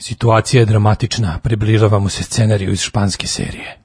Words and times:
Situacija 0.00 0.60
je 0.60 0.66
dramatična, 0.66 1.38
približavamo 1.42 2.08
se 2.08 2.22
scenariju 2.22 2.72
iz 2.72 2.80
španske 2.80 3.26
serije. 3.26 3.78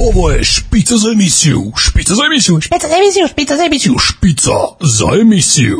Ovo 0.00 0.30
je 0.30 0.44
špica 0.44 0.96
za 0.96 1.10
emisiju, 1.12 1.72
špica 1.76 2.14
za 2.14 2.22
emisiju, 2.26 2.60
špica 2.60 2.88
za 2.88 2.94
emisiju, 2.96 3.28
špica 3.28 3.56
za 3.56 3.64
emisiju, 3.64 3.94
špica 3.98 4.50
za 4.80 5.06
emisiju. 5.20 5.78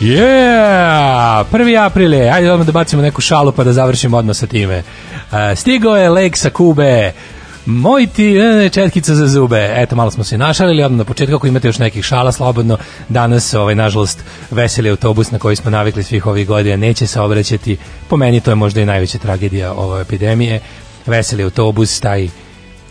Yeah! 0.00 1.44
1. 1.52 1.86
april 1.86 2.14
je, 2.14 2.30
ajde 2.30 2.50
odmah 2.52 2.66
da 2.66 2.72
bacimo 2.72 3.02
neku 3.02 3.20
šalu 3.20 3.52
pa 3.52 3.64
da 3.64 3.72
završimo 3.72 4.16
odmah 4.16 4.36
sa 4.36 4.46
time. 4.46 4.78
Uh, 4.78 5.38
stigao 5.56 5.96
je 5.96 6.10
lek 6.10 6.36
sa 6.36 6.50
Kube, 6.50 7.12
Moj 7.66 8.06
ti 8.06 8.32
ne, 8.32 8.68
četkica 8.68 9.14
za 9.14 9.26
zube. 9.26 9.72
Eto, 9.76 9.96
malo 9.96 10.10
smo 10.10 10.24
se 10.24 10.38
našalili, 10.38 10.82
odmah 10.82 10.98
na 10.98 11.04
početku, 11.04 11.36
ako 11.36 11.46
imate 11.46 11.68
još 11.68 11.78
nekih 11.78 12.04
šala, 12.04 12.32
slobodno, 12.32 12.78
danas, 13.08 13.54
ovaj, 13.54 13.74
nažalost, 13.74 14.24
veseli 14.50 14.90
autobus 14.90 15.30
na 15.30 15.38
koji 15.38 15.56
smo 15.56 15.70
navikli 15.70 16.02
svih 16.02 16.26
ovih 16.26 16.46
godina, 16.46 16.76
neće 16.76 17.06
se 17.06 17.20
obraćati. 17.20 17.76
Po 18.08 18.16
meni 18.16 18.40
to 18.40 18.50
je 18.50 18.54
možda 18.54 18.80
i 18.80 18.86
najveća 18.86 19.18
tragedija 19.18 19.72
ove 19.72 20.02
epidemije. 20.02 20.60
Veseli 21.06 21.42
autobus, 21.42 22.00
taj 22.00 22.28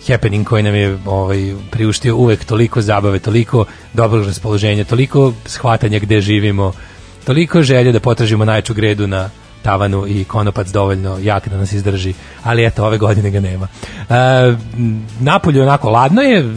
happening 0.07 0.47
koji 0.47 0.63
nam 0.63 0.75
je 0.75 0.97
ovaj, 1.05 1.53
priuštio 1.71 2.15
uvek 2.15 2.45
toliko 2.45 2.81
zabave, 2.81 3.19
toliko 3.19 3.65
dobrog 3.93 4.25
raspoloženja, 4.25 4.83
toliko 4.83 5.33
shvatanja 5.45 5.99
gde 5.99 6.21
živimo, 6.21 6.73
toliko 7.25 7.63
želje 7.63 7.91
da 7.91 7.99
potražimo 7.99 8.45
najču 8.45 8.73
gredu 8.73 9.07
na 9.07 9.29
tavanu 9.65 10.07
i 10.07 10.23
konopac 10.23 10.67
dovoljno 10.67 11.17
jak 11.21 11.47
da 11.49 11.57
nas 11.57 11.71
izdrži, 11.73 12.13
ali 12.43 12.65
eto, 12.65 12.85
ove 12.85 12.97
godine 12.97 13.31
ga 13.31 13.39
nema. 13.39 13.67
E, 14.09 14.13
napolju 15.19 15.61
onako 15.61 15.89
ladno 15.89 16.21
je, 16.21 16.53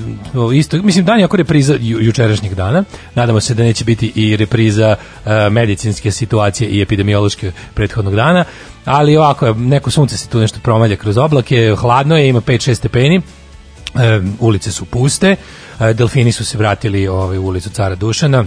isto, 0.55 0.77
mislim, 0.83 1.05
dan 1.05 1.19
je 1.19 1.25
ako 1.25 1.37
repriza 1.37 1.77
ju, 1.81 2.01
jučerašnjeg 2.01 2.55
dana, 2.55 2.85
nadamo 3.15 3.41
se 3.41 3.55
da 3.55 3.63
neće 3.63 3.85
biti 3.85 4.13
i 4.15 4.37
repriza 4.37 4.97
e, 4.97 5.51
medicinske 5.51 6.11
situacije 6.11 6.71
i 6.71 6.83
epidemiološke 6.83 7.53
prethodnog 7.75 8.17
dana, 8.17 8.45
ali 8.85 9.17
ovako, 9.17 9.55
neko 9.55 9.91
sunce 9.91 10.17
se 10.17 10.29
tu 10.29 10.41
nešto 10.41 10.61
promalja 10.63 10.97
kroz 10.97 11.19
oblake, 11.19 11.75
hladno 11.79 12.17
je, 12.17 12.29
ima 12.29 12.41
5-6 12.41 12.75
stepeni, 12.75 13.17
e, 13.17 14.21
ulice 14.41 14.73
su 14.73 14.85
puste, 14.85 15.37
e, 15.81 15.93
delfini 15.95 16.33
su 16.33 16.45
se 16.45 16.59
vratili 16.59 17.09
ovaj, 17.09 17.39
u 17.39 17.47
ulicu 17.47 17.71
Cara 17.71 17.95
Dušana, 17.95 18.45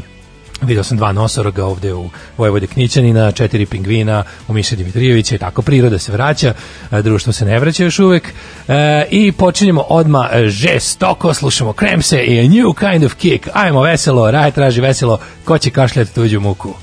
Video 0.62 0.84
sam 0.84 0.98
dva 0.98 1.12
nosoroga 1.12 1.66
ovde 1.66 1.94
u 1.94 2.10
Vojvode 2.38 2.68
Knićanina, 2.68 3.32
četiri 3.32 3.66
pingvina 3.66 4.24
u 4.48 4.54
Miše 4.54 4.76
Dimitrijevića 4.76 5.36
i 5.36 5.38
tako 5.38 5.62
priroda 5.62 6.00
se 6.00 6.12
vraća, 6.12 6.54
društvo 6.92 7.34
se 7.34 7.46
ne 7.46 7.60
vraća 7.60 7.84
još 7.84 8.00
uvek 8.00 8.34
e, 8.68 9.06
i 9.12 9.32
počinjemo 9.32 9.82
odma 9.82 10.30
žestoko, 10.46 11.34
slušamo 11.34 11.74
Kremse 11.74 12.24
i 12.24 12.40
A 12.40 12.44
New 12.44 12.74
Kind 12.74 13.04
of 13.04 13.14
Kick. 13.14 13.48
Ajmo 13.54 13.82
veselo, 13.82 14.32
raj 14.32 14.52
traži 14.52 14.82
veselo, 14.82 15.20
ko 15.46 15.58
će 15.58 15.70
kašljati 15.70 16.16
tuđu 16.16 16.40
muku? 16.40 16.74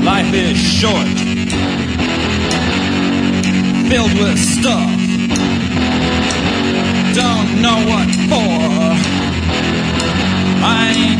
Life 0.00 0.52
is 0.52 0.80
short, 0.80 1.18
filled 3.88 4.12
with 4.12 4.38
stuff. 4.60 5.08
Don't 7.14 7.62
know 7.62 7.78
what 7.86 8.28
for. 8.28 8.77
I 10.70 11.17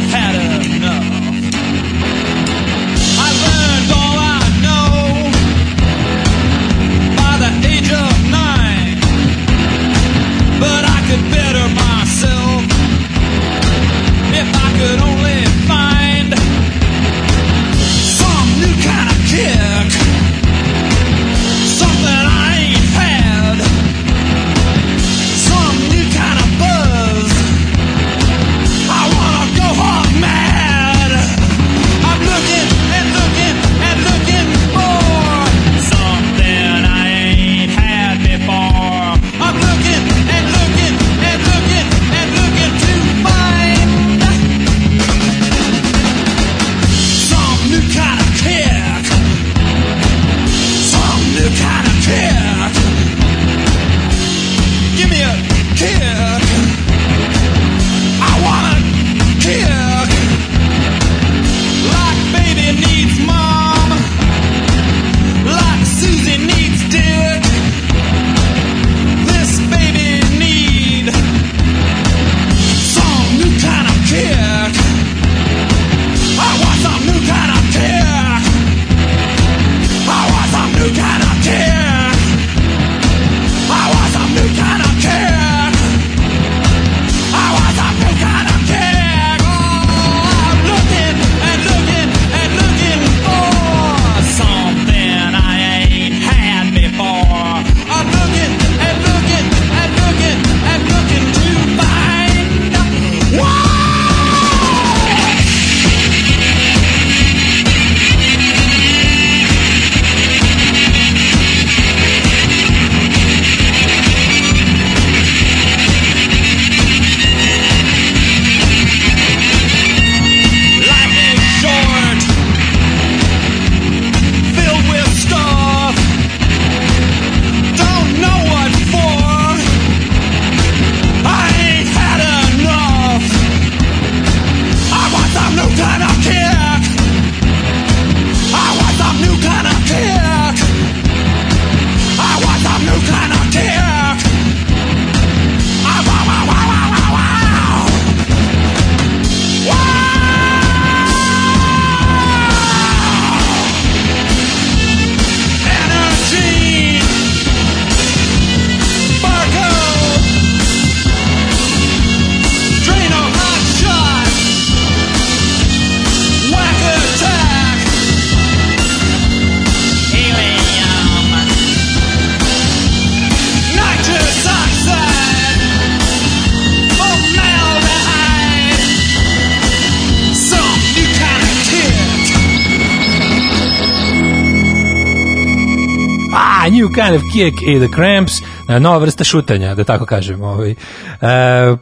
Kind 187.09 187.17
of 187.17 187.33
Kick 187.33 187.63
i 187.63 187.79
The 187.79 187.89
Cramps. 187.95 188.33
E, 188.69 188.81
nova 188.81 188.99
vrsta 188.99 189.25
šutanja, 189.25 189.75
da 189.75 189.85
tako 189.85 190.07
kažem. 190.07 190.43
Ovaj. 190.43 190.71
E, 190.71 190.77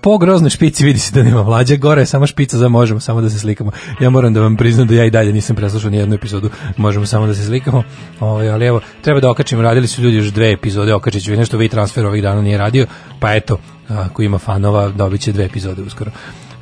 po 0.03 0.19
groznoj 0.19 0.51
špici 0.51 0.85
vidi 0.85 0.99
se 0.99 1.15
da 1.15 1.23
nema 1.23 1.43
mlađe, 1.43 1.77
gore 1.77 2.03
je 2.03 2.07
samo 2.07 2.27
špica 2.27 2.59
za 2.59 2.69
možemo, 2.69 3.01
samo 3.01 3.21
da 3.21 3.31
se 3.31 3.39
slikamo. 3.39 3.71
Ja 4.01 4.11
moram 4.11 4.35
da 4.35 4.41
vam 4.41 4.57
priznam 4.57 4.87
da 4.87 4.95
ja 4.95 5.05
i 5.05 5.11
dalje 5.11 5.33
nisam 5.33 5.57
preslušao 5.57 5.91
ni 5.91 5.97
jednu 5.97 6.15
epizodu, 6.15 6.51
možemo 6.77 7.07
samo 7.07 7.27
da 7.27 7.35
se 7.35 7.45
slikamo. 7.45 7.83
Ovaj, 8.21 8.51
ali 8.51 8.67
evo, 8.67 8.81
treba 9.03 9.21
da 9.21 9.31
okačimo, 9.31 9.63
radili 9.63 9.87
su 9.87 10.03
ljudi 10.03 10.17
još 10.17 10.27
dve 10.27 10.53
epizode, 10.53 10.95
okačit 10.95 11.25
ću 11.25 11.37
nešto 11.37 11.57
vi 11.57 11.69
transfer 11.69 12.07
ovih 12.07 12.23
dana 12.23 12.43
nije 12.43 12.59
radio, 12.59 12.87
pa 13.21 13.35
eto, 13.35 13.59
ako 13.89 14.23
ima 14.23 14.39
fanova, 14.39 14.89
dobit 14.89 15.21
će 15.21 15.33
dve 15.33 15.45
epizode 15.45 15.83
uskoro. 15.83 16.11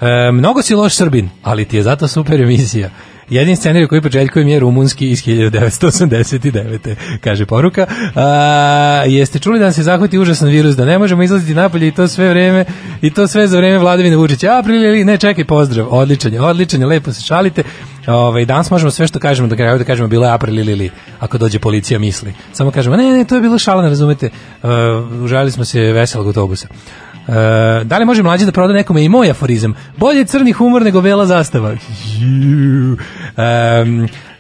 E, 0.01 0.33
mnogo 0.33 0.63
si 0.63 0.75
loš 0.75 0.95
Srbin, 0.95 1.29
ali 1.43 1.65
ti 1.65 1.77
je 1.77 1.83
zato 1.83 2.09
super 2.09 2.41
emisija. 2.41 2.91
Jedin 3.31 3.57
scenarij 3.57 3.87
koji 3.87 4.01
poželjkujem 4.01 4.49
je 4.49 4.59
rumunski 4.61 5.11
iz 5.11 5.25
1989. 5.25 6.95
kaže 7.21 7.47
poruka. 7.47 7.87
A, 8.15 9.05
jeste 9.07 9.39
čuli 9.39 9.59
da 9.59 9.73
se 9.73 9.83
zahvati 9.83 10.19
užasan 10.19 10.49
virus, 10.49 10.77
da 10.77 10.85
ne 10.85 10.99
možemo 10.99 11.23
izlaziti 11.23 11.55
napolje 11.55 11.89
i 11.89 11.93
to 11.93 12.09
sve 12.09 12.29
vreme 12.29 12.65
i 13.03 13.11
to 13.11 13.27
sve 13.27 13.47
za 13.47 13.57
vreme 13.57 13.79
vladavine 13.79 14.17
Vučića. 14.17 14.59
A, 14.59 14.63
prilili, 14.63 15.05
ne, 15.05 15.19
čekaj, 15.19 15.45
pozdrav, 15.45 15.87
odličan 15.91 16.33
je, 16.33 16.87
lepo 16.87 17.13
se 17.13 17.23
šalite. 17.23 17.63
Ovaj 18.07 18.45
danas 18.45 18.71
možemo 18.71 18.91
sve 18.91 19.07
što 19.07 19.19
kažemo 19.19 19.49
da 19.49 19.57
kraju 19.57 19.79
da 19.79 19.85
kažemo 19.85 20.09
bilo 20.09 20.27
je 20.27 20.33
april 20.33 20.59
ili 20.59 20.73
ili 20.73 20.91
ako 21.21 21.39
dođe 21.39 21.59
policija 21.59 21.99
misli. 21.99 22.35
Samo 22.53 22.71
kažemo 22.71 22.97
ne 22.97 23.13
ne 23.13 23.25
to 23.25 23.35
je 23.35 23.41
bilo 23.41 23.59
šala, 23.59 23.83
ne 23.83 23.89
razumete. 23.89 24.31
Uh, 24.63 24.71
užalili 25.23 25.51
smo 25.51 25.65
se 25.65 25.81
veselog 25.81 26.27
autobusa. 26.27 26.69
Uh, 27.29 27.35
da 27.85 27.99
li 27.99 28.05
može 28.05 28.23
mlađi 28.23 28.45
da 28.45 28.53
proda 28.53 28.75
nekome 28.75 29.05
i 29.05 29.09
moj 29.09 29.31
aforizam? 29.31 29.75
Bolje 29.97 30.25
crni 30.25 30.53
humor 30.53 30.83
nego 30.83 31.01
vela 31.01 31.27
zastava. 31.27 31.71
Um, 31.71 31.79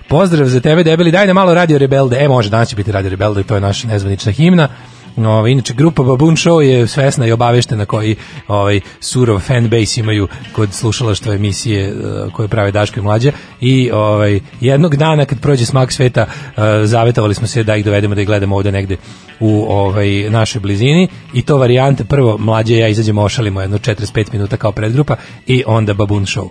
pozdrav 0.08 0.46
za 0.46 0.60
tebe 0.60 0.82
debeli, 0.82 1.10
daj 1.10 1.26
na 1.26 1.32
malo 1.32 1.54
Radio 1.54 1.78
Rebelde. 1.78 2.16
E, 2.20 2.28
može, 2.28 2.50
danas 2.50 2.68
će 2.68 2.76
biti 2.76 2.92
Radio 2.92 3.10
Rebelde, 3.10 3.42
to 3.42 3.54
je 3.54 3.60
naša 3.60 3.88
nezvanična 3.88 4.32
himna. 4.32 4.68
Ovaj 5.16 5.50
inače 5.50 5.74
grupa 5.74 6.02
Baboon 6.02 6.36
Show 6.36 6.60
je 6.60 6.86
svesna 6.86 7.26
i 7.26 7.32
obaveštena 7.32 7.86
koji 7.86 8.16
ovaj 8.48 8.80
surov 9.00 9.40
fan 9.40 9.68
base 9.68 10.00
imaju 10.00 10.28
kod 10.52 10.72
slušalaštva 10.72 11.34
emisije 11.34 11.92
uh, 11.92 12.32
koje 12.32 12.48
prave 12.48 12.70
Daško 12.70 13.00
i 13.00 13.02
mlađe 13.02 13.32
i 13.60 13.90
ovaj 13.90 14.40
jednog 14.60 14.96
dana 14.96 15.24
kad 15.24 15.40
prođe 15.40 15.66
smak 15.66 15.92
sveta 15.92 16.22
uh, 16.26 16.62
zavetovali 16.84 17.34
smo 17.34 17.46
se 17.46 17.62
da 17.62 17.76
ih 17.76 17.84
dovedemo 17.84 18.14
da 18.14 18.20
ih 18.20 18.26
gledamo 18.26 18.56
ovde 18.56 18.72
negde 18.72 18.96
u 19.40 19.66
ovaj 19.68 20.30
našoj 20.30 20.60
blizini 20.60 21.08
i 21.34 21.42
to 21.42 21.56
varijante 21.56 22.04
prvo 22.04 22.38
mlađe 22.38 22.76
ja 22.76 22.88
izađemo 22.88 23.22
ošalimo 23.22 23.60
jedno 23.60 23.78
45 23.78 24.32
minuta 24.32 24.56
kao 24.56 24.72
predgrupa 24.72 25.16
i 25.46 25.62
onda 25.66 25.94
Baboon 25.94 26.24
Show. 26.24 26.48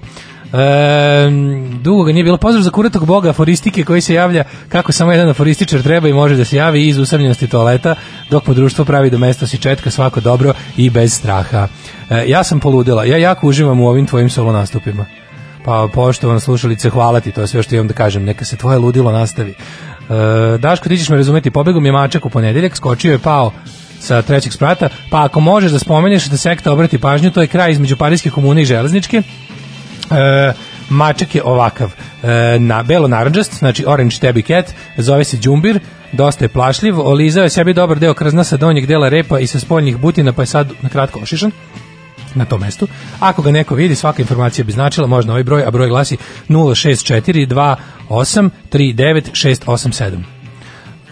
E, 0.54 1.32
dugo 1.82 2.04
ga 2.04 2.12
nije 2.12 2.24
bilo. 2.24 2.38
Pozdrav 2.38 2.64
za 2.64 2.70
kuratog 2.70 3.06
boga 3.06 3.30
aforistike 3.30 3.84
koji 3.84 4.02
se 4.02 4.14
javlja 4.14 4.44
kako 4.70 4.92
samo 4.92 5.12
jedan 5.12 5.30
aforističar 5.30 5.82
treba 5.82 6.10
i 6.10 6.14
može 6.14 6.36
da 6.36 6.46
se 6.46 6.58
javi 6.58 6.88
iz 6.88 6.98
usamljenosti 6.98 7.48
toaleta, 7.48 7.96
dok 8.30 8.48
mu 8.48 8.54
društvo 8.54 8.86
pravi 8.86 9.10
do 9.10 9.18
mesta 9.18 9.48
si 9.48 9.58
četka 9.58 9.92
svako 9.92 10.22
dobro 10.22 10.54
i 10.78 10.90
bez 10.90 11.14
straha. 11.14 11.68
E, 12.10 12.24
ja 12.28 12.44
sam 12.44 12.60
poludela. 12.60 13.06
Ja 13.06 13.18
jako 13.18 13.48
uživam 13.48 13.80
u 13.80 13.88
ovim 13.88 14.08
tvojim 14.08 14.30
solo 14.30 14.52
nastupima. 14.52 15.06
Pa 15.66 15.88
poštovana 15.94 16.40
slušalice, 16.40 16.90
hvala 16.90 17.20
ti, 17.20 17.32
to 17.32 17.42
je 17.42 17.48
sve 17.48 17.64
što 17.64 17.76
imam 17.76 17.88
da 17.88 17.94
kažem. 17.94 18.24
Neka 18.24 18.46
se 18.46 18.58
tvoje 18.58 18.78
ludilo 18.78 19.12
nastavi. 19.12 19.52
E, 19.52 20.58
Daško, 20.58 20.90
ti 20.90 20.98
ćeš 20.98 21.10
me 21.10 21.18
razumeti, 21.18 21.52
pobegom 21.52 21.86
je 21.86 21.92
mačak 21.92 22.26
u 22.26 22.30
ponedeljak, 22.30 22.76
skočio 22.76 23.12
je 23.12 23.20
pao 23.20 23.52
sa 24.00 24.22
trećeg 24.22 24.54
sprata, 24.54 24.90
pa 25.10 25.24
ako 25.24 25.40
možeš 25.40 25.72
da 25.72 25.80
spomeneš 25.80 26.26
da 26.26 26.38
sekta 26.38 26.72
obrati 26.72 26.98
pažnju, 26.98 27.32
to 27.32 27.42
je 27.42 27.48
kraj 27.48 27.72
između 27.72 27.98
Parijske 27.98 28.30
komune 28.30 28.62
i 28.62 28.66
Železničke, 28.66 29.22
E, 30.12 30.54
mačak 30.90 31.36
je 31.36 31.44
ovakav 31.44 31.92
e, 32.24 32.60
na 32.60 32.84
belo 32.84 33.08
narandžast, 33.08 33.54
znači 33.54 33.86
orange 33.88 34.16
tabby 34.16 34.48
cat, 34.48 34.74
zove 34.98 35.24
se 35.24 35.38
đumbir, 35.38 35.80
dosta 36.12 36.46
je 36.46 36.50
plašljiv, 36.50 37.00
olizao 37.00 37.44
je 37.44 37.50
sebi 37.50 37.74
dobar 37.74 38.00
deo 38.00 38.14
krzna 38.14 38.44
sa 38.44 38.58
donjeg 38.58 38.86
dela 38.86 39.10
repa 39.10 39.40
i 39.40 39.48
sa 39.48 39.60
spoljnih 39.60 39.98
butina, 39.98 40.34
pa 40.34 40.42
je 40.42 40.46
sad 40.46 40.72
na 40.82 40.90
kratko 40.90 41.20
ošišan 41.20 41.52
na 42.36 42.46
tom 42.46 42.62
mestu. 42.62 42.88
Ako 43.20 43.42
ga 43.42 43.52
neko 43.52 43.76
vidi, 43.76 43.96
svaka 43.96 44.22
informacija 44.22 44.66
bi 44.66 44.72
značila, 44.72 45.08
možda 45.08 45.32
ovaj 45.32 45.44
broj, 45.44 45.64
a 45.66 45.72
broj 45.72 45.88
glasi 45.88 46.18
064 46.50 47.48
28 48.10 48.50
39 48.72 49.32
687. 49.32 50.43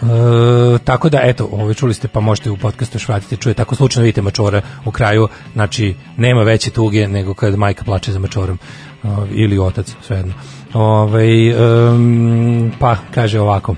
E, 0.02 0.78
tako 0.84 1.08
da, 1.08 1.20
eto, 1.22 1.48
ovo 1.52 1.74
čuli 1.74 1.94
ste, 1.94 2.08
pa 2.08 2.20
možete 2.20 2.50
u 2.50 2.56
podcastu 2.56 2.96
još 2.96 3.08
vratiti, 3.08 3.36
čuje, 3.36 3.54
tako 3.54 3.74
slučajno 3.74 4.04
vidite 4.04 4.22
mačora 4.22 4.62
u 4.84 4.90
kraju, 4.90 5.28
znači, 5.52 5.94
nema 6.16 6.42
veće 6.42 6.70
tuge 6.70 7.08
nego 7.08 7.34
kad 7.34 7.58
majka 7.58 7.84
plače 7.84 8.12
za 8.12 8.18
mačorom, 8.18 8.58
uh, 9.02 9.10
ili 9.30 9.58
otac, 9.58 9.94
svejedno. 10.06 10.32
Ove, 10.74 11.54
um, 11.56 12.72
pa, 12.78 12.96
kaže 13.14 13.40
ovako, 13.40 13.74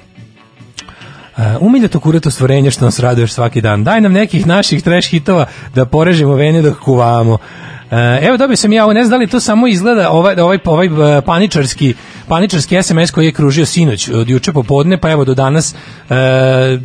Uh, 1.37 1.43
umiljato 1.61 2.01
kurato 2.01 2.31
stvorenje 2.31 2.71
što 2.71 2.85
nas 2.85 2.99
raduješ 2.99 3.33
svaki 3.33 3.61
dan. 3.61 3.85
Daj 3.85 4.01
nam 4.01 4.13
nekih 4.13 4.47
naših 4.47 4.83
trash 4.83 5.11
hitova 5.11 5.47
da 5.75 5.85
porežemo 5.85 6.35
vene 6.35 6.63
dok 6.63 6.79
kuvamo. 6.79 7.39
Uh, 7.95 8.01
evo 8.23 8.37
dobio 8.37 8.57
sam 8.57 8.73
ja 8.73 8.85
ovo, 8.85 8.93
ne 8.93 9.05
znam 9.05 9.11
da 9.11 9.23
li 9.23 9.31
to 9.31 9.41
samo 9.41 9.67
izgleda 9.67 10.11
ovaj, 10.11 10.41
ovaj, 10.41 10.59
ovaj 10.65 10.89
uh, 10.89 11.25
paničarski 11.27 11.95
paničarski 12.29 12.83
SMS 12.83 13.11
koji 13.11 13.27
je 13.27 13.33
kružio 13.33 13.67
sinoć 13.67 14.09
od 14.09 14.29
juče 14.29 14.53
popodne, 14.53 14.99
pa 14.99 15.11
evo 15.11 15.25
do 15.25 15.35
danas 15.35 15.75
uh, 15.75 16.17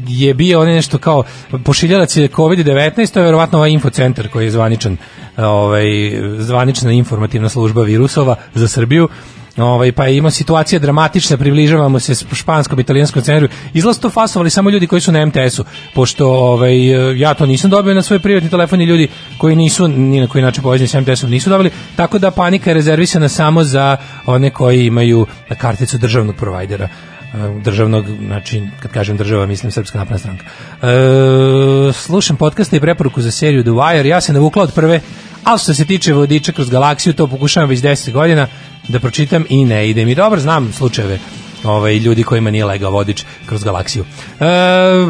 je 0.07 0.33
bio 0.33 0.61
on 0.61 0.67
nešto 0.67 0.97
kao 0.97 1.23
pošiljalac 1.63 2.17
je 2.17 2.29
COVID-19, 2.29 3.13
to 3.13 3.19
je 3.19 3.25
verovatno 3.25 3.57
ovaj 3.57 3.71
infocentar 3.71 4.27
koji 4.27 4.45
je 4.45 4.51
zvaničan 4.51 4.97
ovaj, 5.37 5.85
zvanična 6.37 6.91
informativna 6.91 7.49
služba 7.49 7.83
virusova 7.83 8.35
za 8.53 8.67
Srbiju 8.67 9.09
Ovaj 9.59 9.91
pa 9.91 10.07
ima 10.07 10.31
situacija 10.31 10.79
dramatična, 10.79 11.37
približavamo 11.37 11.99
se 11.99 12.15
španskom 12.33 12.79
italijanskom 12.79 13.21
centru. 13.21 13.49
Izlaz 13.73 13.99
to 13.99 14.09
fasovali 14.09 14.49
samo 14.49 14.69
ljudi 14.69 14.87
koji 14.87 15.01
su 15.01 15.11
na 15.11 15.25
MTS-u, 15.25 15.63
pošto 15.93 16.27
ovaj 16.27 16.75
ja 17.19 17.33
to 17.33 17.45
nisam 17.45 17.69
dobio 17.69 17.93
na 17.93 18.01
svoj 18.01 18.19
privatni 18.19 18.49
telefon 18.49 18.81
i 18.81 18.85
ljudi 18.85 19.07
koji 19.37 19.55
nisu 19.55 19.87
ni 19.87 20.19
na 20.19 20.27
koji 20.27 20.43
način 20.43 20.63
povezani 20.63 20.87
sa 20.87 21.01
MTS-om 21.01 21.29
nisu 21.29 21.49
dobili, 21.49 21.71
tako 21.95 22.19
da 22.19 22.31
panika 22.31 22.69
je 22.69 22.73
rezervisana 22.73 23.29
samo 23.29 23.63
za 23.63 23.97
one 24.25 24.49
koji 24.49 24.85
imaju 24.85 25.27
karticu 25.57 25.97
državnog 25.97 26.35
provajdera 26.35 26.89
državnog, 27.63 28.05
znači 28.25 28.63
kad 28.79 28.91
kažem 28.91 29.17
država 29.17 29.45
mislim 29.45 29.71
Srpska 29.71 29.97
napredna 29.97 30.19
stranka. 30.19 30.45
E, 30.45 31.93
slušam 31.93 32.37
podcaste 32.37 32.77
i 32.77 32.79
preporuku 32.79 33.21
za 33.21 33.31
seriju 33.31 33.63
The 33.63 33.71
Wire, 33.71 34.05
ja 34.05 34.21
se 34.21 34.33
navukla 34.33 34.63
od 34.63 34.73
prve, 34.73 35.01
ali 35.43 35.59
što 35.59 35.73
se 35.73 35.85
tiče 35.85 36.13
vodiča 36.13 36.51
kroz 36.51 36.69
galaksiju, 36.69 37.13
to 37.13 37.27
pokušavam 37.27 37.69
već 37.69 37.79
10 37.79 38.11
godina, 38.11 38.47
da 38.89 38.99
pročitam 38.99 39.45
i 39.49 39.65
ne 39.65 39.89
ide 39.89 40.05
mi 40.05 40.15
dobro, 40.15 40.39
znam 40.39 40.73
slučajeve 40.73 41.19
ovaj, 41.63 41.97
ljudi 41.97 42.23
kojima 42.23 42.51
nije 42.51 42.65
legao 42.65 42.91
vodič 42.91 43.23
kroz 43.45 43.63
galaksiju. 43.63 44.03
E, 44.03 44.45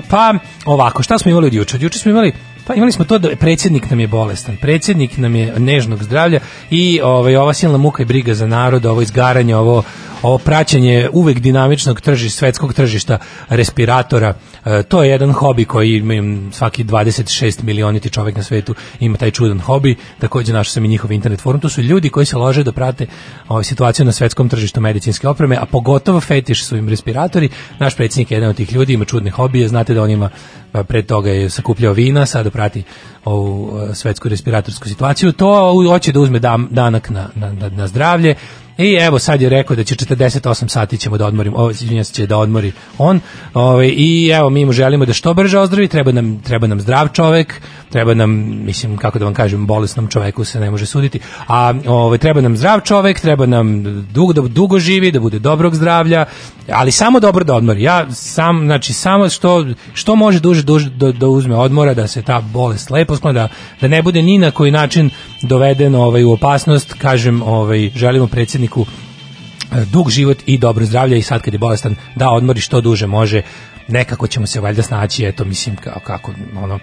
pa 0.09 0.33
ovako, 0.65 1.03
šta 1.03 1.17
smo 1.17 1.31
imali 1.31 1.47
od 1.47 1.53
juče? 1.53 1.75
Od 1.75 1.81
juče 1.81 1.99
smo 1.99 2.11
imali 2.11 2.33
Pa 2.69 2.75
imali 2.75 2.91
smo 2.91 3.05
to 3.05 3.17
da 3.17 3.35
predsjednik 3.35 3.89
nam 3.89 3.99
je 3.99 4.07
bolestan, 4.07 4.57
predsjednik 4.61 5.17
nam 5.17 5.35
je 5.35 5.59
nežnog 5.59 6.03
zdravlja 6.03 6.39
i 6.69 7.01
ovaj, 7.03 7.35
ova 7.35 7.53
silna 7.53 7.77
muka 7.77 8.03
i 8.03 8.05
briga 8.05 8.33
za 8.33 8.47
narod, 8.47 8.85
ovo 8.85 9.01
izgaranje, 9.01 9.55
ovo 9.55 9.83
ovo 10.21 10.37
praćenje 10.37 11.09
uvek 11.13 11.39
dinamičnog 11.39 12.01
tržišta, 12.01 12.37
svetskog 12.37 12.73
tržišta 12.73 13.17
respiratora, 13.49 14.33
e, 14.65 14.83
to 14.83 15.03
je 15.03 15.09
jedan 15.09 15.31
hobi 15.31 15.65
koji 15.65 15.95
ima 15.95 16.51
svaki 16.51 16.83
26 16.83 17.63
milioniti 17.63 18.09
čovjek 18.09 18.37
na 18.37 18.43
svetu 18.43 18.75
ima 18.99 19.17
taj 19.17 19.31
čudan 19.31 19.59
hobi, 19.59 19.95
takođe 20.19 20.53
našao 20.53 20.71
sam 20.71 20.85
i 20.85 20.87
njihov 20.87 21.11
internet 21.11 21.41
forum, 21.41 21.61
to 21.61 21.69
su 21.69 21.81
ljudi 21.81 22.09
koji 22.09 22.25
se 22.25 22.37
lože 22.37 22.63
da 22.63 22.71
prate 22.71 23.07
ovaj, 23.47 23.63
situaciju 23.63 24.05
na 24.05 24.11
svetskom 24.11 24.49
tržištu 24.49 24.81
medicinske 24.81 25.27
opreme, 25.27 25.55
a 25.55 25.65
pogotovo 25.65 26.21
fetiš 26.21 26.65
su 26.65 26.77
im 26.77 26.89
respiratori, 26.89 27.49
naš 27.79 27.95
predsjednik 27.95 28.31
je 28.31 28.35
jedan 28.35 28.49
od 28.49 28.55
tih 28.55 28.73
ljudi, 28.73 28.93
ima 28.93 29.05
čudne 29.05 29.31
hobije, 29.31 29.67
znate 29.67 29.93
da 29.93 30.03
on 30.03 30.09
ima 30.09 30.29
pa 30.71 30.83
pre 30.83 31.01
toga 31.01 31.29
je 31.29 31.49
sakupljao 31.49 31.93
vina, 31.93 32.25
sada 32.25 32.49
prati 32.49 32.83
ovu 33.25 33.79
svetsku 33.93 34.29
respiratorsku 34.29 34.87
situaciju, 34.87 35.31
to 35.31 35.73
hoće 35.89 36.11
da 36.11 36.19
uzme 36.19 36.39
danak 36.69 37.09
na, 37.09 37.29
na, 37.35 37.69
na 37.69 37.87
zdravlje, 37.87 38.35
I 38.79 38.93
evo 38.93 39.19
sad 39.19 39.41
je 39.41 39.49
rekao 39.49 39.75
da 39.75 39.83
će 39.83 39.95
48 39.95 40.67
sati 40.67 40.97
ćemo 40.97 41.17
da 41.17 41.25
odmorimo, 41.25 41.69
izvinjavam 41.71 42.03
se 42.03 42.13
će 42.13 42.27
da 42.27 42.37
odmori 42.37 42.71
on. 42.97 43.19
Ovaj 43.53 43.87
i 43.87 44.29
evo 44.33 44.49
mi 44.49 44.65
mu 44.65 44.71
želimo 44.71 45.05
da 45.05 45.13
što 45.13 45.33
brže 45.33 45.59
ozdravi, 45.59 45.87
treba 45.87 46.11
nam 46.11 46.41
treba 46.41 46.67
nam 46.67 46.79
zdrav 46.79 47.07
čovek, 47.13 47.61
treba 47.89 48.13
nam 48.13 48.29
mislim 48.65 48.97
kako 48.97 49.19
da 49.19 49.25
vam 49.25 49.33
kažem 49.33 49.67
bolesnom 49.67 50.07
čoveku 50.07 50.43
se 50.43 50.59
ne 50.59 50.71
može 50.71 50.85
suditi, 50.85 51.19
a 51.47 51.73
ovaj 51.87 52.17
treba 52.17 52.41
nam 52.41 52.57
zdrav 52.57 52.81
čovek, 52.81 53.19
treba 53.19 53.45
nam 53.45 53.83
dugo 54.13 54.33
da 54.33 54.41
dugo 54.41 54.79
živi, 54.79 55.11
da 55.11 55.19
bude 55.19 55.39
dobrog 55.39 55.75
zdravlja, 55.75 56.25
ali 56.71 56.91
samo 56.91 57.19
dobro 57.19 57.43
da 57.43 57.55
odmori. 57.55 57.83
Ja 57.83 58.11
sam 58.11 58.65
znači 58.65 58.93
samo 58.93 59.29
što 59.29 59.65
što 59.93 60.15
može 60.15 60.39
duže 60.39 60.63
duže 60.63 60.89
da, 60.89 61.11
da 61.11 61.27
uzme 61.27 61.55
odmora 61.55 61.93
da 61.93 62.07
se 62.07 62.21
ta 62.21 62.41
bolest 62.41 62.89
lepo 62.89 63.15
skloni 63.15 63.35
da, 63.35 63.47
da 63.81 63.87
ne 63.87 64.01
bude 64.01 64.21
ni 64.21 64.37
na 64.37 64.51
koji 64.51 64.71
način 64.71 65.09
doveden 65.41 65.95
ovaj 65.95 66.23
u 66.23 66.31
opasnost, 66.31 66.93
kažem, 66.93 67.41
ovaj 67.41 67.89
želimo 67.95 68.27
predsjedniku 68.27 68.85
e, 69.71 69.85
dug 69.85 70.09
život 70.09 70.37
i 70.45 70.57
dobro 70.57 70.85
zdravlje 70.85 71.17
i 71.17 71.21
sad 71.21 71.41
kad 71.41 71.53
je 71.53 71.59
bolestan 71.59 71.95
da 72.15 72.29
odmori 72.29 72.61
što 72.61 72.81
duže 72.81 73.07
može. 73.07 73.41
Nekako 73.87 74.27
ćemo 74.27 74.47
se 74.47 74.59
valjda 74.59 74.81
snaći 74.81 75.25
eto 75.25 75.45
mislim 75.45 75.75
kako, 75.75 75.99
kako 75.99 76.33
ono 76.57 76.79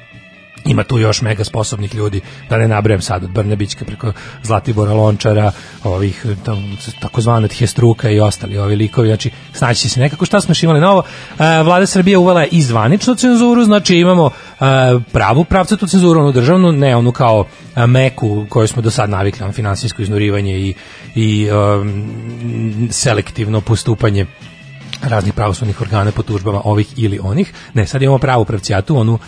ima 0.67 0.85
tu 0.85 0.99
još 0.99 1.23
mega 1.23 1.45
sposobnih 1.45 1.95
ljudi, 1.95 2.21
da 2.51 2.57
ne 2.57 2.69
nabrajem 2.69 3.03
sad 3.03 3.25
od 3.25 3.31
Brnebićka 3.31 3.85
preko 3.85 4.13
Zlatibora 4.43 4.93
Lončara, 4.93 5.53
ovih 5.85 6.27
tam, 6.45 6.77
takozvanog 7.01 7.51
Hestruka 7.53 8.11
i 8.11 8.21
ostali 8.21 8.59
ovi 8.59 8.77
likovi, 8.77 9.09
znači 9.09 9.31
snaći 9.53 9.89
se 9.89 10.01
nekako 10.01 10.25
šta 10.25 10.41
smo 10.41 10.51
još 10.51 10.63
imali 10.63 10.81
novo. 10.81 11.03
E, 11.39 11.63
Vlada 11.63 11.87
Srbije 11.87 12.19
uvela 12.19 12.43
je 12.43 12.49
i 12.49 12.63
zvaničnu 12.63 13.15
cenzuru, 13.15 13.65
znači 13.65 13.97
imamo 13.97 14.31
e, 14.31 14.65
pravu 15.13 15.45
pravcatu 15.45 15.87
cenzuru, 15.87 16.21
onu 16.21 16.33
državnu, 16.33 16.73
ne 16.73 16.97
onu 16.97 17.13
kao 17.13 17.45
e, 17.77 17.87
meku 17.87 18.47
koju 18.49 18.69
smo 18.69 18.83
do 18.83 18.91
sad 18.91 19.11
navikli, 19.11 19.45
ono 19.45 19.53
finansijsko 19.53 20.03
iznurivanje 20.03 20.59
i, 20.59 20.75
i 21.15 21.51
um, 21.51 22.89
selektivno 22.91 23.61
postupanje 23.61 24.27
raznih 25.03 25.35
pravosudnih 25.35 25.81
organa 25.81 26.13
po 26.13 26.23
tužbama 26.23 26.61
ovih 26.65 26.87
ili 26.97 27.19
onih. 27.23 27.53
Ne, 27.75 27.87
sad 27.87 28.03
imamo 28.03 28.19
pravu 28.19 28.45
pravcijatu, 28.45 28.97
onu 28.97 29.19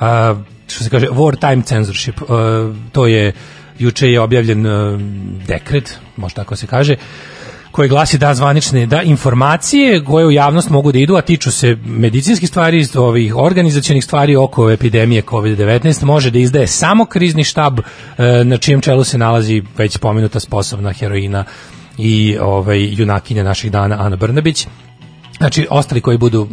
a, 0.00 0.34
što 0.74 0.84
se 0.84 0.90
kaže 0.90 1.06
wartime 1.06 1.64
censorship. 1.64 2.20
A, 2.28 2.72
to 2.92 3.06
je 3.06 3.32
juče 3.78 4.12
je 4.12 4.20
objavljen 4.20 4.66
a, 4.66 4.98
dekret, 5.46 5.98
možda 6.16 6.42
tako 6.42 6.56
se 6.56 6.66
kaže, 6.66 6.96
koji 7.74 7.88
glasi 7.88 8.18
da 8.18 8.34
zvanične 8.34 8.86
da 8.86 9.02
informacije 9.02 10.04
koje 10.04 10.26
u 10.26 10.30
javnost 10.30 10.70
mogu 10.70 10.92
da 10.92 10.98
idu, 10.98 11.16
a 11.16 11.22
tiču 11.22 11.50
se 11.52 11.76
medicinskih 11.84 12.48
stvari, 12.48 12.86
ovih 12.94 13.36
organizacionih 13.36 14.04
stvari 14.04 14.36
oko 14.36 14.70
epidemije 14.70 15.22
COVID-19, 15.22 16.04
može 16.04 16.30
da 16.30 16.38
izdaje 16.38 16.66
samo 16.66 17.06
krizni 17.06 17.44
štab 17.44 17.78
e, 17.78 17.84
na 18.44 18.56
čijem 18.56 18.80
čelu 18.80 19.04
se 19.04 19.18
nalazi 19.18 19.62
već 19.78 19.98
pomenuta 19.98 20.40
sposobna 20.40 20.92
heroina 20.92 21.44
i 21.98 22.36
ovaj 22.40 22.94
junakinja 22.94 23.42
naših 23.42 23.72
dana 23.72 23.96
Ana 24.00 24.16
Brnabić 24.16 24.66
znači 25.38 25.66
ostali 25.70 26.00
koji 26.00 26.18
budu 26.18 26.48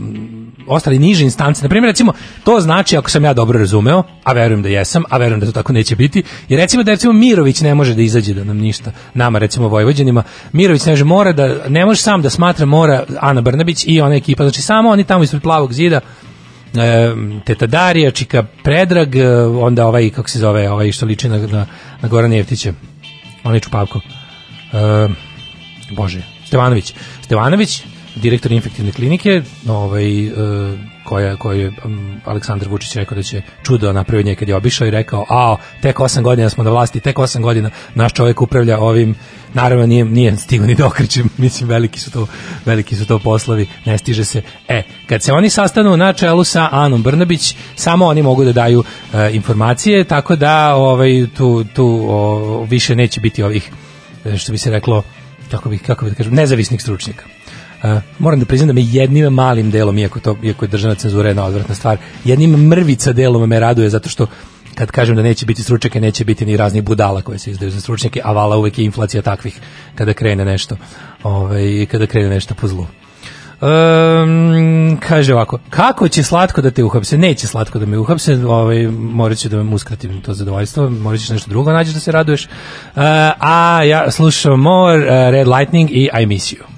ostali 0.68 1.00
niže 1.00 1.24
instance, 1.24 1.64
na 1.64 1.70
primjer 1.70 1.90
recimo 1.90 2.14
to 2.44 2.60
znači 2.60 2.98
ako 2.98 3.10
sam 3.10 3.26
ja 3.26 3.34
dobro 3.34 3.60
razumeo, 3.60 4.04
a 4.24 4.34
verujem 4.34 4.62
da 4.62 4.70
jesam, 4.70 5.04
a 5.10 5.18
verujem 5.18 5.40
da 5.40 5.46
to 5.46 5.52
tako 5.52 5.74
neće 5.74 5.96
biti, 5.96 6.24
jer 6.50 6.60
recimo 6.60 6.84
da 6.84 6.92
recimo 6.92 7.14
Mirović 7.14 7.62
ne 7.62 7.76
može 7.76 7.96
da 7.96 8.02
izađe 8.02 8.34
da 8.34 8.44
nam 8.44 8.58
ništa, 8.58 8.92
nama 9.14 9.40
recimo 9.40 9.68
Vojvođanima, 9.68 10.24
Mirović 10.52 10.86
ne 10.86 10.92
može 10.92 11.04
mora 11.04 11.32
da 11.32 11.70
ne 11.70 11.86
može 11.86 12.02
sam 12.02 12.22
da 12.22 12.30
smatra 12.30 12.66
mora 12.66 13.04
Ana 13.20 13.42
Brnabić 13.42 13.84
i 13.88 14.02
ona 14.02 14.16
ekipa, 14.16 14.44
znači 14.44 14.62
samo 14.62 14.90
oni 14.90 15.04
tamo 15.04 15.24
ispred 15.24 15.42
plavog 15.42 15.74
zida 15.74 16.00
e, 16.76 17.14
Teta 17.46 17.68
Darija, 17.68 18.12
Čika 18.12 18.44
Predrag, 18.64 19.16
e, 19.16 19.28
onda 19.46 19.88
ovaj, 19.88 20.10
kako 20.10 20.30
se 20.30 20.40
zove, 20.40 20.70
ovaj 20.70 20.92
što 20.92 21.06
liči 21.06 21.30
na, 21.30 21.38
na, 21.38 21.66
na 22.02 22.10
Gorana 22.10 22.36
Jeftića, 22.36 22.74
onaj 23.44 23.60
Čupavko. 23.60 24.00
E, 24.74 25.08
Bože, 25.92 26.22
Stevanović. 26.46 26.94
Stevanović, 27.22 27.84
direktor 28.16 28.52
infektivne 28.52 28.92
klinike, 28.92 29.42
ovaj, 29.68 30.26
e, 30.28 30.32
koja, 31.04 31.36
koju 31.36 31.60
je 31.60 31.72
Aleksandar 32.26 32.70
Vučić 32.70 32.96
rekao 32.96 33.16
da 33.16 33.24
će 33.24 33.42
čudo 33.64 33.94
napraviti 33.94 34.30
nje 34.30 34.36
kad 34.36 34.50
je 34.50 34.56
obišao 34.56 34.88
i 34.88 34.92
rekao, 34.92 35.26
a 35.30 35.56
tek 35.82 35.98
8 35.98 36.22
godina 36.22 36.50
smo 36.50 36.64
na 36.64 36.70
vlasti, 36.70 37.00
tek 37.00 37.18
8 37.18 37.42
godina 37.42 37.70
naš 37.96 38.14
čovjek 38.14 38.42
upravlja 38.42 38.80
ovim, 38.80 39.16
naravno 39.54 39.86
nije, 39.86 40.06
nije 40.06 40.38
stigao 40.38 40.68
ni 40.68 40.76
dokričem, 40.76 41.30
mislim 41.38 41.70
veliki 41.70 42.00
su 42.00 42.12
to 42.12 42.28
veliki 42.66 42.96
su 42.96 43.06
to 43.06 43.20
poslovi, 43.20 43.68
ne 43.86 43.98
stiže 43.98 44.26
se. 44.26 44.42
E, 44.68 44.84
kad 45.08 45.24
se 45.24 45.34
oni 45.34 45.50
sastanu 45.50 45.98
na 45.98 46.14
čelu 46.14 46.44
sa 46.44 46.70
Anom 46.72 47.04
Brnabić, 47.04 47.56
samo 47.76 48.06
oni 48.06 48.22
mogu 48.22 48.44
da 48.44 48.52
daju 48.52 48.84
e, 49.14 49.32
informacije, 49.34 50.04
tako 50.04 50.36
da 50.36 50.76
ovaj, 50.76 51.28
tu, 51.38 51.64
tu 51.64 52.06
o, 52.10 52.66
više 52.70 52.96
neće 52.96 53.22
biti 53.22 53.44
ovih, 53.44 53.72
e, 54.26 54.38
što 54.38 54.52
bi 54.52 54.58
se 54.58 54.72
reklo, 54.72 55.04
kako 55.52 55.70
bi, 55.70 55.78
kako 55.78 56.06
bi 56.06 56.12
da 56.12 56.18
kažem, 56.18 56.34
nezavisnih 56.34 56.82
stručnjaka. 56.82 57.41
Uh, 57.84 58.02
moram 58.20 58.40
da 58.40 58.46
priznam 58.46 58.68
da 58.68 58.74
me 58.74 58.82
jednim 58.84 59.34
malim 59.34 59.72
delom, 59.72 59.98
iako, 59.98 60.20
to, 60.20 60.38
iako 60.44 60.66
je 60.66 60.70
državna 60.70 60.96
cenzura 60.96 61.30
jedna 61.30 61.46
odvratna 61.46 61.76
stvar, 61.76 61.98
jednim 62.26 62.52
mrvica 62.68 63.14
delom 63.14 63.50
me 63.50 63.60
raduje 63.60 63.90
zato 63.90 64.10
što 64.10 64.28
kad 64.76 64.92
kažem 64.92 65.16
da 65.16 65.22
neće 65.22 65.46
biti 65.46 65.64
stručnjake, 65.64 66.02
neće 66.02 66.26
biti 66.26 66.46
ni 66.46 66.58
raznih 66.58 66.84
budala 66.84 67.22
koje 67.22 67.40
se 67.40 67.52
izdaju 67.52 67.72
za 67.72 67.82
stručnjake, 67.82 68.22
a 68.24 68.32
vala 68.32 68.58
uvek 68.58 68.80
je 68.80 68.86
inflacija 68.86 69.22
takvih 69.22 69.60
kada 69.96 70.14
krene 70.14 70.46
nešto, 70.46 70.78
ovaj, 71.24 71.86
kada 71.92 72.08
krene 72.08 72.30
nešto 72.30 72.56
po 72.56 72.68
zlu. 72.68 72.88
Um, 73.62 74.98
kaže 75.08 75.34
ovako, 75.34 75.60
kako 75.70 76.08
će 76.08 76.24
slatko 76.24 76.62
da 76.62 76.72
te 76.72 76.84
uhapse? 76.84 77.18
Neće 77.18 77.48
slatko 77.48 77.80
da 77.80 77.86
me 77.86 77.98
uhapse, 77.98 78.46
ovaj, 78.46 78.88
morat 78.88 79.38
ću 79.38 79.50
da 79.50 79.64
me 79.64 79.76
uskratim 79.76 80.22
to 80.22 80.34
zadovoljstvo, 80.34 80.90
morat 80.90 81.20
ćeš 81.20 81.30
nešto 81.30 81.50
drugo 81.50 81.72
nađeš 81.72 81.94
da 81.94 82.00
se 82.00 82.12
raduješ. 82.12 82.46
Uh, 82.46 82.52
a 83.40 83.84
ja 83.84 84.12
slušam 84.12 84.60
more, 84.60 84.98
uh, 84.98 85.32
Red 85.32 85.48
Lightning 85.48 85.92
i 85.92 86.10
I 86.22 86.26
Miss 86.26 86.54
You. 86.54 86.71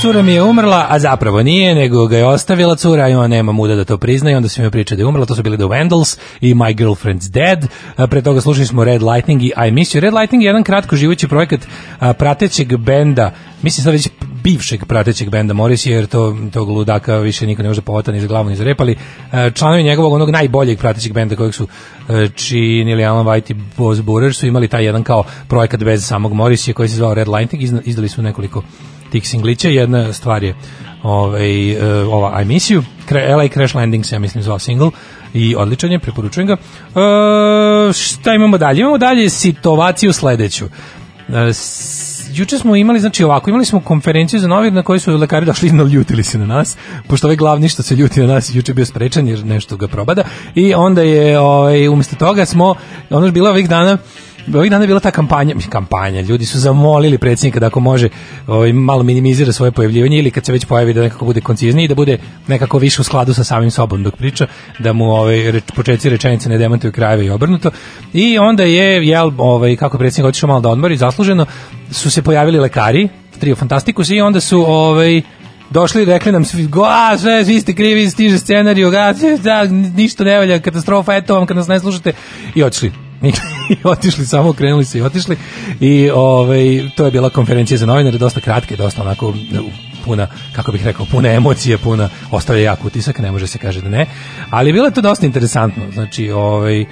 Cura 0.00 0.22
mi 0.22 0.32
je 0.32 0.42
umrla, 0.42 0.86
a 0.88 0.98
zapravo 0.98 1.42
nije, 1.42 1.74
nego 1.74 2.06
ga 2.06 2.16
je 2.16 2.26
ostavila 2.26 2.76
cura 2.76 3.08
i 3.08 3.14
ona 3.14 3.28
nema 3.28 3.52
muda 3.52 3.74
da 3.74 3.84
to 3.84 3.98
prizna 3.98 4.30
i 4.30 4.34
onda 4.34 4.48
se 4.48 4.62
mi 4.62 4.70
priča 4.70 4.96
da 4.96 5.02
je 5.02 5.06
umrla, 5.06 5.26
to 5.26 5.34
su 5.34 5.42
bili 5.42 5.56
The 5.56 5.66
Vandals 5.66 6.18
i 6.40 6.54
My 6.54 6.74
Girlfriend's 6.76 7.30
Dead. 7.30 7.66
A, 7.96 8.06
Pre 8.06 8.22
toga 8.22 8.40
slušali 8.40 8.66
smo 8.66 8.84
Red 8.84 9.02
Lightning 9.02 9.42
i 9.42 9.52
I 9.68 9.70
Miss 9.70 9.94
You. 9.94 10.00
Red 10.00 10.14
Lightning 10.14 10.42
je 10.42 10.46
jedan 10.46 10.62
kratko 10.64 10.96
živući 10.96 11.28
projekat 11.28 11.60
a, 11.98 12.12
pratećeg 12.12 12.76
benda, 12.76 13.32
mislim 13.62 13.84
sad 13.84 13.92
već 13.92 14.08
bivšeg 14.46 14.84
pratećeg 14.84 15.30
benda 15.30 15.54
Morris, 15.54 15.86
jer 15.86 16.06
to, 16.06 16.36
tog 16.52 16.68
ludaka 16.68 17.16
više 17.16 17.46
niko 17.46 17.62
ne 17.62 17.68
može 17.68 17.80
povata 17.80 18.12
ni 18.12 18.20
za 18.20 18.26
glavu 18.26 18.48
ni 18.48 18.56
za 18.56 18.64
rep, 18.64 18.80
ali 18.80 18.96
a, 19.32 19.50
članovi 19.50 19.82
njegovog 19.82 20.12
onog 20.12 20.30
najboljeg 20.30 20.78
pratećeg 20.78 21.12
benda 21.12 21.36
kojeg 21.36 21.54
su 21.54 21.66
a, 22.08 22.26
činili 22.34 23.04
Alan 23.04 23.26
White 23.26 23.50
i 23.50 23.56
Boz 23.76 24.00
Burer 24.00 24.34
su 24.34 24.46
imali 24.46 24.68
taj 24.68 24.84
jedan 24.84 25.02
kao 25.02 25.24
projekat 25.48 25.84
bez 25.84 26.06
samog 26.06 26.32
Morrisija 26.32 26.74
koji 26.74 26.88
se 26.88 26.96
zvao 26.96 27.14
Red 27.14 27.28
Lightning, 27.28 27.62
izdali 27.84 28.08
su 28.08 28.22
nekoliko 28.22 28.62
tih 29.12 29.28
singlića, 29.28 29.68
jedna 29.68 30.12
stvar 30.12 30.44
je 30.44 30.54
ovaj, 31.02 31.76
uh, 31.76 32.12
ova 32.12 32.42
I 32.42 32.44
Miss 32.44 32.70
You, 32.70 32.82
LA 33.36 33.48
Crash 33.48 33.74
Landing 33.76 34.06
se, 34.06 34.14
ja 34.14 34.18
mislim, 34.18 34.42
zvao 34.42 34.58
single 34.58 34.90
i 35.34 35.54
odličan 35.56 35.92
je, 35.92 35.98
preporučujem 35.98 36.46
ga. 36.46 36.52
Uh, 36.54 37.94
šta 37.94 38.34
imamo 38.34 38.58
dalje? 38.58 38.80
Imamo 38.80 38.98
dalje 38.98 39.30
situaciju 39.30 40.12
sledeću. 40.12 40.66
S- 41.52 41.95
juče 42.38 42.58
smo 42.58 42.76
imali, 42.76 43.00
znači 43.00 43.24
ovako, 43.24 43.50
imali 43.50 43.64
smo 43.64 43.80
konferenciju 43.80 44.40
za 44.40 44.48
novir 44.48 44.72
na 44.72 44.82
kojoj 44.82 45.00
su 45.00 45.16
lekari 45.16 45.46
došli 45.46 45.68
i 45.68 45.72
naljutili 45.72 46.24
se 46.24 46.38
na 46.38 46.46
nas, 46.46 46.76
pošto 47.08 47.26
ovaj 47.26 47.36
glavni 47.36 47.68
što 47.68 47.82
se 47.82 47.96
ljuti 47.96 48.20
na 48.20 48.26
nas 48.26 48.54
juče 48.54 48.74
bio 48.74 48.86
sprečan 48.86 49.28
jer 49.28 49.44
nešto 49.44 49.76
ga 49.76 49.88
probada 49.88 50.22
i 50.54 50.74
onda 50.74 51.02
je, 51.02 51.38
ovaj, 51.38 51.88
umesto 51.88 52.16
toga 52.16 52.46
smo, 52.46 52.74
ono 53.10 53.26
je 53.26 53.32
bilo 53.32 53.50
ovih 53.50 53.68
dana, 53.68 53.98
ovih 54.54 54.70
dana 54.70 54.84
je 54.84 54.86
bila 54.86 55.00
ta 55.00 55.10
kampanja, 55.10 55.54
kampanja, 55.70 56.20
ljudi 56.20 56.46
su 56.46 56.58
zamolili 56.58 57.18
predsjednika 57.18 57.60
da 57.60 57.66
ako 57.66 57.80
može 57.80 58.08
ovaj, 58.46 58.72
malo 58.72 59.02
minimizira 59.02 59.52
svoje 59.52 59.70
pojavljivanje 59.70 60.18
ili 60.18 60.30
kad 60.30 60.46
se 60.46 60.52
već 60.52 60.64
pojavi 60.64 60.94
da 60.94 61.02
nekako 61.02 61.24
bude 61.24 61.40
koncizniji 61.40 61.88
da 61.88 61.94
bude 61.94 62.18
nekako 62.46 62.78
više 62.78 63.00
u 63.00 63.04
skladu 63.04 63.34
sa 63.34 63.44
samim 63.44 63.70
sobom 63.70 64.02
dok 64.02 64.16
priča, 64.16 64.46
da 64.78 64.92
mu 64.92 65.04
ovaj, 65.04 65.50
reč, 65.50 65.64
početci 65.74 66.08
rečenice 66.08 66.48
ne 66.48 66.58
demantuju 66.58 66.92
krajeve 66.92 67.24
i 67.24 67.30
obrnuto. 67.30 67.70
I 68.12 68.38
onda 68.38 68.62
je, 68.62 69.06
jel, 69.08 69.32
ovaj, 69.38 69.76
kako 69.76 69.96
je 69.96 69.98
predsjednik 69.98 70.28
otišao 70.28 70.48
malo 70.48 70.60
da 70.60 70.68
odmori, 70.68 70.96
zasluženo, 70.96 71.46
su 71.90 72.10
se 72.10 72.22
pojavili 72.22 72.58
lekari, 72.58 73.08
trio 73.38 73.56
Fantastikus 73.56 74.10
i 74.10 74.20
onda 74.20 74.40
su 74.40 74.64
ovaj, 74.68 75.22
došli 75.70 76.02
i 76.02 76.04
rekli 76.04 76.32
nam 76.32 76.44
svi, 76.44 76.66
go, 76.66 76.84
a, 76.84 77.18
sve, 77.18 77.42
vi 77.42 77.60
ste 77.60 77.74
krivi, 77.74 78.10
stiže 78.10 78.38
scenariju, 78.38 78.90
ga, 78.90 79.14
da, 79.42 79.64
ništa 79.96 80.24
ne 80.24 80.38
valja, 80.38 80.58
katastrofa, 80.58 81.16
eto 81.16 81.34
vam 81.34 81.46
kad 81.46 81.56
nas 81.56 81.68
ne 81.68 81.80
slušate 81.80 82.12
i 82.54 82.62
otišli. 82.62 83.05
I 83.22 83.32
otišli 83.84 84.26
samo, 84.26 84.52
krenuli 84.52 84.84
se 84.84 84.98
i 84.98 85.02
otišli 85.02 85.36
i 85.80 86.10
ovaj, 86.10 86.90
to 86.96 87.04
je 87.04 87.10
bila 87.10 87.30
konferencija 87.30 87.78
za 87.78 87.86
novinare, 87.86 88.18
dosta 88.18 88.40
kratke, 88.40 88.76
dosta 88.76 89.02
onako 89.02 89.34
puna, 90.04 90.26
kako 90.52 90.72
bih 90.72 90.84
rekao, 90.84 91.06
puna 91.06 91.32
emocije, 91.32 91.78
puna, 91.78 92.08
ostavlja 92.30 92.62
jak 92.62 92.84
utisak, 92.84 93.18
ne 93.18 93.32
može 93.32 93.46
se 93.46 93.58
kaže 93.58 93.80
da 93.80 93.88
ne, 93.88 94.06
ali 94.50 94.72
bilo 94.72 94.86
je 94.86 94.94
to 94.94 95.00
dosta 95.00 95.26
interesantno, 95.26 95.82
znači, 95.92 96.30
ovaj, 96.30 96.84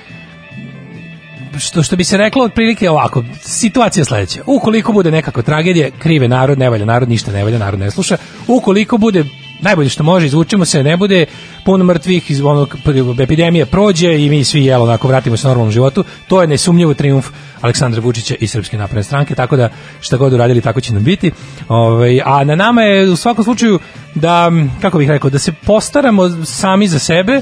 što 1.58 1.82
što 1.82 1.96
bi 1.96 2.04
se 2.04 2.16
reklo 2.16 2.44
otprilike 2.44 2.90
ovako, 2.90 3.24
situacija 3.42 4.04
sledeća. 4.04 4.42
Ukoliko 4.46 4.92
bude 4.92 5.10
nekako 5.10 5.42
tragedija, 5.42 5.90
krive 5.98 6.28
narod, 6.28 6.58
ne 6.58 6.70
valja 6.70 6.84
narod, 6.84 7.08
ništa 7.08 7.32
ne 7.32 7.44
valja, 7.44 7.58
narod 7.58 7.80
ne 7.80 7.90
sluša. 7.90 8.16
Ukoliko 8.48 8.98
bude 8.98 9.24
najbolje 9.60 9.88
što 9.88 10.02
može, 10.02 10.26
izvučemo 10.26 10.64
se, 10.64 10.82
ne 10.82 10.96
bude 10.96 11.26
puno 11.64 11.84
mrtvih, 11.84 12.30
iz 12.30 12.40
onog 12.40 12.76
epidemije 13.20 13.66
prođe 13.66 14.24
i 14.24 14.30
mi 14.30 14.44
svi 14.44 14.64
jelo 14.64 14.84
onako 14.84 15.08
vratimo 15.08 15.36
se 15.36 15.48
normalnom 15.48 15.72
životu. 15.72 16.04
To 16.28 16.40
je 16.40 16.48
nesumnjivo 16.48 16.94
triumf 16.94 17.28
Aleksandra 17.60 18.00
Vučića 18.00 18.34
i 18.40 18.46
Srpske 18.46 18.78
napredne 18.78 19.02
stranke, 19.02 19.34
tako 19.34 19.56
da 19.56 19.68
šta 20.00 20.16
god 20.16 20.32
uradili 20.32 20.60
tako 20.60 20.80
će 20.80 20.94
nam 20.94 21.04
biti. 21.04 21.30
Ovaj 21.68 22.20
a 22.24 22.44
na 22.44 22.54
nama 22.54 22.82
je 22.82 23.10
u 23.10 23.16
svakom 23.16 23.44
slučaju 23.44 23.78
da 24.14 24.50
kako 24.80 24.98
bih 24.98 25.08
rekao 25.08 25.30
da 25.30 25.38
se 25.38 25.52
postaramo 25.52 26.44
sami 26.44 26.88
za 26.88 26.98
sebe 26.98 27.40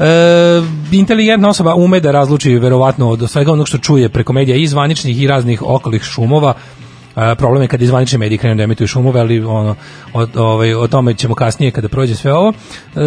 E, 0.00 0.62
inteligentna 0.92 1.48
osoba 1.48 1.74
ume 1.74 2.00
da 2.00 2.10
razluči 2.10 2.58
verovatno 2.58 3.10
od 3.10 3.30
svega 3.30 3.52
onog 3.52 3.68
što 3.68 3.78
čuje 3.78 4.08
preko 4.08 4.32
medija 4.32 4.56
i 4.56 4.66
zvaničnih 4.66 5.22
i 5.22 5.26
raznih 5.26 5.62
okolih 5.62 6.02
šumova 6.02 6.54
E, 7.16 7.34
problem 7.34 7.62
je 7.62 7.68
kad 7.68 7.82
izvanični 7.82 8.18
mediji 8.18 8.38
krenu 8.38 8.56
da 8.56 8.62
emituju 8.62 8.86
šumove, 8.86 9.20
ali 9.20 9.44
ono, 9.44 9.76
o, 10.12 10.26
ovaj, 10.34 10.74
o 10.74 10.86
tome 10.86 11.14
ćemo 11.14 11.34
kasnije 11.34 11.70
kada 11.70 11.88
prođe 11.88 12.14
sve 12.14 12.32
ovo, 12.34 12.52
e, 12.52 13.00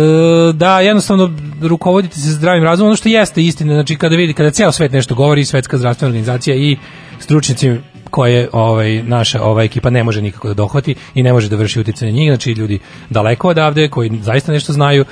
da 0.53 0.79
jednostavno 0.79 1.31
rukovodite 1.61 2.19
se 2.19 2.31
zdravim 2.31 2.63
razumom, 2.63 2.87
ono 2.87 2.95
što 2.95 3.09
jeste 3.09 3.43
istina, 3.43 3.73
znači 3.73 3.95
kada 3.95 4.15
vidi, 4.15 4.33
kada 4.33 4.51
ceo 4.51 4.71
svet 4.71 4.91
nešto 4.91 5.15
govori, 5.15 5.45
svetska 5.45 5.77
zdravstvena 5.77 6.09
organizacija 6.09 6.55
i 6.55 6.77
stručnjaci 7.19 7.71
koje 8.09 8.49
ovaj 8.51 9.03
naša 9.03 9.43
ova 9.43 9.63
ekipa 9.63 9.89
ne 9.89 10.03
može 10.03 10.21
nikako 10.21 10.47
da 10.47 10.53
dohvati 10.53 10.95
i 11.15 11.23
ne 11.23 11.33
može 11.33 11.49
da 11.49 11.55
vrši 11.55 11.79
uticaj 11.79 12.07
na 12.07 12.17
njih, 12.17 12.29
znači 12.29 12.51
ljudi 12.51 12.79
daleko 13.09 13.47
odavde 13.47 13.89
koji 13.89 14.11
zaista 14.21 14.51
nešto 14.51 14.73
znaju 14.73 15.05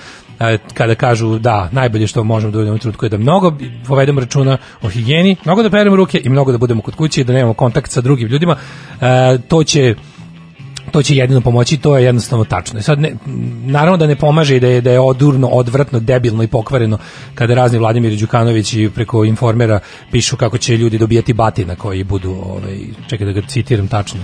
kada 0.74 0.96
kažu 0.96 1.40
da 1.40 1.70
najbolje 1.72 2.08
što 2.08 2.24
možemo 2.24 2.52
da 2.52 2.58
uradimo 2.58 2.76
u 2.76 2.80
trenutku 2.80 3.06
je 3.06 3.10
da 3.10 3.18
mnogo 3.18 3.54
povedemo 3.88 4.22
računa 4.22 4.58
o 4.82 4.90
higijeni, 4.90 5.36
mnogo 5.46 5.64
da 5.64 5.70
peremo 5.70 5.96
ruke 5.96 6.22
i 6.24 6.30
mnogo 6.30 6.52
da 6.52 6.58
budemo 6.58 6.82
kod 6.82 6.96
kuće 6.96 7.22
i 7.22 7.24
da 7.24 7.34
nemamo 7.34 7.54
kontakt 7.54 7.92
sa 7.92 8.02
drugim 8.02 8.28
ljudima, 8.28 8.56
e, 9.02 9.38
to 9.48 9.64
će 9.64 9.96
to 10.92 11.04
će 11.04 11.16
jedino 11.16 11.42
pomoći, 11.42 11.78
to 11.78 11.98
je 11.98 12.06
jednostavno 12.06 12.46
tačno. 12.46 12.80
I 12.80 12.84
sad 12.84 13.00
ne, 13.00 13.14
naravno 13.66 13.98
da 13.98 14.08
ne 14.08 14.16
pomaže 14.16 14.56
i 14.56 14.60
da 14.60 14.68
je 14.68 14.82
da 14.82 14.92
je 14.92 15.00
odurno, 15.00 15.48
odvratno, 15.48 16.00
debilno 16.00 16.44
i 16.44 16.48
pokvareno 16.48 16.98
kada 17.36 17.56
razni 17.56 17.80
Vladimir 17.80 18.20
Đukanović 18.20 18.74
i 18.74 18.90
preko 18.96 19.24
informera 19.24 19.80
pišu 20.12 20.38
kako 20.38 20.58
će 20.58 20.78
ljudi 20.78 20.98
dobijati 20.98 21.34
batina 21.34 21.76
koji 21.76 22.04
budu, 22.04 22.32
ovaj, 22.32 22.78
čekaj 23.10 23.28
da 23.28 23.34
ga 23.34 23.42
citiram 23.48 23.88
tačno. 23.88 24.20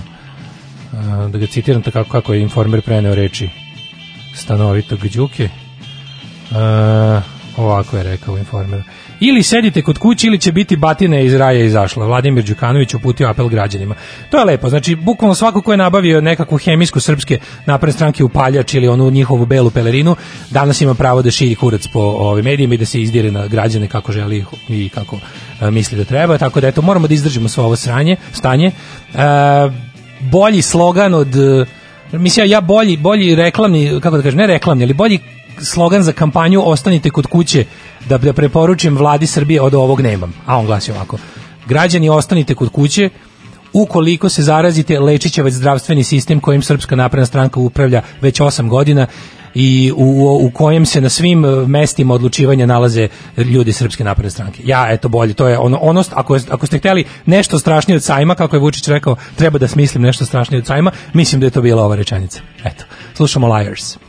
A, 0.92 1.28
da 1.32 1.38
ga 1.38 1.46
citiram 1.46 1.82
tako 1.82 2.10
kako 2.10 2.34
je 2.34 2.42
informer 2.42 2.82
preneo 2.82 3.14
reči 3.14 3.48
stanovitog 4.34 4.98
Đuke. 4.98 5.48
A, 6.54 7.20
ovako 7.56 7.96
je 7.96 8.02
rekao 8.02 8.38
informer. 8.38 8.82
Ili 9.20 9.42
sedite 9.42 9.82
kod 9.82 9.98
kuće 9.98 10.26
ili 10.26 10.38
će 10.38 10.52
biti 10.52 10.76
batine 10.76 11.24
iz 11.24 11.34
raja 11.34 11.64
izašla. 11.64 12.06
Vladimir 12.06 12.44
Đukanović 12.44 12.94
uputio 12.94 13.28
apel 13.28 13.48
građanima. 13.48 13.94
To 14.30 14.38
je 14.38 14.44
lepo. 14.44 14.68
Znači, 14.68 14.96
bukvalno 14.96 15.34
svako 15.34 15.62
ko 15.62 15.72
je 15.72 15.76
nabavio 15.76 16.20
nekakvu 16.20 16.58
hemijsku 16.58 17.00
srpske 17.00 17.38
napredne 17.66 17.92
stranke 17.92 18.24
upaljač 18.24 18.74
ili 18.74 18.88
onu 18.88 19.10
njihovu 19.10 19.46
belu 19.46 19.70
pelerinu, 19.70 20.16
danas 20.50 20.80
ima 20.80 20.94
pravo 20.94 21.22
da 21.22 21.30
širi 21.30 21.54
kurac 21.54 21.86
po 21.92 22.00
ovim 22.00 22.44
medijima 22.44 22.74
i 22.74 22.78
da 22.78 22.84
se 22.84 23.02
izdire 23.02 23.32
na 23.32 23.46
građane 23.46 23.88
kako 23.88 24.12
želi 24.12 24.44
i 24.68 24.88
kako 24.88 25.18
e, 25.60 25.70
misli 25.70 25.98
da 25.98 26.04
treba. 26.04 26.38
Tako 26.38 26.60
da 26.60 26.68
eto, 26.68 26.82
moramo 26.82 27.08
da 27.08 27.14
izdržimo 27.14 27.48
svo 27.48 27.64
ovo 27.64 27.76
sranje, 27.76 28.16
stanje. 28.32 28.66
E, 28.66 28.72
bolji 30.20 30.62
slogan 30.62 31.14
od 31.14 31.28
mislim 32.12 32.50
ja 32.50 32.60
bolji 32.60 32.96
bolji 32.96 33.34
reklamni 33.34 34.00
kako 34.00 34.16
da 34.16 34.22
kažem 34.22 34.38
ne 34.38 34.46
reklamni 34.46 34.84
ali 34.84 34.94
bolji 34.94 35.18
slogan 35.62 36.02
za 36.02 36.12
kampanju 36.12 36.62
ostanite 36.64 37.10
kod 37.10 37.26
kuće 37.26 37.64
da, 38.08 38.18
da 38.18 38.32
preporučim 38.32 38.96
vladi 38.96 39.26
Srbije 39.26 39.62
od 39.62 39.74
ovog 39.74 40.00
nemam. 40.00 40.34
A 40.46 40.58
on 40.58 40.66
glasi 40.66 40.92
ovako. 40.92 41.18
Građani 41.66 42.08
ostanite 42.08 42.54
kod 42.54 42.68
kuće, 42.68 43.10
ukoliko 43.72 44.28
se 44.28 44.42
zarazite, 44.42 45.00
lečit 45.00 45.32
će 45.32 45.42
već 45.42 45.54
zdravstveni 45.54 46.04
sistem 46.04 46.40
kojim 46.40 46.62
Srpska 46.62 46.96
napredna 46.96 47.26
stranka 47.26 47.60
upravlja 47.60 48.02
već 48.20 48.40
8 48.40 48.68
godina 48.68 49.06
i 49.54 49.92
u, 49.96 50.38
u 50.42 50.50
kojem 50.50 50.86
se 50.86 51.00
na 51.00 51.08
svim 51.08 51.44
e, 51.44 51.48
mestima 51.66 52.14
odlučivanja 52.14 52.66
nalaze 52.66 53.08
ljudi 53.36 53.72
Srpske 53.72 54.04
napredne 54.04 54.30
stranke. 54.30 54.62
Ja, 54.66 54.86
eto, 54.90 55.08
bolje, 55.08 55.34
to 55.34 55.48
je 55.48 55.58
ono, 55.58 55.78
ono 55.80 56.04
ako, 56.10 56.38
ako 56.50 56.66
ste 56.66 56.78
hteli 56.78 57.04
nešto 57.26 57.58
strašnije 57.58 57.96
od 57.96 58.02
sajma, 58.02 58.34
kako 58.34 58.56
je 58.56 58.60
Vučić 58.60 58.88
rekao, 58.88 59.16
treba 59.36 59.58
da 59.58 59.68
smislim 59.68 60.02
nešto 60.02 60.24
strašnije 60.24 60.58
od 60.58 60.66
sajma, 60.66 60.90
mislim 61.12 61.40
da 61.40 61.46
je 61.46 61.50
to 61.50 61.62
bila 61.62 61.84
ova 61.84 61.96
rečenica. 61.96 62.40
Eto, 62.64 62.84
slušamo 63.14 63.54
Liars. 63.54 64.07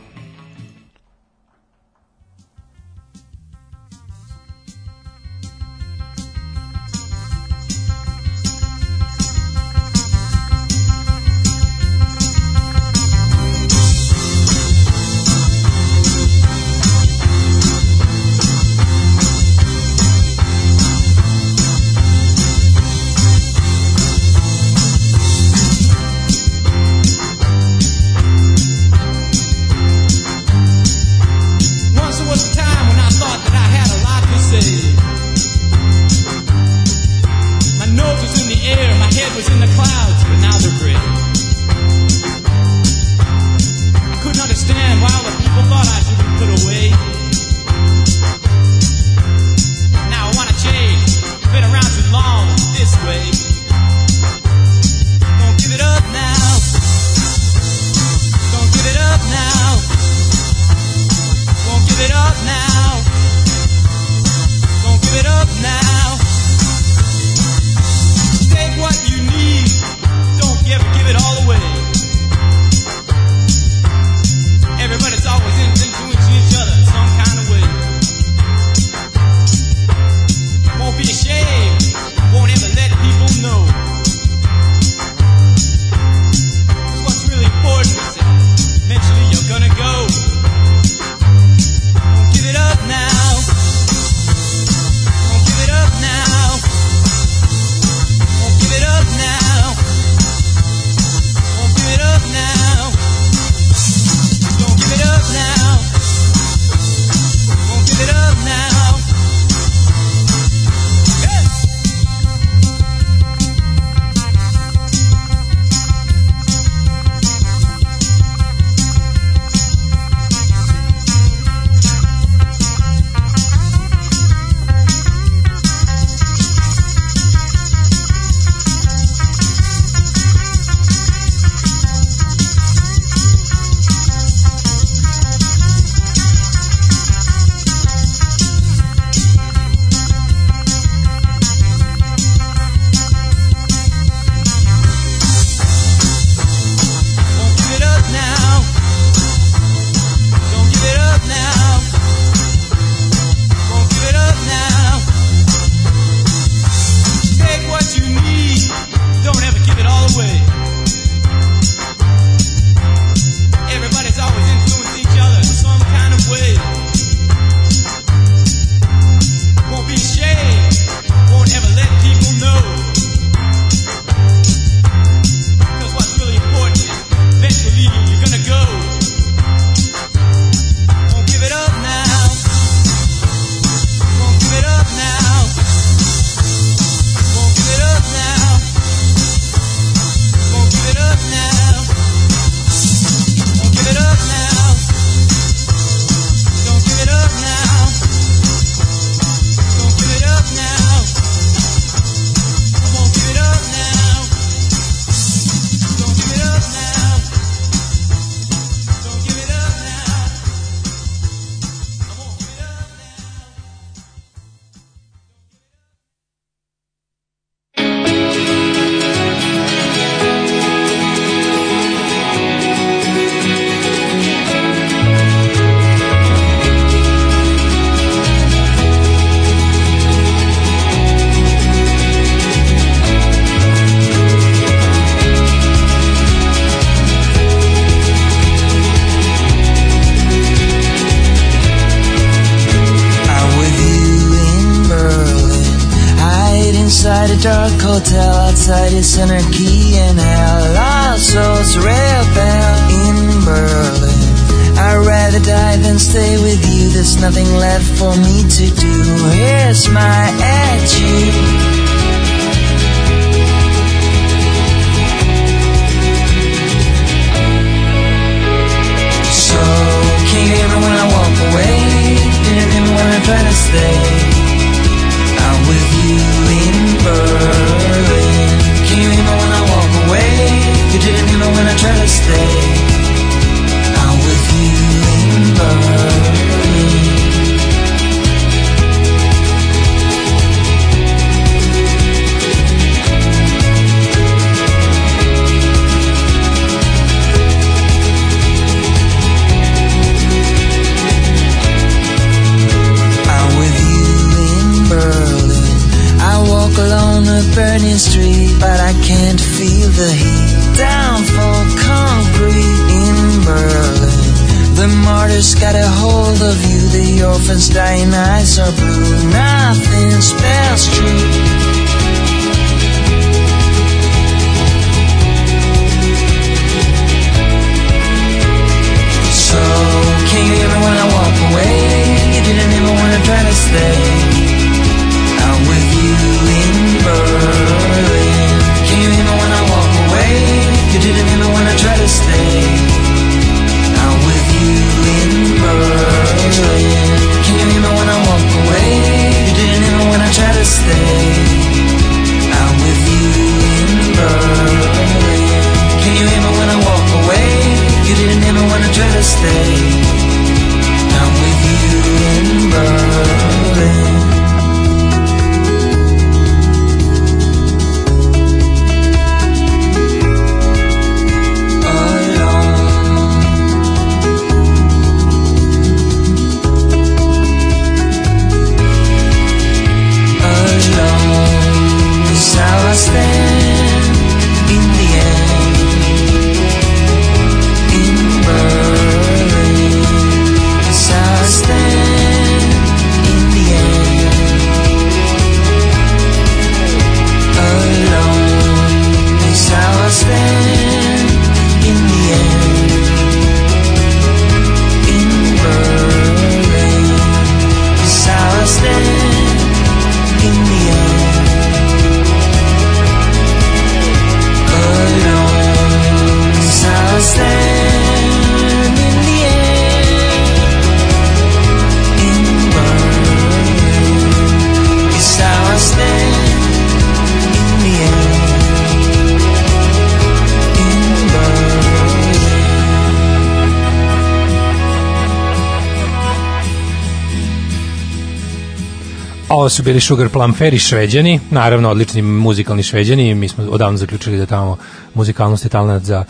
Su 439.80 439.84
bili 439.84 440.00
Sugar 440.00 440.28
Plum 440.28 440.54
Fairy 440.54 440.78
šveđani, 440.78 441.40
naravno 441.50 441.90
odlični 441.90 442.22
muzikalni 442.22 442.82
šveđani, 442.82 443.34
mi 443.34 443.48
smo 443.48 443.64
odavno 443.64 443.98
zaključili 443.98 444.38
da 444.38 444.46
tamo 444.46 444.76
muzikalnost 445.14 445.64
je 445.64 445.68
talent 445.70 446.04
za 446.04 446.24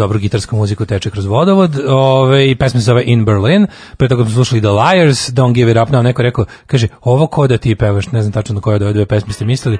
dobru 0.00 0.18
gitarsku 0.18 0.56
muziku 0.56 0.86
teče 0.86 1.10
kroz 1.10 1.26
vodovod. 1.26 1.80
Ove, 1.88 2.50
i 2.50 2.54
pesma 2.54 2.80
se 2.80 2.84
zove 2.84 3.02
In 3.06 3.24
Berlin. 3.24 3.66
Pre 3.96 4.08
toga 4.08 4.24
smo 4.24 4.32
slušali 4.32 4.60
The 4.60 4.70
Liars, 4.70 5.28
Don't 5.30 5.52
Give 5.52 5.70
It 5.70 5.78
Up 5.82 5.88
Now. 5.88 6.02
Neko 6.02 6.22
rekao, 6.22 6.44
kaže, 6.66 6.88
ovo 7.00 7.26
ko 7.26 7.46
da 7.46 7.58
ti 7.58 7.74
pevaš, 7.74 8.12
ne 8.12 8.22
znam 8.22 8.32
tačno 8.32 8.54
na 8.54 8.60
koje 8.60 8.76
od 8.76 8.82
ove 8.82 8.92
dve 8.92 9.06
pesme 9.06 9.32
ste 9.32 9.44
mislili, 9.44 9.78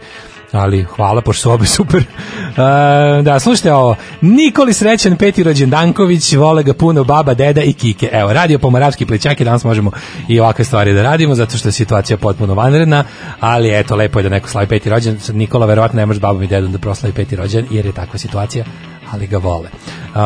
ali 0.53 0.83
hvala, 0.83 1.21
pošto 1.21 1.43
su 1.43 1.51
obe 1.51 1.67
super. 1.67 2.05
E, 2.51 3.23
da, 3.23 3.39
slušajte 3.41 3.73
ovo. 3.73 3.97
Nikoli 4.21 4.73
srećan 4.73 5.17
Peti 5.17 5.43
Rođendanković, 5.43 6.33
vole 6.33 6.63
ga 6.63 6.73
puno 6.75 7.05
baba, 7.05 7.35
deda 7.35 7.63
i 7.63 7.73
kike. 7.73 8.09
Evo, 8.13 8.33
radio 8.33 8.59
Pomoravski 8.59 9.07
plećak 9.07 9.41
i 9.41 9.45
danas 9.45 9.65
možemo 9.65 9.91
i 10.29 10.41
ovakve 10.41 10.65
stvari 10.65 10.95
da 10.95 11.03
radimo, 11.03 11.35
zato 11.35 11.59
što 11.59 11.69
je 11.69 11.73
situacija 11.73 12.17
potpuno 12.17 12.55
vanredna, 12.55 13.05
ali 13.41 13.79
eto, 13.79 13.97
lepo 13.97 14.19
je 14.19 14.23
da 14.23 14.29
neko 14.29 14.49
slavi 14.49 14.67
Peti 14.67 14.91
rođen. 14.91 15.19
Nikola 15.33 15.67
verovatno 15.67 15.97
ne 15.97 16.07
može 16.07 16.21
babom 16.21 16.43
i 16.43 16.47
dedom 16.47 16.73
da 16.73 16.79
proslavi 16.79 17.15
Peti 17.15 17.37
rođen, 17.37 17.67
jer 17.71 17.87
je 17.87 17.93
takva 17.93 18.19
situacija, 18.19 18.65
ali 19.11 19.27
ga 19.27 19.39
vole. 19.39 19.69
Uh, 19.69 20.21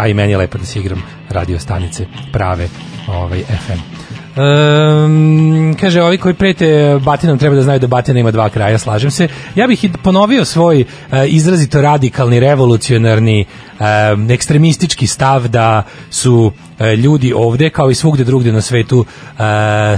a 0.00 0.06
i 0.08 0.14
meni 0.14 0.32
je 0.32 0.38
lepo 0.38 0.58
da 0.58 0.64
se 0.64 0.78
igram 0.78 1.02
radio 1.28 1.58
stanice 1.58 2.06
prave 2.32 2.68
ovaj, 3.08 3.42
FM. 3.42 3.99
Um, 4.36 5.76
kaže, 5.80 6.02
ovi 6.02 6.18
koji 6.18 6.34
prete 6.34 6.98
batinom 7.04 7.38
treba 7.38 7.56
da 7.56 7.62
znaju 7.62 7.78
da 7.78 7.86
batina 7.86 8.20
ima 8.20 8.30
dva 8.30 8.48
kraja, 8.48 8.78
slažem 8.78 9.10
se. 9.10 9.28
Ja 9.54 9.66
bih 9.66 9.84
ponovio 10.02 10.44
svoj 10.44 10.80
uh, 10.80 11.18
izrazito 11.26 11.80
radikalni, 11.82 12.40
revolucionarni, 12.40 13.44
um, 13.80 14.30
ekstremistički 14.30 15.06
stav 15.06 15.48
da 15.48 15.82
su 16.10 16.52
uh, 16.80 16.86
ljudi 16.86 17.32
ovde, 17.32 17.70
kao 17.70 17.90
i 17.90 17.94
svugde 17.94 18.24
drugde 18.24 18.52
na 18.52 18.60
svetu, 18.60 18.98
uh, 18.98 19.38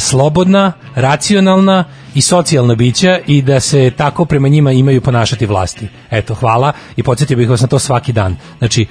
slobodna, 0.00 0.72
racionalna 0.94 1.84
i 2.14 2.20
socijalna 2.20 2.74
bića 2.74 3.18
i 3.26 3.42
da 3.42 3.60
se 3.60 3.90
tako 3.96 4.24
prema 4.24 4.48
njima 4.48 4.72
imaju 4.72 5.00
ponašati 5.00 5.46
vlasti. 5.46 5.88
Eto, 6.10 6.34
hvala 6.34 6.72
i 6.96 7.02
podsjetio 7.02 7.36
bih 7.36 7.50
vas 7.50 7.60
na 7.60 7.66
to 7.66 7.78
svaki 7.78 8.12
dan. 8.12 8.36
Znači, 8.58 8.86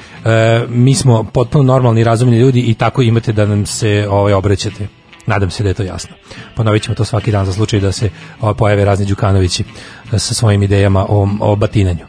mi 0.69 0.95
smo 0.95 1.23
potpuno 1.23 1.63
normalni 1.63 2.01
i 2.01 2.03
razumni 2.03 2.37
ljudi 2.39 2.59
i 2.59 2.73
tako 2.73 3.01
imate 3.01 3.33
da 3.33 3.45
nam 3.45 3.65
se 3.65 4.07
ovaj, 4.09 4.33
obraćate. 4.33 5.00
Nadam 5.25 5.51
se 5.51 5.63
da 5.63 5.69
je 5.69 5.73
to 5.73 5.83
jasno. 5.83 6.15
Ponovit 6.55 6.83
ćemo 6.83 6.95
to 6.95 7.05
svaki 7.05 7.31
dan 7.31 7.45
za 7.45 7.53
slučaj 7.53 7.79
da 7.79 7.91
se 7.91 8.09
pojave 8.57 8.85
razni 8.85 9.05
Đukanovići 9.05 9.63
e, 10.13 10.19
sa 10.19 10.33
svojim 10.33 10.63
idejama 10.63 11.05
o, 11.09 11.27
o 11.39 11.55
batinanju. 11.55 12.05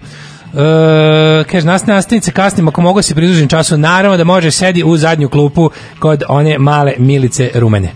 E, 0.54 1.44
kaže, 1.50 1.66
nas 1.66 1.86
nastavnice 1.86 2.32
kasnimo, 2.32 2.70
ako 2.70 2.80
mogu 2.80 3.02
se 3.02 3.14
pridružim 3.14 3.48
času, 3.48 3.76
naravno 3.76 4.16
da 4.16 4.24
može 4.24 4.50
sedi 4.50 4.84
u 4.84 4.96
zadnju 4.96 5.28
klupu 5.28 5.70
kod 5.98 6.22
one 6.28 6.58
male 6.58 6.94
milice 6.98 7.50
rumene. 7.54 7.92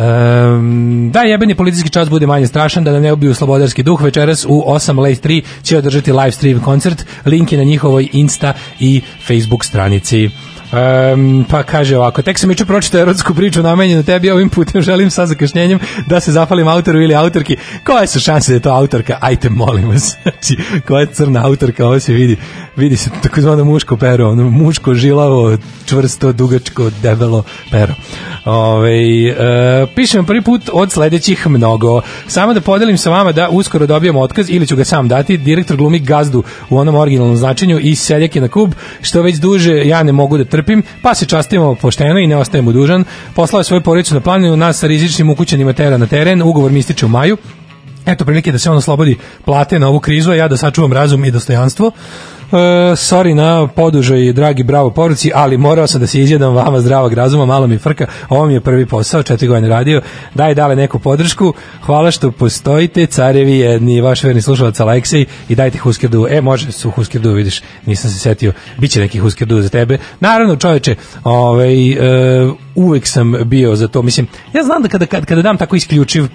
Um, 0.00 1.10
da 1.12 1.20
jebeni 1.20 1.54
policijski 1.54 1.90
čas 1.90 2.08
bude 2.08 2.26
manje 2.26 2.46
strašan, 2.46 2.84
da 2.84 2.92
nam 2.92 3.02
ne 3.02 3.12
ubiju 3.12 3.34
slobodarski 3.34 3.82
duh, 3.82 4.02
večeras 4.02 4.44
u 4.48 4.62
8 4.66 4.98
Late 4.98 5.28
3 5.28 5.42
će 5.62 5.78
održati 5.78 6.12
live 6.12 6.32
stream 6.32 6.60
koncert, 6.60 7.04
link 7.26 7.52
je 7.52 7.58
na 7.58 7.64
njihovoj 7.64 8.08
Insta 8.12 8.52
i 8.78 9.02
Facebook 9.26 9.64
stranici. 9.64 10.30
Um, 10.72 11.44
pa 11.50 11.62
kaže 11.62 11.96
ovako, 11.96 12.22
tek 12.22 12.38
sam 12.38 12.50
juče 12.50 12.64
pročitao 12.64 13.00
erotsku 13.00 13.34
priču 13.34 13.62
namenjenu 13.62 14.02
tebi, 14.02 14.30
ovim 14.30 14.48
putem 14.48 14.82
želim 14.82 15.10
sa 15.10 15.26
zakašnjenjem 15.26 15.78
da 16.06 16.20
se 16.20 16.32
zapalim 16.32 16.68
autoru 16.68 17.02
ili 17.02 17.14
autorki. 17.14 17.56
Koje 17.84 18.06
su 18.06 18.20
šanse 18.20 18.52
da 18.52 18.56
je 18.56 18.60
to 18.60 18.70
autorka? 18.70 19.18
Ajte, 19.20 19.48
molim 19.50 19.88
vas. 19.88 20.16
Znači, 20.22 20.56
koja 20.86 21.00
je 21.00 21.06
crna 21.06 21.46
autorka, 21.46 21.86
ovo 21.86 22.00
se 22.00 22.12
vidi. 22.12 22.36
Vidi 22.76 22.96
se 22.96 23.10
takozvano 23.22 23.64
muško 23.64 23.96
pero, 23.96 24.30
ono 24.30 24.50
muško, 24.50 24.94
žilavo, 24.94 25.56
čvrsto, 25.86 26.32
dugačko, 26.32 26.90
debelo 27.02 27.42
pero. 27.70 27.94
Ove, 28.44 29.28
e, 29.28 29.86
pišem 29.96 30.26
prvi 30.26 30.42
put 30.42 30.70
od 30.72 30.92
sledećih 30.92 31.46
mnogo. 31.46 32.00
Samo 32.26 32.54
da 32.54 32.60
podelim 32.60 32.98
sa 32.98 33.10
vama 33.10 33.32
da 33.32 33.48
uskoro 33.48 33.86
dobijem 33.86 34.16
otkaz 34.16 34.50
ili 34.50 34.66
ću 34.66 34.76
ga 34.76 34.84
sam 34.84 35.08
dati. 35.08 35.36
Direktor 35.36 35.76
glumi 35.76 35.98
gazdu 35.98 36.42
u 36.70 36.78
onom 36.78 36.94
originalnom 36.94 37.36
značenju 37.36 37.78
i 37.82 37.94
seljak 37.94 38.36
je 38.36 38.42
na 38.42 38.48
kub, 38.48 38.72
što 39.02 39.22
već 39.22 39.36
duže 39.36 39.88
ja 39.88 40.02
ne 40.02 40.12
mogu 40.12 40.38
da 40.38 40.44
trpim, 40.44 40.59
pa 41.02 41.14
se 41.14 41.26
častimo 41.26 41.74
pošteno 41.74 42.18
i 42.18 42.26
ne 42.26 42.36
ostajem 42.36 42.64
mu 42.64 42.72
dužan. 42.72 43.04
Poslao 43.34 43.60
je 43.60 43.64
svoju 43.64 43.80
porodicu 43.80 44.14
na 44.14 44.20
planinu, 44.20 44.56
nas 44.56 44.78
sa 44.78 44.86
rizičnim 44.86 45.30
ukućenima 45.30 45.72
tera 45.72 45.98
na 45.98 46.06
teren, 46.06 46.42
ugovor 46.42 46.72
mi 46.72 46.78
ističe 46.78 47.06
u 47.06 47.08
maju. 47.08 47.36
Eto 48.06 48.24
prilike 48.24 48.52
da 48.52 48.58
se 48.58 48.70
on 48.70 48.76
oslobodi 48.76 49.18
plate 49.44 49.78
na 49.78 49.88
ovu 49.88 50.00
krizu, 50.00 50.30
a 50.30 50.34
ja 50.34 50.48
da 50.48 50.56
sačuvam 50.56 50.92
razum 50.92 51.24
i 51.24 51.30
dostojanstvo. 51.30 51.90
E, 52.52 52.96
sorry 52.96 53.34
na 53.34 53.66
podužaj, 53.66 54.32
dragi 54.32 54.62
bravo 54.62 54.90
poruci, 54.90 55.30
ali 55.34 55.58
morao 55.58 55.86
sam 55.86 56.00
da 56.00 56.06
se 56.06 56.20
izjedam 56.20 56.54
vama 56.54 56.80
zdravog 56.80 57.12
razuma, 57.12 57.46
malo 57.46 57.66
mi 57.66 57.78
frka, 57.78 58.06
ovo 58.28 58.46
mi 58.46 58.54
je 58.54 58.60
prvi 58.60 58.86
posao, 58.86 59.22
četiri 59.22 59.48
godine 59.48 59.68
radio, 59.68 60.02
daj 60.34 60.54
dale 60.54 60.76
neku 60.76 60.98
podršku, 60.98 61.52
hvala 61.82 62.10
što 62.10 62.30
postojite, 62.30 63.06
carevi 63.06 63.58
jedni, 63.58 64.00
vaš 64.00 64.22
verni 64.22 64.42
slušalac 64.42 64.80
Aleksej 64.80 65.24
i 65.48 65.54
dajte 65.54 65.78
Huskerdu, 65.78 66.26
e 66.30 66.40
može 66.40 66.72
su 66.72 66.90
Huskerdu, 66.90 67.30
vidiš, 67.32 67.62
nisam 67.86 68.10
se 68.10 68.18
setio, 68.18 68.52
bit 68.78 68.90
će 68.90 69.00
neki 69.00 69.18
Huskerdu 69.18 69.62
za 69.62 69.68
tebe, 69.68 69.98
naravno 70.20 70.56
čoveče, 70.56 70.94
ovaj, 71.24 71.90
e, 71.90 71.96
uvek 72.74 73.06
sam 73.06 73.34
bio 73.44 73.76
za 73.76 73.88
to, 73.88 74.02
mislim, 74.02 74.26
ja 74.52 74.62
znam 74.62 74.82
da 74.82 74.88
kada, 74.88 75.06
kada, 75.06 75.26
kada 75.26 75.42
dam 75.42 75.56
tako 75.56 75.76
isključiv 75.76 76.28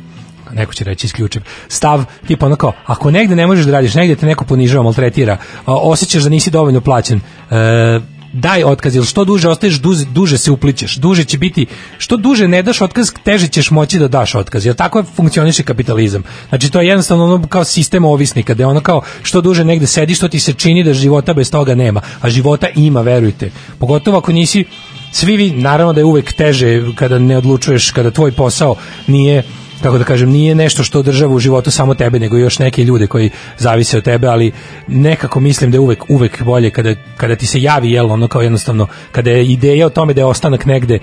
neko 0.54 0.74
će 0.74 0.84
reći 0.84 1.08
isključiv 1.08 1.42
stav, 1.68 2.04
tipa 2.28 2.46
ono 2.46 2.56
kao, 2.56 2.74
ako 2.86 3.12
negde 3.12 3.36
ne 3.36 3.48
možeš 3.48 3.66
da 3.66 3.72
radiš, 3.72 3.94
negde 3.94 4.16
te 4.16 4.26
neko 4.26 4.46
ponižava, 4.46 4.84
maltretira, 4.84 5.38
osjećaš 5.66 6.24
da 6.24 6.30
nisi 6.30 6.52
dovoljno 6.52 6.82
plaćen, 6.82 7.22
e, 7.52 8.00
daj 8.36 8.64
otkaz, 8.64 8.96
jer 8.96 9.06
što 9.06 9.26
duže 9.26 9.50
ostaješ, 9.50 9.76
duže, 9.76 10.06
duže 10.06 10.38
se 10.38 10.52
uplićeš, 10.52 10.96
duže 10.96 11.24
će 11.24 11.38
biti, 11.38 11.66
što 11.98 12.18
duže 12.18 12.48
ne 12.48 12.64
daš 12.64 12.82
otkaz, 12.82 13.12
teže 13.24 13.48
ćeš 13.48 13.72
moći 13.72 14.00
da 14.00 14.08
daš 14.08 14.36
otkaz, 14.36 14.66
jer 14.66 14.76
tako 14.76 15.04
funkcioniše 15.16 15.64
kapitalizam. 15.64 16.24
Znači 16.50 16.72
to 16.72 16.82
je 16.82 16.88
jednostavno 16.88 17.24
ono 17.24 17.48
kao 17.48 17.64
sistem 17.64 18.06
ovisnika, 18.06 18.54
da 18.54 18.64
je 18.64 18.68
ono 18.68 18.82
kao 18.82 19.02
što 19.24 19.42
duže 19.42 19.64
negde 19.64 19.88
sediš, 19.88 20.18
što 20.18 20.28
ti 20.28 20.40
se 20.40 20.54
čini 20.54 20.84
da 20.84 20.94
života 20.94 21.34
bez 21.34 21.52
toga 21.52 21.76
nema, 21.76 22.02
a 22.22 22.30
života 22.30 22.68
ima, 22.76 23.02
verujte. 23.02 23.52
Pogotovo 23.80 24.18
ako 24.18 24.32
nisi, 24.32 24.66
svi 25.12 25.38
vi, 25.38 25.52
naravno 25.52 25.94
da 25.94 26.00
je 26.00 26.06
uvek 26.06 26.34
teže 26.34 26.82
kada 26.96 27.20
ne 27.20 27.38
odlučuješ, 27.38 27.92
kada 27.92 28.12
tvoj 28.12 28.32
posao 28.32 28.76
nije 29.08 29.44
kako 29.86 29.98
da 29.98 30.04
kažem, 30.04 30.30
nije 30.30 30.56
nešto 30.56 30.84
što 30.84 31.00
održava 31.00 31.34
u 31.34 31.40
životu 31.40 31.72
samo 31.72 31.94
tebe, 31.94 32.20
nego 32.20 32.38
još 32.38 32.60
neke 32.60 32.84
ljude 32.84 33.08
koji 33.08 33.30
zavise 33.58 33.98
od 33.98 34.04
tebe, 34.04 34.28
ali 34.28 34.52
nekako 34.88 35.40
mislim 35.40 35.72
da 35.72 35.76
je 35.76 35.80
uvek, 35.80 36.10
uvek 36.10 36.44
bolje 36.44 36.70
kada, 36.70 36.96
kada 37.18 37.36
ti 37.36 37.48
se 37.48 37.62
javi, 37.62 37.92
jel, 37.92 38.12
ono 38.12 38.28
kao 38.28 38.42
jednostavno, 38.42 38.88
kada 39.12 39.32
je 39.32 39.46
ideja 39.46 39.86
o 39.86 39.90
tome 39.90 40.14
da 40.14 40.22
je 40.22 40.26
ostanak 40.26 40.66
negde 40.66 40.96
e, 40.96 41.00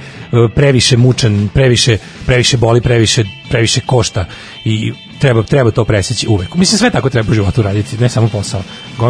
previše 0.55 0.97
mučan, 0.97 1.49
previše, 1.55 1.99
previše 2.27 2.57
boli, 2.57 2.81
previše, 2.81 3.25
previše 3.51 3.81
košta 3.87 4.25
i 4.65 4.93
treba, 5.19 5.43
treba 5.43 5.71
to 5.71 5.85
preseći 5.85 6.29
uvek. 6.29 6.55
Mislim, 6.55 6.79
sve 6.79 6.91
tako 6.91 7.11
treba 7.11 7.31
u 7.31 7.35
životu 7.35 7.63
raditi, 7.63 7.99
ne 7.99 8.09
samo 8.09 8.29
posao. 8.29 8.63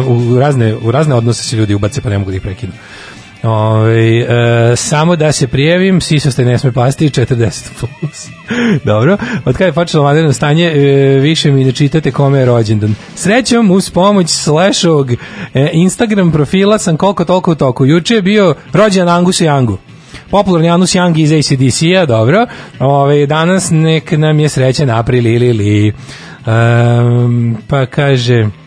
U 0.07 0.39
razne, 0.39 0.75
u 0.75 0.91
razne 0.91 1.15
odnose 1.15 1.43
se 1.43 1.55
ljudi 1.55 1.73
ubace, 1.73 2.01
pa 2.01 2.09
ne 2.09 2.17
mogu 2.17 2.31
da 2.31 2.37
ih 2.37 2.41
prekinu. 2.41 2.73
Ove, 3.43 4.19
e, 4.19 4.75
samo 4.75 5.15
da 5.15 5.31
se 5.31 5.47
prijavim, 5.47 6.01
sisoste 6.01 6.45
ne 6.45 6.57
sme 6.57 6.71
pasti 6.71 7.09
40 7.09 7.69
plus. 7.79 8.27
Dobro, 8.85 9.17
od 9.45 9.57
kada 9.57 9.65
je 9.65 9.73
počelo 9.73 10.03
vanredno 10.03 10.33
stanje, 10.33 10.65
e, 10.65 10.79
više 11.19 11.51
mi 11.51 11.63
ne 11.63 11.71
čitate 11.71 12.11
kome 12.11 12.39
je 12.39 12.45
rođendan. 12.45 12.95
Srećom, 13.15 13.71
uz 13.71 13.89
pomoć 13.89 14.29
Slashovog 14.29 15.11
e, 15.11 15.17
Instagram 15.73 16.31
profila 16.31 16.79
sam 16.79 16.97
koliko 16.97 17.25
toliko 17.25 17.51
u 17.51 17.55
toku. 17.55 17.85
Juče 17.85 18.15
je 18.15 18.21
bio 18.21 18.55
rođendan 18.73 19.15
Angus 19.17 19.41
i 19.41 19.47
Angu 19.47 19.77
popularni 20.33 20.69
Anus 20.69 20.95
Young 20.95 21.19
iz 21.19 21.31
ACDC-a, 21.31 22.05
dobro. 22.05 22.45
Ove, 22.79 23.25
danas 23.25 23.69
nek 23.71 24.11
nam 24.11 24.39
je 24.39 24.49
srećan 24.49 24.89
april 24.89 25.27
ili 25.27 25.47
ili. 25.47 25.93
Um, 26.45 27.57
pa 27.67 27.85
kaže... 27.85 28.62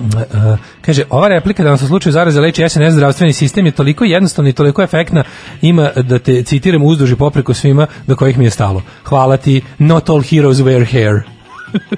Uh, 0.00 0.58
kaže, 0.80 1.04
ova 1.10 1.28
replika 1.28 1.62
da 1.62 1.68
vam 1.68 1.78
se 1.78 1.86
slučaju 1.86 2.12
zaraze 2.12 2.40
leči 2.40 2.68
SNS 2.68 2.92
zdravstveni 2.92 3.32
sistem 3.32 3.66
je 3.66 3.72
toliko 3.72 4.04
jednostavna 4.04 4.50
i 4.50 4.52
toliko 4.52 4.82
efektna 4.82 5.24
ima 5.62 5.90
da 5.96 6.18
te 6.18 6.42
citiram 6.42 6.82
uzduži 6.82 7.16
popreko 7.16 7.54
svima 7.54 7.86
do 8.06 8.16
kojih 8.16 8.38
mi 8.38 8.44
je 8.44 8.50
stalo. 8.50 8.82
Hvala 9.04 9.36
ti, 9.36 9.62
not 9.78 10.10
all 10.10 10.22
heroes 10.22 10.58
wear 10.58 10.92
hair. 10.92 11.20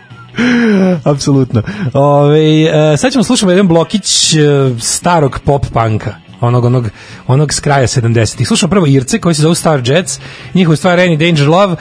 Apsolutno. 1.13 1.63
Ove, 1.93 2.65
uh, 2.65 2.99
sad 2.99 3.13
ćemo 3.13 3.25
slušati 3.25 3.53
jedan 3.53 3.69
blokić 3.69 4.35
starog 4.81 5.39
pop 5.45 5.67
panka 5.73 6.15
onog, 6.41 6.65
onog, 6.65 6.91
onog 7.27 7.53
s 7.53 7.61
kraja 7.61 7.87
70-ih. 7.87 8.47
Slušamo 8.47 8.71
prvo 8.71 8.87
Irce 8.87 9.19
koji 9.19 9.35
se 9.35 9.43
zove 9.43 9.55
Star 9.55 9.83
Jets, 9.85 10.21
njihova 10.55 10.77
stvar 10.77 10.99
Any 10.99 11.27
Danger 11.27 11.49
Love, 11.49 11.77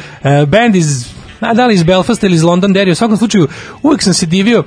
band 0.46 0.76
iz 0.76 1.18
a 1.40 1.54
da 1.54 1.66
li 1.66 1.74
iz 1.74 1.84
Belfast 1.84 2.24
ili 2.24 2.36
iz 2.36 2.44
London 2.44 2.74
Derry, 2.74 2.92
u 2.92 2.96
svakom 2.96 3.18
slučaju 3.18 3.48
uvijek 3.84 4.02
sam 4.02 4.14
se 4.14 4.26
divio 4.26 4.64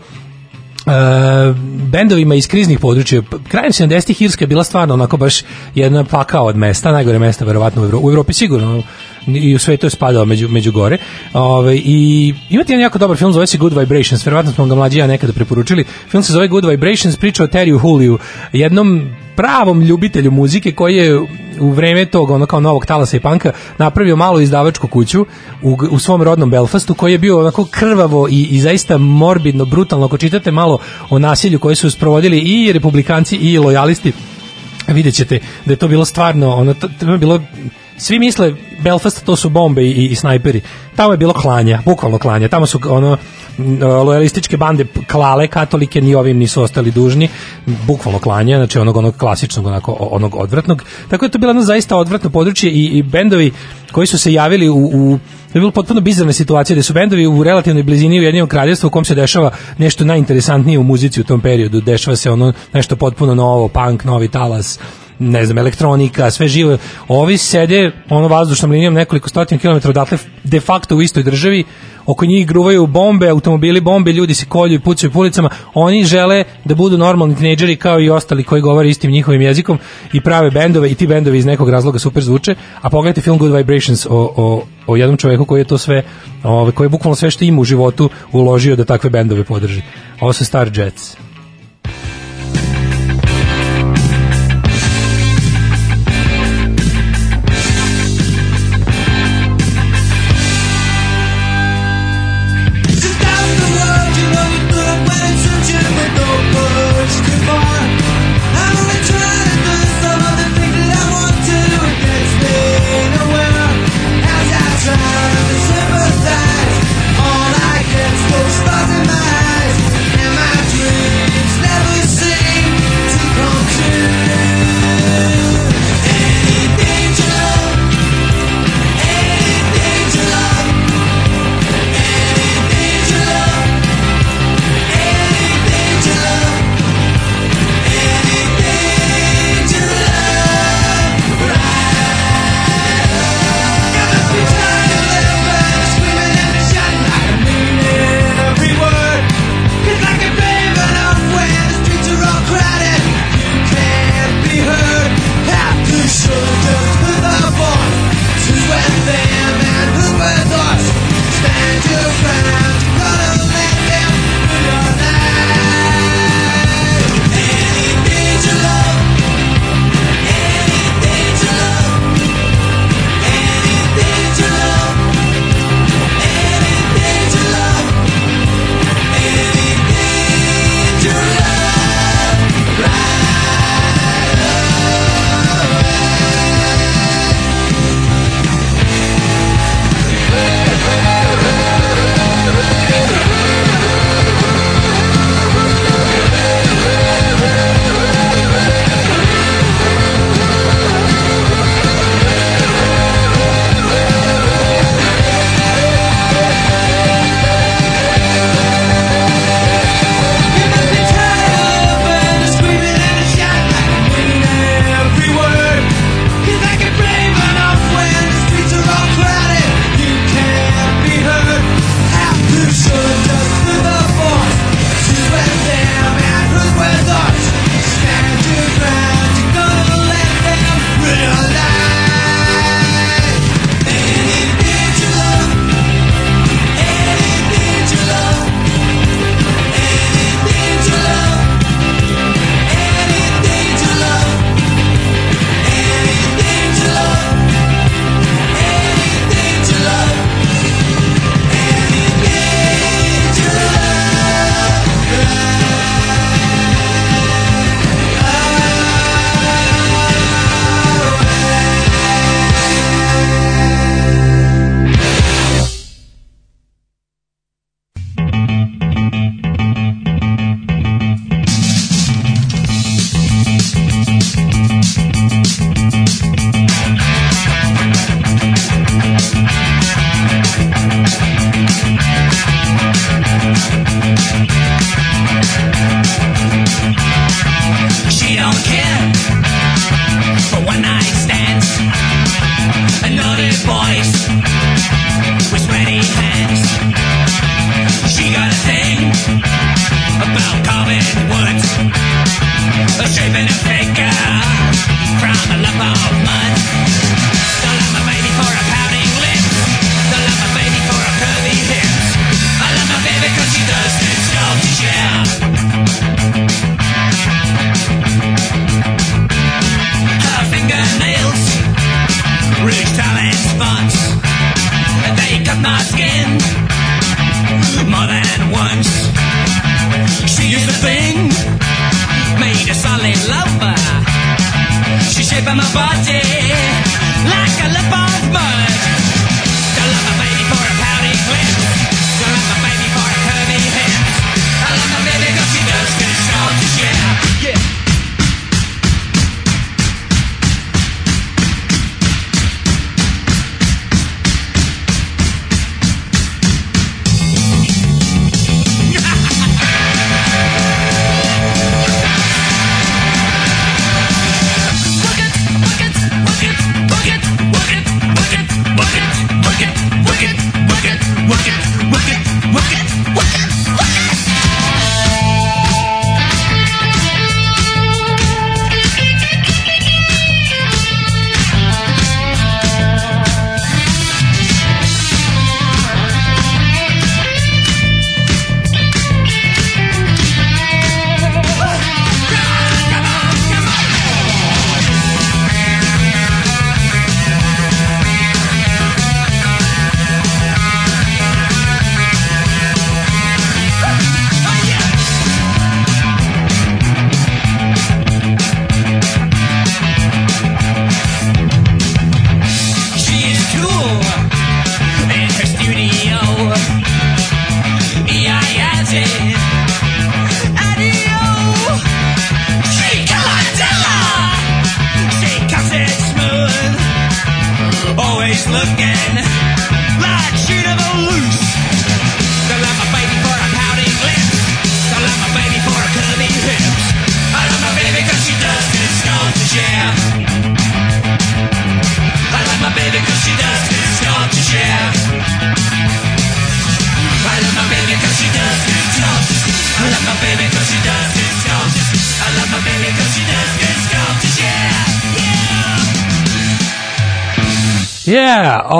Uh, 0.86 1.56
bendovima 1.92 2.34
iz 2.34 2.48
kriznih 2.48 2.78
područja. 2.78 3.22
Krajem 3.48 3.72
70-ih 3.72 4.22
Irska 4.22 4.42
je 4.42 4.48
bila 4.48 4.64
stvarno 4.64 4.94
onako 4.94 5.16
baš 5.16 5.42
jedna 5.74 6.04
pakao 6.04 6.46
od 6.46 6.56
mesta, 6.56 6.92
najgore 6.92 7.18
mesta 7.18 7.44
verovatno 7.44 7.82
u, 7.82 7.84
Evro, 7.84 7.98
u 8.02 8.10
Evropi 8.10 8.32
sigurno 8.32 8.82
i 9.26 9.54
u 9.54 9.58
svetu 9.58 9.86
je 9.86 9.90
spadao 9.90 10.24
među, 10.24 10.48
među 10.48 10.72
gore. 10.72 10.98
Ove, 11.32 11.76
I 11.76 12.34
imate 12.50 12.72
jedan 12.72 12.82
jako 12.82 12.98
dobar 12.98 13.16
film, 13.16 13.32
zove 13.32 13.46
se 13.46 13.58
Good 13.58 13.78
Vibrations, 13.78 14.26
verovatno 14.26 14.52
smo 14.52 14.66
ga 14.66 14.74
mlađi 14.74 14.98
ja 14.98 15.06
nekada 15.06 15.32
preporučili. 15.32 15.84
Film 16.08 16.22
se 16.22 16.32
zove 16.32 16.48
Good 16.48 16.64
Vibrations, 16.64 17.16
priča 17.16 17.44
o 17.44 17.46
Terry 17.46 17.78
Huliju, 17.78 18.18
jednom 18.52 19.10
pravom 19.36 19.82
ljubitelju 19.82 20.30
muzike 20.30 20.72
koji 20.72 20.96
je 20.96 21.20
u 21.60 21.70
vreme 21.70 22.06
tog 22.06 22.30
ono 22.30 22.46
kao 22.46 22.60
novog 22.60 22.86
talasa 22.86 23.16
i 23.16 23.20
panka 23.20 23.52
napravio 23.78 24.16
malu 24.16 24.40
izdavačku 24.40 24.88
kuću 24.88 25.26
u, 25.62 25.78
u 25.90 25.98
svom 25.98 26.22
rodnom 26.22 26.50
Belfastu 26.50 26.94
koji 26.94 27.12
je 27.12 27.18
bio 27.18 27.40
onako 27.40 27.66
krvavo 27.70 28.28
i, 28.28 28.42
i 28.50 28.60
zaista 28.60 28.98
morbidno, 28.98 29.64
brutalno. 29.64 30.06
Ako 30.06 30.18
čitate 30.18 30.50
malo 30.50 30.78
o 31.10 31.18
nasilju 31.18 31.58
koje 31.58 31.76
su 31.76 31.90
sprovodili 31.90 32.38
i 32.38 32.72
republikanci 32.72 33.36
i 33.36 33.58
lojalisti 33.58 34.12
vidjet 34.88 35.14
ćete 35.14 35.38
da 35.64 35.72
je 35.72 35.76
to 35.76 35.88
bilo 35.88 36.04
stvarno 36.04 36.54
ono, 36.54 36.74
to, 36.74 36.88
je 37.12 37.18
bilo 37.18 37.40
svi 38.00 38.18
misle 38.18 38.54
Belfast 38.82 39.24
to 39.24 39.36
su 39.36 39.50
bombe 39.50 39.82
i, 39.82 40.06
i 40.06 40.14
snajperi. 40.14 40.60
Tamo 40.96 41.12
je 41.12 41.16
bilo 41.16 41.32
klanja, 41.32 41.82
bukvalno 41.84 42.18
klanja. 42.18 42.48
Tamo 42.48 42.66
su 42.66 42.80
ono 42.88 43.16
lojalističke 44.04 44.56
bande 44.56 44.86
klale 45.10 45.48
katolike, 45.48 46.00
ni 46.00 46.14
ovim 46.14 46.38
nisu 46.38 46.62
ostali 46.62 46.90
dužni, 46.90 47.28
bukvalno 47.66 48.18
klanja, 48.18 48.56
znači 48.56 48.78
onog 48.78 48.96
onog 48.96 49.16
klasičnog, 49.16 49.66
onako 49.66 49.96
onog 50.10 50.34
odvratnog. 50.34 50.84
Tako 51.08 51.24
je 51.24 51.30
to 51.30 51.38
bilo 51.38 51.50
jedno 51.50 51.62
zaista 51.62 51.96
odvratno 51.96 52.30
područje 52.30 52.70
i, 52.70 52.84
i 52.84 53.02
bendovi 53.02 53.52
koji 53.92 54.06
su 54.06 54.18
se 54.18 54.32
javili 54.32 54.68
u, 54.68 54.76
u 54.76 55.18
to 55.52 55.58
je 55.58 55.60
bilo 55.60 55.70
potpuno 55.70 56.00
bizarna 56.00 56.32
situacija 56.32 56.76
da 56.76 56.82
su 56.82 56.92
bendovi 56.92 57.26
u 57.26 57.42
relativnoj 57.42 57.82
blizini 57.82 58.20
u 58.20 58.22
jednom 58.22 58.48
kraljevstvu 58.48 58.86
u 58.86 58.90
kom 58.90 59.04
se 59.04 59.14
dešava 59.14 59.50
nešto 59.78 60.04
najinteresantnije 60.04 60.78
u 60.78 60.82
muzici 60.82 61.20
u 61.20 61.24
tom 61.24 61.40
periodu. 61.40 61.80
Dešava 61.80 62.16
se 62.16 62.30
ono 62.30 62.52
nešto 62.72 62.96
potpuno 62.96 63.34
novo, 63.34 63.68
punk, 63.68 64.04
novi 64.04 64.28
talas, 64.28 64.78
ne 65.20 65.46
znam, 65.46 65.58
elektronika, 65.58 66.30
sve 66.30 66.48
živo. 66.48 66.78
Ovi 67.08 67.38
sede 67.38 67.92
ono 68.08 68.28
vazdušnom 68.28 68.70
linijom 68.70 68.94
nekoliko 68.94 69.28
stotina 69.28 69.60
kilometara 69.60 69.90
odatle 69.90 70.18
de 70.44 70.60
facto 70.60 70.96
u 70.96 71.02
istoj 71.02 71.22
državi, 71.22 71.64
oko 72.06 72.26
njih 72.26 72.46
gruvaju 72.46 72.86
bombe, 72.86 73.28
automobili 73.28 73.80
bombe, 73.80 74.12
ljudi 74.12 74.34
se 74.34 74.46
kolju 74.46 74.74
i 74.74 74.78
pucaju 74.78 75.12
ulicama, 75.14 75.50
oni 75.74 76.04
žele 76.04 76.44
da 76.64 76.74
budu 76.74 76.98
normalni 76.98 77.36
tinejdžeri 77.36 77.76
kao 77.76 78.00
i 78.00 78.10
ostali 78.10 78.44
koji 78.44 78.62
govore 78.62 78.88
istim 78.88 79.10
njihovim 79.10 79.40
jezikom 79.40 79.78
i 80.12 80.20
prave 80.20 80.50
bendove 80.50 80.90
i 80.90 80.94
ti 80.94 81.06
bendovi 81.06 81.38
iz 81.38 81.46
nekog 81.46 81.68
razloga 81.68 81.98
super 81.98 82.22
zvuče, 82.22 82.54
a 82.80 82.90
pogledajte 82.90 83.20
film 83.20 83.38
Good 83.38 83.56
Vibrations 83.56 84.06
o, 84.06 84.32
o, 84.36 84.62
o 84.86 84.96
jednom 84.96 85.16
čoveku 85.16 85.44
koji 85.44 85.60
je 85.60 85.64
to 85.64 85.78
sve, 85.78 86.02
ovaj, 86.42 86.72
koji 86.72 86.84
je 86.84 86.88
bukvalno 86.88 87.16
sve 87.16 87.30
što 87.30 87.44
ima 87.44 87.60
u 87.60 87.64
životu 87.64 88.10
uložio 88.32 88.76
da 88.76 88.84
takve 88.84 89.10
bendove 89.10 89.44
podrži. 89.44 89.82
Ovo 90.20 90.32
su 90.32 90.44
Star 90.44 90.78
Jets. 90.78 91.29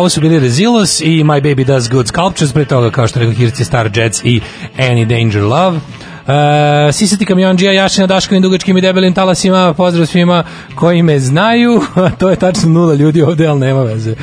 Ovo 0.00 0.08
su 0.08 0.20
bili 0.20 0.38
Rezilus 0.38 1.00
i 1.00 1.24
My 1.24 1.40
Baby 1.42 1.64
Does 1.64 1.88
Good 1.90 2.08
Sculptures, 2.08 2.52
pre 2.52 2.64
toga 2.64 2.90
kao 2.90 3.08
što 3.08 3.18
rekao 3.18 3.34
Hirci 3.34 3.64
Star 3.64 3.90
Jets 3.94 4.20
i 4.24 4.40
Any 4.78 5.04
Danger 5.04 5.42
Love. 5.42 5.76
Uh, 5.76 6.94
Sisati 6.94 7.24
kamionđija, 7.24 7.72
Jašina, 7.72 8.06
Daškovim, 8.06 8.42
dugačkim 8.42 8.78
i 8.78 8.80
debelim 8.80 9.14
talasima, 9.14 9.74
pozdrav 9.74 10.06
svima 10.06 10.44
koji 10.74 11.02
me 11.02 11.18
znaju, 11.18 11.82
to 12.18 12.30
je 12.30 12.36
tačno 12.36 12.68
nula 12.68 12.94
ljudi 12.94 13.22
ovde, 13.22 13.46
ali 13.46 13.60
nema 13.60 13.82
veze. 13.82 14.14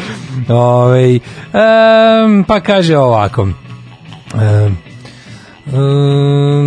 Ove, 0.50 1.14
um, 1.14 2.44
pa 2.48 2.60
kaže 2.60 2.98
ovako, 2.98 3.42
um, 3.42 4.78
Um, 5.74 6.66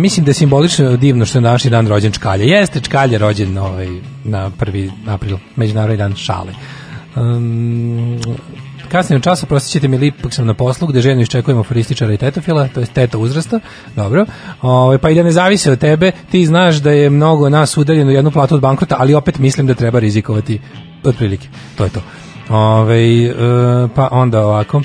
mislim 0.00 0.24
da 0.24 0.30
je 0.30 0.34
simbolično 0.34 0.96
divno 0.96 1.26
što 1.26 1.38
je 1.38 1.42
današnji 1.42 1.70
dan 1.70 1.88
rođen 1.88 2.12
Čkalja. 2.12 2.44
Jeste 2.44 2.80
Čkalja 2.80 3.18
rođen 3.18 3.58
ovaj, 3.58 3.88
na 4.24 4.50
1. 4.50 4.90
april, 5.06 5.36
međunarodni 5.56 5.96
dan 5.96 6.14
šale. 6.16 6.52
Um, 7.16 8.18
kasnije 8.88 9.18
u 9.18 9.22
času 9.22 9.46
prosjećete 9.46 9.88
mi 9.88 10.06
ipak 10.06 10.34
sam 10.34 10.46
na 10.46 10.54
poslu 10.54 10.88
gde 10.88 11.00
ženu 11.00 11.22
iščekujemo 11.22 11.60
aforističara 11.60 12.12
i 12.12 12.16
tetofila, 12.16 12.68
to 12.68 12.80
je 12.80 12.86
teta 12.86 13.18
uzrasta, 13.18 13.60
dobro, 13.96 14.26
Ove, 14.62 14.98
pa 14.98 15.10
i 15.10 15.14
da 15.14 15.22
ne 15.22 15.32
zavise 15.32 15.72
od 15.72 15.78
tebe, 15.78 16.12
ti 16.30 16.46
znaš 16.46 16.76
da 16.76 16.90
je 16.90 17.10
mnogo 17.10 17.48
nas 17.48 17.76
udaljeno 17.76 18.10
jednu 18.10 18.30
platu 18.30 18.54
od 18.54 18.60
bankrota, 18.60 18.96
ali 18.98 19.14
opet 19.14 19.38
mislim 19.38 19.66
da 19.66 19.74
treba 19.74 19.98
rizikovati 19.98 20.60
otprilike, 21.04 21.48
to 21.76 21.84
je 21.84 21.90
to. 21.90 22.00
Ove, 22.48 23.24
e, 23.24 23.32
pa 23.94 24.08
onda 24.12 24.46
ovako, 24.46 24.82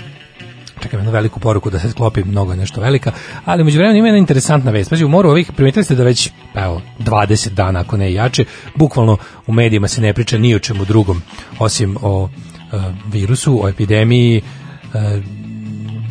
čekam 0.82 1.00
jednu 1.00 1.12
veliku 1.12 1.40
poruku 1.40 1.70
da 1.70 1.80
se 1.80 1.92
sklopi 1.92 2.24
mnogo 2.24 2.56
nešto 2.56 2.82
velika, 2.82 3.12
ali 3.46 3.64
među 3.64 3.78
vremenu 3.78 4.00
ima 4.00 4.08
jedna 4.08 4.18
interesantna 4.18 4.72
vest. 4.72 4.90
Pazi, 4.90 5.06
u 5.06 5.10
moru 5.10 5.30
ovih, 5.30 5.52
primetili 5.52 5.84
ste 5.84 5.96
da 5.96 6.04
već 6.04 6.30
evo, 6.56 6.82
20 7.00 7.50
dana, 7.50 7.80
ako 7.80 7.98
ne 7.98 8.14
jače, 8.14 8.46
bukvalno 8.76 9.18
u 9.48 9.54
medijima 9.54 9.88
se 9.88 10.02
ne 10.02 10.14
priča 10.14 10.38
ni 10.38 10.56
o 10.56 10.60
čemu 10.60 10.86
drugom, 10.86 11.22
osim 11.60 11.98
o 12.02 12.30
e, 12.74 12.78
virusu, 13.12 13.60
o 13.64 13.70
epidemiji, 13.70 14.38
e, 14.38 15.22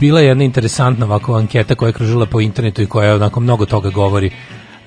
bila 0.00 0.20
je 0.20 0.26
jedna 0.26 0.44
interesantna 0.44 1.06
ovako 1.06 1.34
anketa 1.34 1.74
koja 1.74 1.88
je 1.88 1.92
kružila 1.92 2.26
po 2.26 2.40
internetu 2.40 2.82
i 2.82 2.86
koja 2.86 3.14
onako 3.14 3.40
mnogo 3.40 3.66
toga 3.66 3.90
govori 3.90 4.30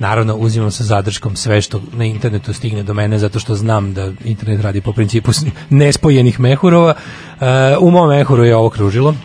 Naravno, 0.02 0.36
uzimam 0.36 0.72
sa 0.72 0.84
zadrškom 0.84 1.36
sve 1.36 1.62
što 1.62 1.82
na 1.94 2.06
internetu 2.06 2.54
stigne 2.54 2.84
do 2.84 2.94
mene, 2.94 3.20
zato 3.20 3.40
što 3.40 3.56
znam 3.56 3.94
da 3.94 4.12
internet 4.26 4.62
radi 4.62 4.82
po 4.82 4.94
principu 4.94 5.32
nespojenih 5.70 6.40
mehurova. 6.40 6.94
E, 6.94 7.46
u 7.80 7.92
mom 7.92 8.10
mehuru 8.10 8.44
je 8.44 8.56
ovo 8.56 8.70
kružilo, 8.70 9.16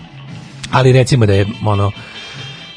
ali 0.70 0.92
recimo 0.92 1.26
da 1.26 1.32
je 1.32 1.46
ono 1.64 1.92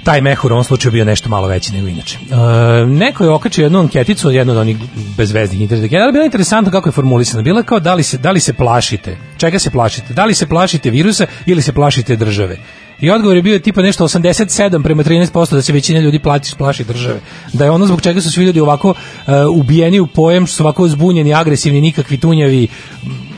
taj 0.04 0.22
mehur 0.22 0.52
u 0.52 0.56
ovom 0.56 0.64
slučaju 0.64 0.92
bio 0.92 1.06
nešto 1.06 1.30
malo 1.30 1.48
veći 1.48 1.74
nego 1.74 1.88
inače. 1.88 2.18
E, 2.18 2.86
neko 2.86 3.24
je 3.24 3.30
okačio 3.30 3.64
jednu 3.64 3.80
anketicu, 3.80 4.32
jednu 4.32 4.54
od 4.54 4.60
onih 4.60 4.78
bezveznih 5.18 5.62
internet 5.62 5.94
ali 5.94 6.12
bilo 6.12 6.24
je 6.24 6.28
interesantno 6.28 6.72
kako 6.72 6.90
je 6.90 6.94
formulisano. 6.94 7.44
Bila 7.44 7.60
je 7.60 7.64
kao 7.64 7.80
da 7.80 7.94
li, 7.94 8.04
se, 8.04 8.18
da 8.18 8.32
li 8.32 8.40
se 8.40 8.54
plašite, 8.54 9.18
čega 9.38 9.60
se 9.60 9.70
plašite, 9.70 10.14
da 10.14 10.26
li 10.26 10.34
se 10.34 10.48
plašite 10.48 10.90
virusa 10.90 11.26
ili 11.46 11.62
se 11.62 11.74
plašite 11.74 12.16
države. 12.16 12.58
I 13.02 13.12
odgovor 13.12 13.36
je 13.36 13.42
bio 13.42 13.60
tipa 13.60 13.82
nešto 13.82 14.04
87 14.04 14.84
prema 14.84 15.04
13% 15.04 15.56
da 15.56 15.62
se 15.62 15.74
većina 15.74 16.00
ljudi 16.00 16.20
plaći, 16.20 16.56
plaši 16.56 16.84
države. 16.84 17.20
Da 17.54 17.66
je 17.66 17.72
ono 17.72 17.86
zbog 17.86 18.02
čega 18.02 18.22
su 18.22 18.32
svi 18.32 18.46
ljudi 18.46 18.60
ovako 18.60 18.90
uh, 18.90 19.34
ubijeni 19.52 20.00
u 20.00 20.08
pojem, 20.08 20.48
što 20.48 20.56
su 20.56 20.64
ovako 20.64 20.88
zbunjeni, 20.88 21.34
agresivni, 21.34 21.82
nikakvi 21.82 22.18
tunjavi, 22.18 22.68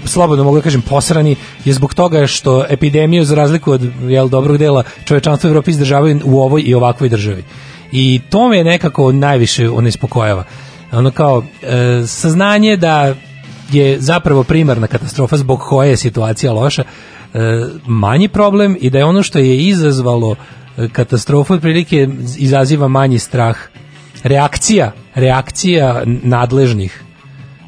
slobodno 0.05 0.43
mogu 0.43 0.57
da 0.57 0.63
kažem 0.63 0.81
posrani, 0.81 1.35
je 1.65 1.73
zbog 1.73 1.93
toga 1.93 2.27
što 2.27 2.65
epidemiju 2.69 3.25
za 3.25 3.35
razliku 3.35 3.71
od 3.71 3.91
jel, 4.07 4.29
dobrog 4.29 4.57
dela 4.57 4.83
čovečanstva 5.05 5.49
Evropi 5.49 5.71
izdržavaju 5.71 6.19
u 6.23 6.41
ovoj 6.41 6.61
i 6.65 6.73
ovakvoj 6.73 7.09
državi. 7.09 7.43
I 7.91 8.21
to 8.29 8.49
me 8.49 8.63
nekako 8.63 9.11
najviše 9.11 9.69
onespokojava. 9.69 10.43
Ono 10.91 11.11
kao 11.11 11.43
e, 11.61 12.03
saznanje 12.07 12.77
da 12.77 13.15
je 13.71 13.99
zapravo 13.99 14.43
primarna 14.43 14.87
katastrofa 14.87 15.37
zbog 15.37 15.59
koje 15.59 15.89
je 15.89 15.97
situacija 15.97 16.53
loša 16.53 16.83
manji 17.87 18.27
problem 18.27 18.77
i 18.79 18.89
da 18.89 18.97
je 18.97 19.05
ono 19.05 19.23
što 19.23 19.39
je 19.39 19.57
izazvalo 19.57 20.35
e, 20.77 20.87
katastrofu 20.91 21.53
otprilike 21.53 22.07
izaziva 22.37 22.87
manji 22.87 23.19
strah 23.19 23.57
reakcija 24.23 24.91
reakcija 25.15 26.03
nadležnih 26.05 27.03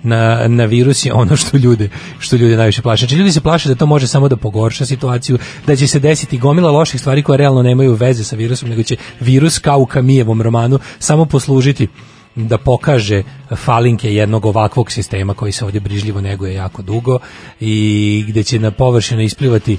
na, 0.03 0.47
na 0.47 0.65
virus 0.65 1.05
je 1.05 1.13
ono 1.13 1.35
što 1.35 1.57
ljude 1.57 1.89
što 2.19 2.35
ljude 2.35 2.57
najviše 2.57 2.81
plaše. 2.81 3.05
Znači 3.05 3.15
ljudi 3.15 3.31
se 3.31 3.41
plaše 3.41 3.69
da 3.69 3.75
to 3.75 3.85
može 3.85 4.07
samo 4.07 4.29
da 4.29 4.35
pogorša 4.35 4.85
situaciju, 4.85 5.37
da 5.67 5.75
će 5.75 5.87
se 5.87 5.99
desiti 5.99 6.37
gomila 6.37 6.71
loših 6.71 7.01
stvari 7.01 7.23
koje 7.23 7.37
realno 7.37 7.61
nemaju 7.61 7.93
veze 7.93 8.23
sa 8.23 8.35
virusom, 8.35 8.69
nego 8.69 8.83
će 8.83 8.95
virus 9.19 9.59
kao 9.59 9.79
u 9.79 9.85
Kamijevom 9.85 10.41
romanu 10.41 10.79
samo 10.99 11.25
poslužiti 11.25 11.87
da 12.35 12.57
pokaže 12.57 13.23
falinke 13.55 14.13
jednog 14.13 14.45
ovakvog 14.45 14.91
sistema 14.91 15.33
koji 15.33 15.51
se 15.51 15.65
ovdje 15.65 15.81
brižljivo 15.81 16.21
neguje 16.21 16.53
jako 16.53 16.81
dugo 16.81 17.19
i 17.59 18.25
gde 18.27 18.43
će 18.43 18.59
na 18.59 18.71
površinu 18.71 19.21
isplivati 19.21 19.77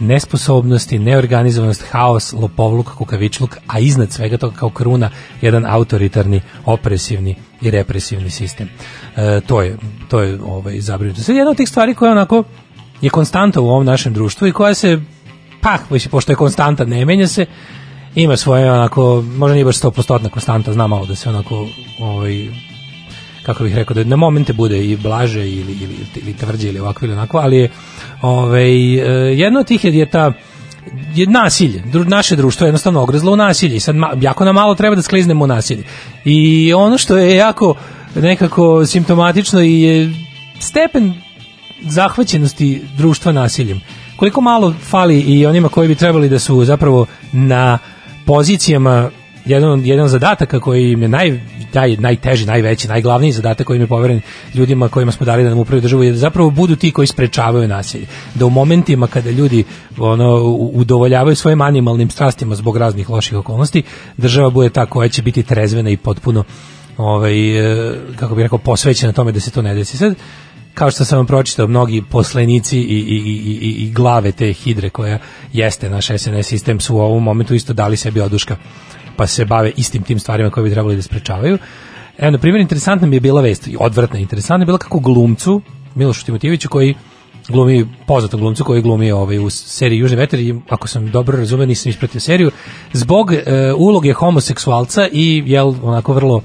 nesposobnosti, 0.00 0.98
neorganizovanost, 0.98 1.84
haos, 1.90 2.32
lopovluk, 2.32 2.94
kukavičluk, 2.94 3.56
a 3.66 3.78
iznad 3.78 4.12
svega 4.12 4.36
toga 4.36 4.56
kao 4.56 4.70
kruna 4.70 5.10
jedan 5.40 5.66
autoritarni, 5.66 6.40
opresivni 6.64 7.36
i 7.60 7.70
represivni 7.70 8.30
sistem. 8.30 8.68
E, 9.16 9.40
to 9.46 9.62
je, 9.62 9.76
to 10.08 10.20
je 10.20 10.38
ovaj, 10.42 10.80
zabrinuto. 10.80 11.22
Sad 11.22 11.36
jedna 11.36 11.50
od 11.50 11.56
tih 11.56 11.68
stvari 11.68 11.94
koja 11.94 12.12
onako 12.12 12.44
je 13.00 13.10
konstanta 13.10 13.60
u 13.60 13.68
ovom 13.68 13.84
našem 13.84 14.12
društvu 14.12 14.48
i 14.48 14.52
koja 14.52 14.74
se, 14.74 15.00
pa, 15.60 15.78
pošto 16.10 16.32
je 16.32 16.36
konstanta, 16.36 16.84
ne 16.84 17.04
menja 17.04 17.26
se, 17.26 17.46
ima 18.16 18.36
svoje 18.36 18.72
onako, 18.72 19.24
možda 19.36 19.54
nije 19.54 19.64
baš 19.64 19.80
100% 19.80 20.28
konstanta, 20.28 20.72
znam 20.72 20.90
malo 20.90 21.06
da 21.06 21.14
se 21.14 21.28
onako 21.28 21.66
ovaj, 21.98 22.48
kako 23.42 23.64
bih 23.64 23.74
rekao, 23.74 23.94
da 23.94 24.04
na 24.04 24.16
momente 24.16 24.52
bude 24.52 24.84
i 24.84 24.96
blaže 24.96 25.40
ili, 25.40 25.72
ili, 25.72 25.96
ili 26.16 26.32
tvrđe 26.32 26.68
ili 26.68 26.80
ovako 26.80 27.04
ili 27.04 27.14
onako, 27.14 27.38
ali 27.38 27.56
je 27.56 27.70
ovaj, 28.22 28.94
e, 28.94 29.36
jedno 29.36 29.60
od 29.60 29.66
tih 29.66 29.84
je 29.84 30.10
ta 30.10 30.32
je 31.14 31.26
nasilje. 31.26 31.82
Dru, 31.92 32.04
naše 32.04 32.36
društvo 32.36 32.64
je 32.64 32.68
jednostavno 32.68 33.02
ogrezlo 33.02 33.32
u 33.32 33.36
nasilje 33.36 33.76
i 33.76 33.80
sad 33.80 33.96
ma, 33.96 34.12
jako 34.20 34.44
nam 34.44 34.54
malo 34.54 34.74
treba 34.74 34.96
da 34.96 35.02
skliznemo 35.02 35.44
u 35.44 35.46
nasilje. 35.46 35.84
I 36.24 36.72
ono 36.74 36.98
što 36.98 37.16
je 37.16 37.36
jako 37.36 37.74
nekako 38.14 38.86
simptomatično 38.86 39.62
i 39.62 39.80
je 39.82 40.14
stepen 40.60 41.14
zahvaćenosti 41.82 42.82
društva 42.96 43.32
nasiljem. 43.32 43.80
Koliko 44.16 44.40
malo 44.40 44.74
fali 44.90 45.20
i 45.20 45.46
onima 45.46 45.68
koji 45.68 45.88
bi 45.88 45.94
trebali 45.94 46.28
da 46.28 46.38
su 46.38 46.64
zapravo 46.64 47.06
na 47.32 47.78
pozicijama 48.26 49.10
jedan, 49.46 49.80
jedan 49.84 50.04
od 50.04 50.10
zadataka 50.10 50.60
koji 50.60 50.92
im 50.92 51.02
je 51.02 51.08
naj, 51.08 51.40
naj, 51.72 51.96
najteži, 51.96 52.46
najveći, 52.46 52.88
najglavniji 52.88 53.32
zadatak 53.32 53.66
koji 53.66 53.76
im 53.76 53.82
je 53.82 53.86
poveren 53.86 54.20
ljudima 54.54 54.88
kojima 54.88 55.12
smo 55.12 55.26
dali 55.26 55.42
da 55.42 55.48
nam 55.48 55.58
upravi 55.58 55.80
državu 55.80 56.02
je 56.02 56.10
da 56.10 56.18
zapravo 56.18 56.50
budu 56.50 56.76
ti 56.76 56.90
koji 56.90 57.06
sprečavaju 57.06 57.68
nasilje. 57.68 58.06
Da 58.34 58.46
u 58.46 58.50
momentima 58.50 59.06
kada 59.06 59.30
ljudi 59.30 59.64
ono, 59.98 60.42
udovoljavaju 60.72 61.36
svojim 61.36 61.60
animalnim 61.60 62.10
strastima 62.10 62.54
zbog 62.54 62.76
raznih 62.76 63.10
loših 63.10 63.38
okolnosti, 63.38 63.82
država 64.16 64.50
bude 64.50 64.68
ta 64.68 64.86
koja 64.86 65.08
će 65.08 65.22
biti 65.22 65.42
trezvena 65.42 65.90
i 65.90 65.96
potpuno 65.96 66.44
ovaj, 66.96 67.58
e, 67.58 67.94
kako 68.16 68.34
bih 68.34 68.42
rekao, 68.42 68.58
posvećena 68.58 69.12
tome 69.12 69.32
da 69.32 69.40
se 69.40 69.50
to 69.50 69.62
ne 69.62 69.74
desi. 69.74 69.96
Sad, 69.96 70.14
kao 70.76 70.90
što 70.90 71.04
sam 71.04 71.18
vam 71.18 71.26
pročitao, 71.26 71.66
mnogi 71.66 72.02
poslenici 72.10 72.78
i, 72.78 72.82
i, 72.82 73.16
i, 73.62 73.70
i, 73.70 73.90
glave 73.92 74.32
te 74.32 74.52
hidre 74.52 74.90
koja 74.90 75.18
jeste 75.52 75.90
naš 75.90 76.06
SNS 76.06 76.46
sistem 76.46 76.80
su 76.80 76.96
u 76.96 77.00
ovom 77.00 77.22
momentu 77.22 77.54
isto 77.54 77.72
dali 77.72 77.96
sebi 77.96 78.20
oduška 78.20 78.56
pa 79.16 79.26
se 79.26 79.44
bave 79.44 79.72
istim 79.76 80.02
tim 80.02 80.18
stvarima 80.18 80.50
koje 80.50 80.64
bi 80.64 80.70
trebali 80.70 80.96
da 80.96 81.02
sprečavaju. 81.02 81.58
Evo, 82.18 82.30
na 82.30 82.38
primjer, 82.38 82.60
interesantna 82.60 83.06
mi 83.06 83.16
je 83.16 83.20
bila 83.20 83.40
vest, 83.40 83.68
odvratna, 83.78 84.18
interesantna 84.18 84.62
je 84.62 84.66
bila 84.66 84.78
kako 84.78 84.98
glumcu, 84.98 85.60
Milošu 85.94 86.24
Timotijeviću, 86.24 86.68
koji 86.68 86.94
glumi, 87.48 87.86
poznatom 88.06 88.40
glumcu 88.40 88.64
koji 88.64 88.82
glumi 88.82 89.10
ovaj, 89.12 89.38
u 89.38 89.50
seriji 89.50 89.98
Južni 89.98 90.16
veter 90.16 90.40
i 90.40 90.54
ako 90.68 90.88
sam 90.88 91.10
dobro 91.10 91.38
razumeo, 91.38 91.66
nisam 91.66 91.90
ispratio 91.90 92.20
seriju, 92.20 92.50
zbog 92.92 93.32
e, 93.32 93.42
uloge 93.76 94.12
homoseksualca 94.12 95.08
i 95.12 95.42
jel, 95.46 95.74
onako 95.82 96.12
vrlo 96.12 96.42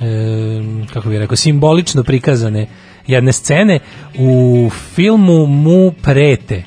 e, 0.00 0.86
kako 0.92 1.08
bih 1.08 1.18
rekao, 1.18 1.36
simbolično 1.36 2.02
prikazane 2.02 2.66
jedne 3.06 3.32
scene 3.32 3.78
u 4.18 4.70
filmu 4.94 5.46
mu 5.46 5.92
prete 6.02 6.64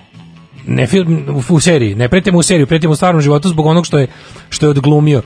ne 0.67 0.87
film 0.87 1.25
u, 1.49 1.59
seriji, 1.59 1.95
ne 1.95 2.09
prete 2.09 2.31
mu 2.31 2.39
u 2.39 2.43
seriju, 2.43 2.67
prete 2.67 2.87
mu 2.87 2.93
u 2.93 2.95
stvarnom 2.95 3.21
životu 3.21 3.49
zbog 3.49 3.65
onog 3.65 3.85
što 3.85 3.97
je 3.97 4.07
što 4.49 4.65
je 4.65 4.69
odglumio. 4.69 5.21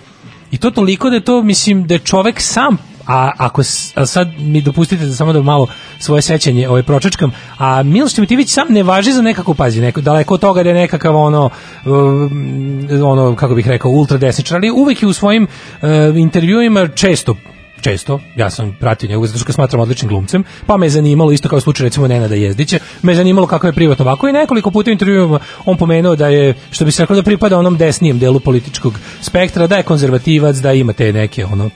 I 0.51 0.57
to 0.57 0.72
toliko 0.72 1.09
da 1.09 1.16
je 1.16 1.24
to 1.24 1.43
mislim 1.43 1.88
da 1.88 1.93
je 1.93 1.99
čovek 1.99 2.41
sam 2.41 2.78
a 3.07 3.32
ako 3.38 3.62
a 3.95 4.05
sad 4.05 4.28
mi 4.39 4.62
dopustite 4.62 5.05
da 5.05 5.14
samo 5.14 5.34
da 5.34 5.41
malo 5.41 5.68
svoje 5.99 6.22
sećanje 6.22 6.70
ovaj 6.70 6.84
pročačkam, 6.84 7.32
a 7.57 7.84
Miloš 7.84 8.14
Timotijević 8.14 8.49
sam 8.49 8.68
ne 8.70 8.84
važi 8.84 9.14
za 9.14 9.22
nekako 9.22 9.53
pazi, 9.53 9.82
neko 9.82 10.01
daleko 10.01 10.34
od 10.34 10.39
toga 10.39 10.64
da 10.64 10.70
je 10.70 10.76
nekakav 10.76 11.16
ono 11.16 11.49
um, 11.86 12.88
ono 13.03 13.36
kako 13.36 13.55
bih 13.55 13.68
rekao 13.68 13.91
ultra 13.91 14.18
desničar, 14.18 14.57
ali 14.57 14.72
uvek 14.72 15.01
je 15.01 15.07
u 15.07 15.14
svojim 15.14 15.43
uh, 15.43 15.89
intervjuima 16.18 16.88
često 16.88 17.36
često, 17.82 18.20
ja 18.36 18.50
sam 18.50 18.78
pratio 18.80 19.10
njega 19.10 19.28
zato 19.28 19.40
što 19.40 19.54
smatram 19.54 19.82
odličnim 19.82 20.10
glumcem, 20.10 20.44
pa 20.66 20.78
me 20.78 20.86
je 20.86 20.90
zanimalo 20.90 21.32
isto 21.32 21.50
kao 21.50 21.60
slučaj 21.60 21.84
recimo 21.84 22.08
Nenada 22.08 22.36
Jezdića, 22.36 22.80
me 23.02 23.12
je 23.12 23.16
zanimalo 23.16 23.48
kako 23.48 23.68
je 23.68 23.74
privatno 23.74 24.06
ovako 24.06 24.28
i 24.28 24.34
nekoliko 24.34 24.72
puta 24.72 24.90
u 24.90 24.92
intervjuima 24.92 25.40
on 25.66 25.78
pomenuo 25.78 26.16
da 26.16 26.28
je, 26.28 26.54
što 26.72 26.86
bi 26.86 26.92
se 26.92 27.04
reklo 27.04 27.16
da 27.16 27.24
pripada 27.24 27.60
onom 27.60 27.78
desnijem 27.78 28.20
delu 28.20 28.40
političkog 28.40 28.94
spektra, 29.22 29.68
da 29.68 29.78
je 29.78 29.84
konzervativac, 29.84 30.56
da 30.56 30.74
ima 30.74 30.94
te 30.94 31.14
neke 31.14 31.46
ono 31.46 31.70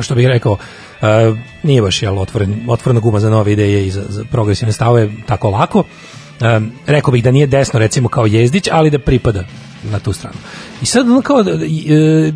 što 0.00 0.14
bih 0.14 0.26
rekao, 0.26 0.52
uh, 0.52 1.38
nije 1.62 1.82
baš 1.82 2.02
jel, 2.02 2.18
otvoren, 2.18 2.64
otvorena 2.68 3.00
guma 3.00 3.20
za 3.20 3.30
nove 3.30 3.52
ideje 3.52 3.86
i 3.86 3.90
za, 3.90 4.04
za 4.08 4.24
progresivne 4.24 4.72
stavove 4.72 5.10
tako 5.26 5.50
lako. 5.50 5.84
Um, 6.40 6.72
rekao 6.86 7.12
bih 7.12 7.24
da 7.24 7.30
nije 7.30 7.46
desno 7.46 7.78
recimo 7.78 8.08
kao 8.08 8.26
Jezdić, 8.26 8.68
ali 8.72 8.90
da 8.90 8.98
pripada 8.98 9.44
na 9.90 9.98
tu 9.98 10.12
stranu. 10.12 10.36
I 10.82 10.86
sad 10.86 11.10
ono 11.10 11.22
kao, 11.22 11.40
e, 11.40 11.44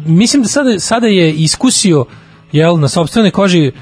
mislim 0.07 0.43
da 0.43 0.49
sada, 0.49 0.79
sada 0.81 1.07
je 1.07 1.33
iskusio 1.33 2.05
jel, 2.53 2.81
na 2.81 2.89
sopstvenoj 2.89 3.31
koži 3.31 3.73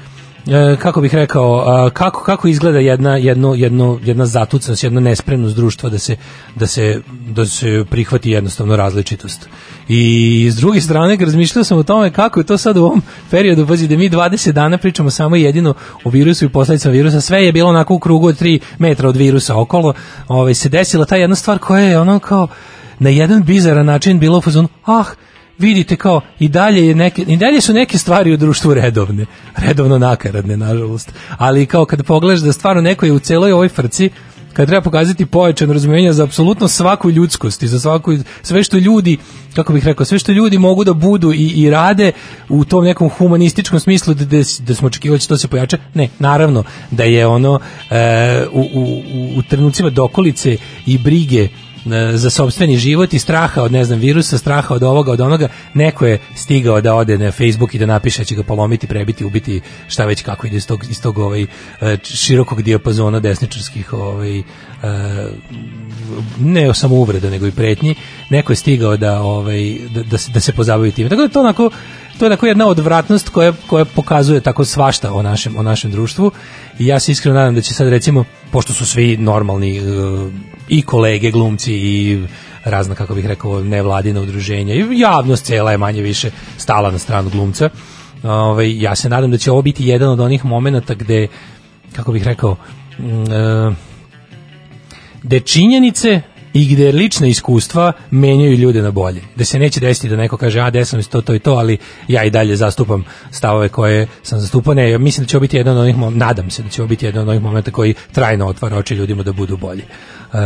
e, 0.47 0.75
kako 0.79 1.01
bih 1.01 1.15
rekao, 1.15 1.63
a, 1.67 1.89
kako, 1.89 2.23
kako 2.23 2.47
izgleda 2.47 2.79
jedna, 2.79 3.17
jedno, 3.17 3.55
jedno, 3.55 3.99
jedna 4.03 4.25
zatucanost, 4.25 4.83
jedna 4.83 4.99
nespremnost 4.99 5.55
društva 5.55 5.89
da 5.89 5.99
se, 5.99 6.15
da 6.55 6.67
se, 6.67 7.01
da 7.27 7.45
se 7.45 7.85
prihvati 7.89 8.31
jednostavno 8.31 8.75
različitost. 8.75 9.49
I 9.87 10.49
s 10.51 10.55
druge 10.55 10.81
strane, 10.81 11.15
razmišljao 11.15 11.63
sam 11.63 11.77
o 11.77 11.83
tome 11.83 12.11
kako 12.11 12.39
je 12.39 12.45
to 12.45 12.57
sad 12.57 12.77
u 12.77 12.83
ovom 12.83 13.01
periodu, 13.31 13.67
pazi 13.67 13.87
da 13.87 13.97
mi 13.97 14.09
20 14.09 14.51
dana 14.51 14.77
pričamo 14.77 15.09
samo 15.09 15.35
jedino 15.35 15.73
o 16.03 16.09
virusu 16.09 16.45
i 16.45 16.49
posledicama 16.49 16.93
virusa, 16.93 17.21
sve 17.21 17.45
je 17.45 17.51
bilo 17.51 17.69
onako 17.69 17.93
u 17.93 17.99
krugu 17.99 18.27
od 18.27 18.41
3 18.41 18.59
metra 18.79 19.09
od 19.09 19.15
virusa 19.15 19.59
okolo, 19.59 19.93
ovaj, 20.27 20.53
se 20.53 20.69
desila 20.69 21.05
ta 21.05 21.15
jedna 21.15 21.35
stvar 21.35 21.59
koja 21.59 21.83
je 21.83 21.99
ono 21.99 22.19
kao 22.19 22.47
na 22.99 23.09
jedan 23.09 23.43
bizaran 23.43 23.85
način 23.85 24.19
bilo 24.19 24.37
u 24.37 24.41
fazonu, 24.41 24.67
ah, 24.85 25.05
vidite 25.61 25.95
kao 25.95 26.21
i 26.39 26.47
dalje 26.47 26.87
je 26.87 26.95
neke 26.95 27.21
i 27.21 27.37
dalje 27.37 27.61
su 27.61 27.73
neke 27.73 27.97
stvari 27.97 28.33
u 28.33 28.37
društvu 28.37 28.73
redovne, 28.73 29.25
redovno 29.57 29.97
nakaradne 29.97 30.57
nažalost. 30.57 31.13
Ali 31.37 31.65
kao 31.65 31.85
kad 31.85 32.03
pogledaš 32.03 32.39
da 32.39 32.53
stvarno 32.53 32.81
neko 32.81 33.05
je 33.05 33.11
u 33.11 33.19
celoj 33.19 33.51
ovoj 33.51 33.69
frci 33.69 34.09
kad 34.53 34.67
treba 34.67 34.81
pokazati 34.81 35.25
pojačano 35.25 35.73
razumijenje 35.73 36.13
za 36.13 36.23
apsolutno 36.23 36.67
svaku 36.67 37.09
ljudskost 37.09 37.63
i 37.63 37.67
za 37.67 37.79
svaku, 37.79 38.13
sve 38.41 38.63
što 38.63 38.77
ljudi, 38.77 39.17
kako 39.55 39.73
bih 39.73 39.85
rekao, 39.85 40.05
sve 40.05 40.19
što 40.19 40.31
ljudi 40.31 40.57
mogu 40.57 40.83
da 40.83 40.93
budu 40.93 41.33
i, 41.33 41.47
i 41.55 41.69
rade 41.69 42.11
u 42.49 42.65
tom 42.65 42.83
nekom 42.83 43.09
humanističkom 43.09 43.79
smislu 43.79 44.13
da, 44.13 44.25
da, 44.59 44.75
smo 44.75 44.87
očekivali 44.87 45.19
da 45.19 45.25
to 45.25 45.37
se 45.37 45.47
pojača. 45.47 45.77
Ne, 45.93 46.09
naravno 46.19 46.63
da 46.91 47.03
je 47.03 47.27
ono 47.27 47.59
e, 47.89 48.45
u, 48.51 48.61
u, 48.73 49.01
u, 49.37 49.41
trenucima 49.41 49.89
dokolice 49.89 50.57
i 50.85 50.97
brige 50.97 51.47
za 52.13 52.29
sopstveni 52.29 52.77
život 52.77 53.13
i 53.13 53.19
straha 53.19 53.63
od 53.63 53.71
ne 53.71 53.85
znam 53.85 53.99
virusa, 53.99 54.37
straha 54.37 54.75
od 54.75 54.83
ovoga, 54.83 55.11
od 55.11 55.21
onoga, 55.21 55.47
neko 55.73 56.05
je 56.05 56.19
stigao 56.35 56.81
da 56.81 56.95
ode 56.95 57.17
na 57.17 57.31
Facebook 57.31 57.75
i 57.75 57.79
da 57.79 57.85
napiše 57.85 58.25
će 58.25 58.35
ga 58.35 58.43
polomiti, 58.43 58.87
prebiti, 58.87 59.25
ubiti, 59.25 59.61
šta 59.87 60.05
već 60.05 60.21
kako 60.21 60.47
ide 60.47 60.57
iz 60.57 60.67
tog, 60.67 60.85
iz 60.89 61.01
tog 61.01 61.17
ovaj, 61.17 61.43
e, 61.43 61.47
širokog 62.03 62.61
dijapazona 62.61 63.19
desničarskih 63.19 63.93
ovaj, 63.93 64.39
e, 64.39 64.43
ne 66.39 66.73
samo 66.73 66.95
uvreda, 66.95 67.29
nego 67.29 67.47
i 67.47 67.51
pretnji, 67.51 67.95
neko 68.29 68.51
je 68.51 68.55
stigao 68.55 68.97
da, 68.97 69.21
ovaj, 69.21 69.77
da, 69.89 70.03
da, 70.03 70.17
se, 70.17 70.31
da 70.31 70.39
se 70.39 70.53
pozabavi 70.53 70.91
time. 70.91 71.09
Tako 71.09 71.21
da 71.21 71.27
to 71.27 71.39
onako, 71.39 71.69
to 72.19 72.25
je 72.25 72.27
onako 72.27 72.47
jedna 72.47 72.67
odvratnost 72.67 73.29
koja, 73.29 73.53
koja 73.67 73.85
pokazuje 73.85 74.41
tako 74.41 74.65
svašta 74.65 75.13
o 75.13 75.21
našem, 75.21 75.57
o 75.57 75.63
našem 75.63 75.91
društvu 75.91 76.31
i 76.79 76.87
ja 76.87 76.99
se 76.99 77.11
iskreno 77.11 77.39
nadam 77.39 77.55
da 77.55 77.61
će 77.61 77.73
sad 77.73 77.87
recimo, 77.87 78.25
pošto 78.51 78.73
su 78.73 78.85
svi 78.85 79.17
normalni 79.17 79.77
e, 79.77 79.81
i 80.69 80.81
kolege, 80.81 81.31
glumci 81.31 81.73
i 81.73 82.23
razna, 82.63 82.95
kako 82.95 83.15
bih 83.15 83.25
rekao, 83.25 83.63
nevladina 83.63 84.21
udruženja 84.21 84.75
i 84.75 84.99
javnost 84.99 85.45
cela 85.45 85.71
je 85.71 85.77
manje 85.77 86.01
više 86.01 86.31
stala 86.57 86.91
na 86.91 86.97
stranu 86.97 87.29
glumca. 87.29 87.69
Ovaj, 88.23 88.81
ja 88.81 88.95
se 88.95 89.09
nadam 89.09 89.31
da 89.31 89.37
će 89.37 89.51
ovo 89.51 89.61
biti 89.61 89.87
jedan 89.87 90.09
od 90.09 90.19
onih 90.19 90.45
momenata 90.45 90.93
gde, 90.93 91.27
kako 91.95 92.11
bih 92.11 92.23
rekao, 92.23 92.55
mm, 92.99 93.31
e, 95.31 95.39
činjenice 95.39 96.21
i 96.53 96.75
gde 96.75 96.91
lična 96.91 97.27
iskustva 97.27 97.91
menjaju 98.11 98.55
ljude 98.55 98.81
na 98.81 98.91
bolje. 98.91 99.21
Da 99.35 99.45
se 99.45 99.59
neće 99.59 99.79
desiti 99.79 100.09
da 100.09 100.15
neko 100.15 100.37
kaže, 100.37 100.59
a 100.59 100.69
desam 100.69 101.03
to, 101.03 101.21
to 101.21 101.35
i 101.35 101.39
to, 101.39 101.51
ali 101.51 101.77
ja 102.07 102.23
i 102.23 102.29
dalje 102.29 102.55
zastupam 102.55 103.03
stavove 103.31 103.69
koje 103.69 104.07
sam 104.23 104.39
zastupao. 104.39 104.73
Ne, 104.73 104.97
mislim 104.97 105.25
da 105.25 105.29
će 105.29 105.39
biti 105.39 105.57
jedan 105.57 105.77
od 105.77 105.81
onih, 105.81 105.95
nadam 105.97 106.49
se 106.49 106.63
da 106.63 106.69
će 106.69 106.83
biti 106.83 107.05
jedan 107.05 107.21
od 107.21 107.29
onih 107.29 107.41
momenta 107.41 107.71
koji 107.71 107.93
trajno 108.11 108.47
otvara 108.47 108.77
oči 108.77 108.95
ljudima 108.95 109.23
da 109.23 109.31
budu 109.31 109.57
bolji. 109.57 109.83
Uh, 110.33 110.39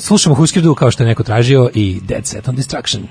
slušamo 0.00 0.34
Husker 0.34 0.62
Du 0.62 0.74
kao 0.74 0.90
što 0.90 1.02
je 1.02 1.08
neko 1.08 1.22
tražio 1.22 1.70
i 1.74 2.00
Dead 2.02 2.26
Set 2.26 2.48
on 2.48 2.56
Destruction. 2.56 3.02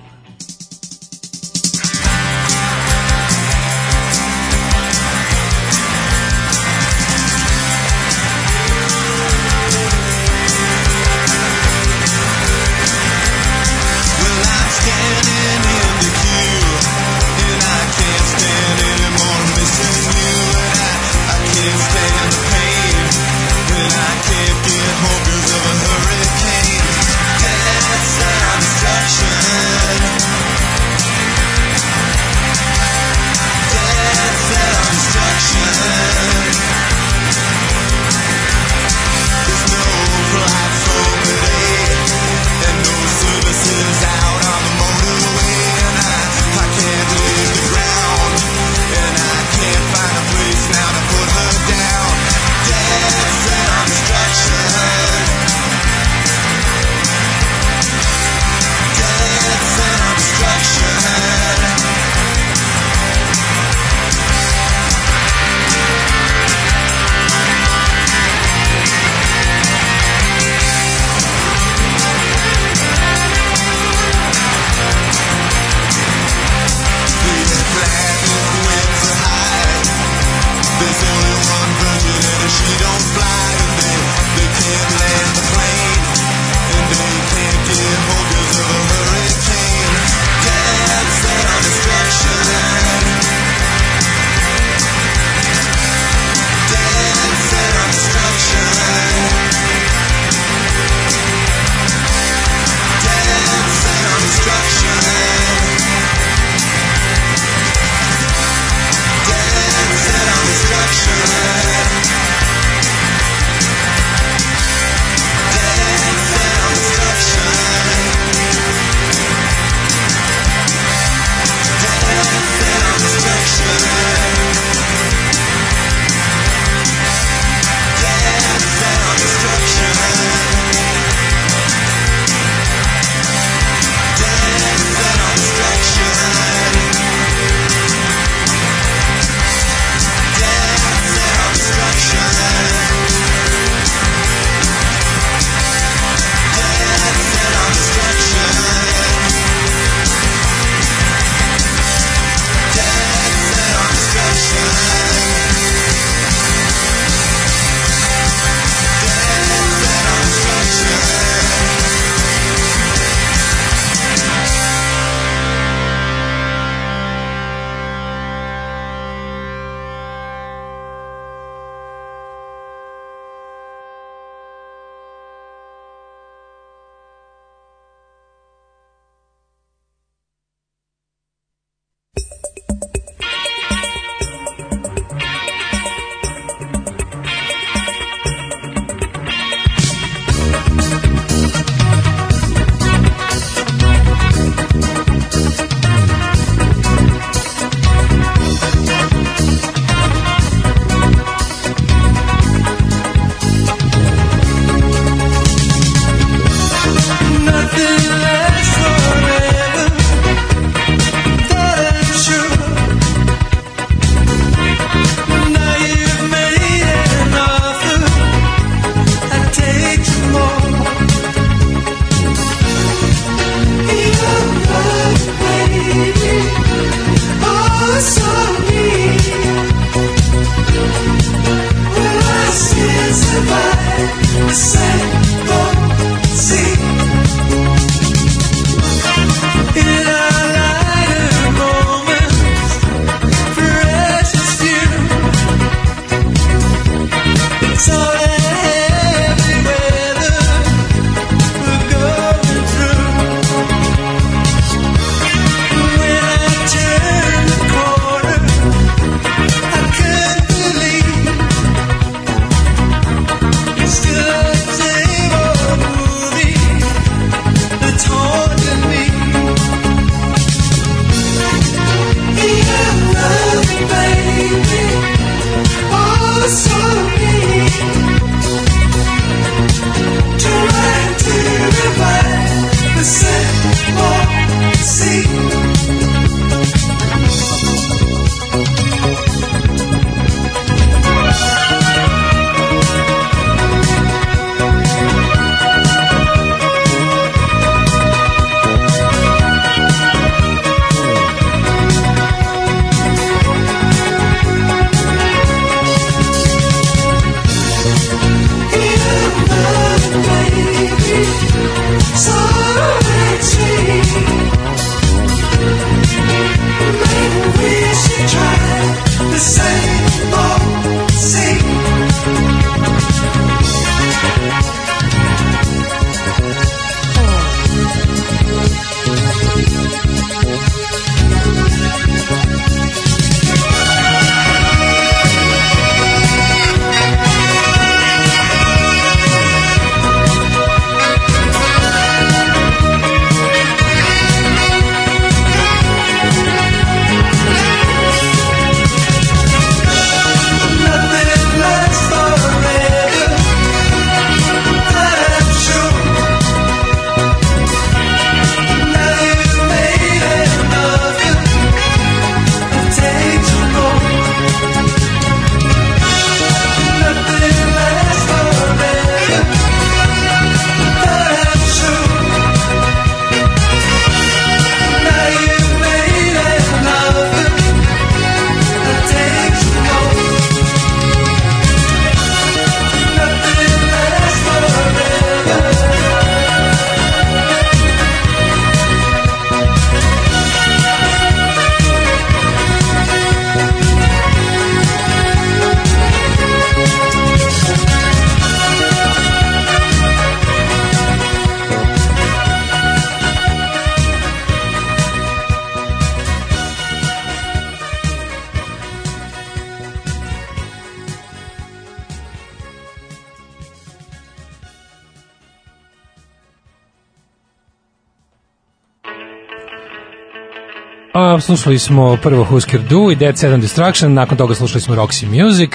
Slušali 421.45 421.79
smo 421.79 422.17
prvo 422.17 422.43
Husker 422.43 422.81
Du 422.81 423.11
i 423.11 423.15
Dead 423.15 423.37
Set 423.37 423.53
and 423.53 423.61
Destruction, 423.61 424.13
nakon 424.13 424.37
toga 424.37 424.55
slušali 424.55 424.81
smo 424.81 424.95
Roxy 424.95 425.43
Music 425.43 425.69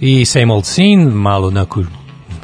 i 0.00 0.24
Same 0.24 0.52
Old 0.52 0.64
Scene, 0.64 1.04
malo 1.04 1.48
onako 1.48 1.84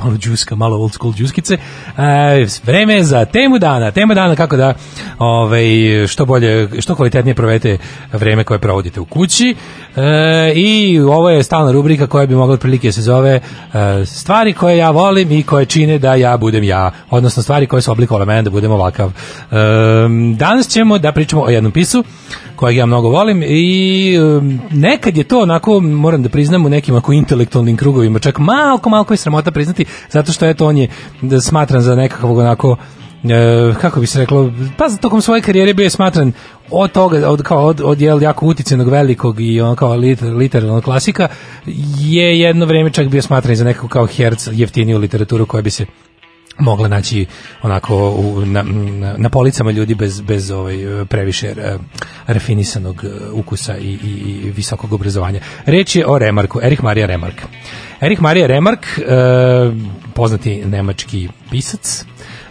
malo 0.03 0.17
džuska, 0.17 0.55
malo 0.55 0.77
old 0.77 0.93
school 0.93 1.15
džuskice. 1.15 1.55
E, 1.55 2.47
vreme 2.65 3.03
za 3.03 3.25
temu 3.25 3.59
dana. 3.59 3.91
Tema 3.91 4.15
dana 4.15 4.37
kako 4.37 4.57
da 4.57 4.75
ovaj, 5.19 5.67
što 6.07 6.25
bolje, 6.25 6.69
što 6.81 6.95
kvalitetnije 6.95 7.35
provedete 7.35 7.79
vreme 8.13 8.45
koje 8.45 8.59
provodite 8.59 9.01
u 9.01 9.05
kući. 9.05 9.55
E, 9.97 10.53
I 10.55 11.01
ovo 11.01 11.31
je 11.31 11.43
stalna 11.43 11.73
rubrika 11.73 12.07
koja 12.07 12.27
bi 12.27 12.35
mogla 12.35 12.57
prilike 12.57 12.89
da 12.89 12.93
se 12.93 13.03
zove 13.03 13.31
e, 13.31 14.05
stvari 14.05 14.53
koje 14.53 14.77
ja 14.77 14.91
volim 14.91 15.33
i 15.33 15.43
koje 15.43 15.67
čine 15.67 15.99
da 15.99 16.15
ja 16.15 16.37
budem 16.37 16.65
ja. 16.65 16.91
Odnosno 17.11 17.43
stvari 17.43 17.67
koje 17.67 17.83
su 17.83 17.93
oblikovale 17.93 18.27
mene 18.27 18.43
da 18.43 18.51
budem 18.51 18.73
ovakav. 18.73 19.09
E, 19.09 19.55
danas 20.37 20.69
ćemo 20.69 20.99
da 20.99 21.13
pričamo 21.13 21.43
o 21.43 21.51
jednom 21.51 21.73
pisu 21.73 22.05
kojeg 22.57 22.77
ja 22.77 22.87
mnogo 22.87 23.09
volim 23.09 23.43
i 23.47 24.19
um, 24.19 24.61
nekad 24.71 25.17
je 25.17 25.25
to 25.25 25.41
onako, 25.41 25.81
moram 25.81 26.23
da 26.23 26.29
priznam 26.29 26.67
u 26.67 26.69
nekim 26.69 26.97
ako 26.97 27.13
intelektualnim 27.13 27.77
krugovima, 27.77 28.19
čak 28.19 28.39
malko, 28.39 28.91
malko 28.91 29.13
je 29.13 29.19
sramota 29.19 29.51
priznati, 29.51 29.85
zato 30.11 30.33
što 30.33 30.47
eto 30.47 30.67
on 30.67 30.77
je 30.77 30.89
da 31.23 31.41
smatran 31.41 31.83
za 31.83 31.95
nekakvog 31.95 32.39
onako 32.39 32.77
e, 33.25 33.75
kako 33.81 34.01
bi 34.01 34.07
se 34.07 34.19
reklo, 34.19 34.53
pa 34.77 34.89
tokom 34.89 35.23
svoje 35.23 35.43
karijere 35.43 35.75
bio 35.75 35.85
je 35.85 35.91
smatran 35.91 36.33
od 36.71 36.93
toga, 36.93 37.29
od, 37.29 37.43
kao 37.43 37.65
od, 37.65 37.81
od 37.85 38.01
jel, 38.01 38.23
jako 38.23 38.47
uticenog 38.47 38.89
velikog 38.89 39.41
i 39.41 39.61
on 39.61 39.77
kao 39.77 39.95
liter, 39.95 40.33
literalnog 40.33 40.85
klasika, 40.85 41.29
je 41.99 42.41
jedno 42.41 42.67
vreme 42.67 42.91
čak 42.91 43.09
bio 43.09 43.23
smatran 43.23 43.57
za 43.57 43.65
nekako 43.65 43.89
kao 43.89 44.07
herc 44.07 44.49
jeftiniju 44.53 44.99
literaturu 44.99 45.47
koja 45.47 45.63
bi 45.63 45.71
se 45.71 45.87
mogla 46.59 46.89
naći 46.89 47.27
onako 47.63 48.11
u, 48.11 48.47
na, 48.47 48.65
na, 49.17 49.29
policama 49.29 49.71
ljudi 49.71 49.95
bez, 49.95 50.21
bez 50.21 50.51
ovaj, 50.51 50.77
previše 51.09 51.47
eh, 51.47 51.79
rafinisanog 52.27 53.05
eh, 53.05 53.31
ukusa 53.33 53.77
i, 53.79 53.99
i, 54.05 54.41
i 54.45 54.51
visokog 54.51 54.93
obrazovanja. 54.93 55.41
Reč 55.67 55.97
je 55.97 56.07
o 56.07 56.19
Remarku, 56.19 56.61
Erich 56.63 56.83
Maria 56.83 57.07
Remark. 57.07 57.43
Erich 58.01 58.23
Maria 58.23 58.47
Remark, 58.47 58.87
eh, 58.99 59.03
poznati 60.15 60.65
nemački 60.65 61.29
pisac, 61.51 62.05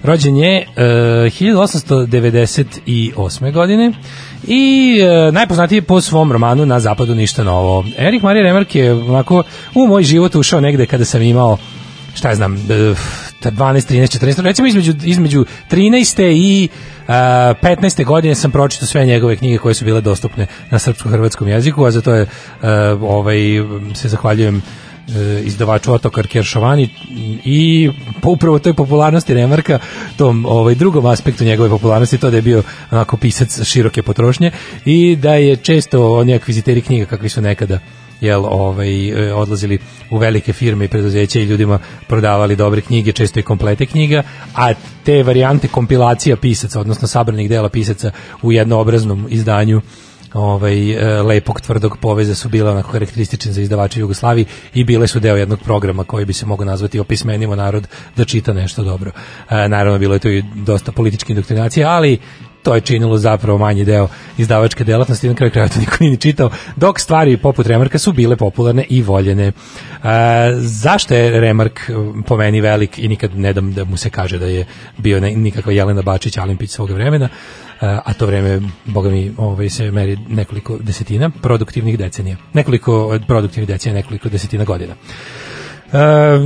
rođen 0.03 0.37
je 0.37 0.57
eh, 0.57 0.65
1898. 0.75 3.51
godine 3.51 3.93
i 4.47 4.99
e, 5.01 5.31
najpoznatiji 5.31 5.77
je 5.77 5.81
po 5.81 6.01
svom 6.01 6.31
romanu 6.31 6.65
Na 6.65 6.79
zapadu 6.79 7.15
ništa 7.15 7.43
novo. 7.43 7.85
Erich 7.97 8.23
Maria 8.23 8.43
Remark 8.43 8.75
je 8.75 8.93
onako 8.93 9.43
u 9.75 9.87
moj 9.87 10.03
život 10.03 10.35
ušao 10.35 10.61
negde 10.61 10.85
kada 10.85 11.05
sam 11.05 11.21
imao 11.21 11.57
šta 12.15 12.29
ja 12.29 12.35
znam, 12.35 12.55
e, 12.55 12.57
12, 13.41 13.41
13, 13.41 14.19
14, 14.19 14.41
recimo 14.41 14.67
između, 14.67 14.93
između 15.03 15.45
13. 15.71 16.31
i 16.35 16.69
uh, 17.07 17.07
15. 17.07 18.05
godine 18.05 18.35
sam 18.35 18.51
pročitao 18.51 18.87
sve 18.87 19.05
njegove 19.05 19.35
knjige 19.35 19.57
koje 19.57 19.73
su 19.73 19.85
bile 19.85 20.01
dostupne 20.01 20.47
na 20.71 20.79
srpsko-hrvatskom 20.79 21.47
jeziku, 21.47 21.85
a 21.85 21.91
za 21.91 22.01
to 22.01 22.13
je 22.13 22.21
uh, 22.21 22.29
ovaj, 23.01 23.37
se 23.93 24.09
zahvaljujem 24.09 24.57
uh, 24.57 24.63
izdavaču 25.43 25.93
Otokar 25.93 26.27
Keršovani 26.27 26.89
i 27.43 27.91
po 28.21 28.29
upravo 28.29 28.59
toj 28.59 28.73
popularnosti 28.73 29.33
Remarka, 29.33 29.79
tom 30.17 30.45
ovaj, 30.45 30.75
drugom 30.75 31.05
aspektu 31.05 31.43
njegove 31.43 31.69
popularnosti, 31.69 32.17
to 32.17 32.29
da 32.29 32.37
je 32.37 32.41
bio 32.41 32.63
onako 32.91 33.17
pisac 33.17 33.63
široke 33.63 34.03
potrošnje 34.03 34.51
i 34.85 35.15
da 35.15 35.33
je 35.33 35.55
često 35.55 36.13
oni 36.13 36.33
akviziteri 36.33 36.81
knjiga 36.81 37.05
kakvi 37.05 37.29
su 37.29 37.41
nekada 37.41 37.79
jel, 38.21 38.45
ovaj, 38.45 39.09
e, 39.09 39.33
odlazili 39.33 39.79
u 40.11 40.17
velike 40.17 40.53
firme 40.53 40.85
i 40.85 40.87
preduzeća 40.87 41.39
i 41.39 41.43
ljudima 41.43 41.79
prodavali 42.07 42.55
dobre 42.55 42.81
knjige, 42.81 43.11
često 43.11 43.39
i 43.39 43.43
komplete 43.43 43.85
knjiga, 43.85 44.23
a 44.55 44.73
te 45.03 45.23
varijante 45.23 45.67
kompilacija 45.67 46.35
pisaca, 46.35 46.79
odnosno 46.79 47.07
sabranih 47.07 47.49
dela 47.49 47.69
pisaca 47.69 48.11
u 48.41 48.51
jednoobraznom 48.51 49.27
izdanju 49.29 49.81
ovaj 50.33 50.91
e, 50.91 51.21
lepog 51.21 51.61
tvrdog 51.61 51.97
poveza 51.97 52.35
su 52.35 52.49
bile 52.49 52.71
onako 52.71 52.91
karakteristične 52.91 53.51
za 53.51 53.61
izdavače 53.61 53.99
Jugoslavije 53.99 54.45
i 54.73 54.83
bile 54.83 55.07
su 55.07 55.19
deo 55.19 55.35
jednog 55.35 55.59
programa 55.59 56.03
koji 56.03 56.25
bi 56.25 56.33
se 56.33 56.45
mogao 56.45 56.65
nazvati 56.65 56.99
opismenimo 56.99 57.55
narod 57.55 57.87
da 58.15 58.25
čita 58.25 58.53
nešto 58.53 58.83
dobro. 58.83 59.11
E, 59.49 59.69
naravno 59.69 59.99
bilo 59.99 60.13
je 60.13 60.19
to 60.19 60.29
i 60.29 60.43
dosta 60.55 60.91
političke 60.91 61.33
indoktrinacije, 61.33 61.85
ali 61.85 62.19
to 62.63 62.75
je 62.75 62.81
činilo 62.81 63.17
zapravo 63.17 63.57
manji 63.57 63.85
deo 63.85 64.07
izdavačke 64.37 64.83
delatnosti, 64.83 65.27
na 65.27 65.35
kraju 65.35 65.51
kraja 65.51 65.67
to 65.67 65.79
niko 65.79 65.97
nije 65.99 66.11
ni 66.11 66.17
čitao, 66.17 66.49
dok 66.75 66.99
stvari 66.99 67.37
poput 67.37 67.67
Remarka 67.67 67.99
su 67.99 68.11
bile 68.11 68.35
popularne 68.35 68.85
i 68.89 69.01
voljene. 69.01 69.47
E, 69.47 69.53
zašto 70.57 71.13
je 71.13 71.39
Remark 71.39 71.79
po 72.27 72.37
meni 72.37 72.61
velik 72.61 72.99
i 72.99 73.07
nikad 73.07 73.37
ne 73.37 73.53
dam 73.53 73.73
da 73.73 73.85
mu 73.85 73.97
se 73.97 74.09
kaže 74.09 74.37
da 74.37 74.45
je 74.45 74.65
bio 74.97 75.19
ne, 75.19 75.31
nikakva 75.35 75.71
Jelena 75.71 76.01
Bačić, 76.01 76.37
Alimpić 76.37 76.71
svoga 76.71 76.93
vremena, 76.93 77.29
a 77.85 78.13
to 78.13 78.25
vreme, 78.25 78.61
boga 78.85 79.09
mi, 79.09 79.31
ovaj, 79.37 79.69
se 79.69 79.91
meri 79.91 80.17
nekoliko 80.29 80.77
desetina 80.77 81.29
produktivnih 81.41 81.97
decenija. 81.97 82.37
Nekoliko 82.53 83.19
produktivnih 83.27 83.67
decenija, 83.67 84.01
nekoliko 84.01 84.29
desetina 84.29 84.63
godina. 84.63 84.93
E, 84.93 85.97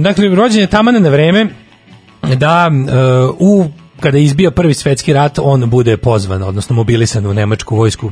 dakle, 0.02 0.36
rođen 0.36 0.62
je 0.62 0.68
taman 0.68 1.02
na 1.02 1.10
vreme 1.10 1.48
da 2.36 2.70
e, 2.72 2.92
u 3.40 3.66
kada 4.00 4.18
je 4.18 4.24
izbio 4.24 4.52
prvi 4.52 4.74
svetski 4.74 5.14
rat, 5.14 5.40
on 5.42 5.70
bude 5.70 5.98
pozvan, 5.98 6.44
odnosno 6.44 6.76
mobilisan 6.76 7.26
u 7.26 7.34
nemačku 7.34 7.76
vojsku 7.76 8.12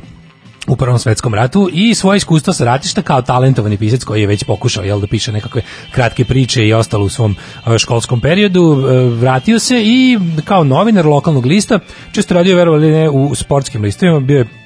u 0.68 0.76
Prvom 0.76 0.98
svetskom 0.98 1.34
ratu 1.34 1.68
i 1.72 1.94
svoje 1.94 2.16
iskustvo 2.16 2.52
sa 2.52 2.64
ratišta 2.64 3.02
kao 3.02 3.22
talentovani 3.22 3.76
pisac 3.76 4.04
koji 4.04 4.20
je 4.20 4.26
već 4.26 4.44
pokušao 4.44 4.84
jel, 4.84 5.00
da 5.00 5.06
piše 5.06 5.32
nekakve 5.32 5.62
kratke 5.90 6.24
priče 6.24 6.66
i 6.66 6.72
ostalo 6.72 7.04
u 7.04 7.08
svom 7.08 7.36
uh, 7.66 7.76
školskom 7.78 8.20
periodu, 8.20 8.62
uh, 8.62 9.12
vratio 9.20 9.58
se 9.58 9.82
i 9.84 10.18
kao 10.44 10.64
novinar 10.64 11.06
lokalnog 11.06 11.46
lista, 11.46 11.78
često 12.12 12.34
radio 12.34 12.56
verovali 12.56 12.90
ne 12.90 13.10
u 13.10 13.34
sportskim 13.34 13.82
listovima, 13.82 14.20
bio 14.20 14.38
je 14.38 14.65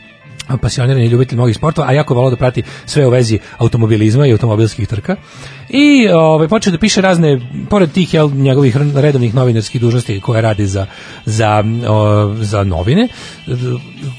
pasionirani 0.58 1.06
ljubitelj 1.06 1.36
mnogih 1.36 1.56
sportova, 1.56 1.88
a 1.88 1.92
jako 1.92 2.14
volao 2.14 2.30
da 2.30 2.36
prati 2.36 2.62
sve 2.86 3.06
u 3.06 3.10
vezi 3.10 3.38
automobilizma 3.58 4.26
i 4.26 4.32
automobilskih 4.32 4.88
trka. 4.88 5.16
I 5.68 6.08
ovaj 6.08 6.48
počeo 6.48 6.70
da 6.70 6.78
piše 6.78 7.00
razne 7.00 7.40
pored 7.70 7.92
tih 7.92 8.14
jel, 8.14 8.30
njegovih 8.30 8.76
redovnih 8.94 9.34
novinarskih 9.34 9.80
dužnosti 9.80 10.20
koje 10.20 10.42
radi 10.42 10.66
za 10.66 10.86
za 11.24 11.64
o, 11.88 12.34
za 12.34 12.64
novine 12.64 13.08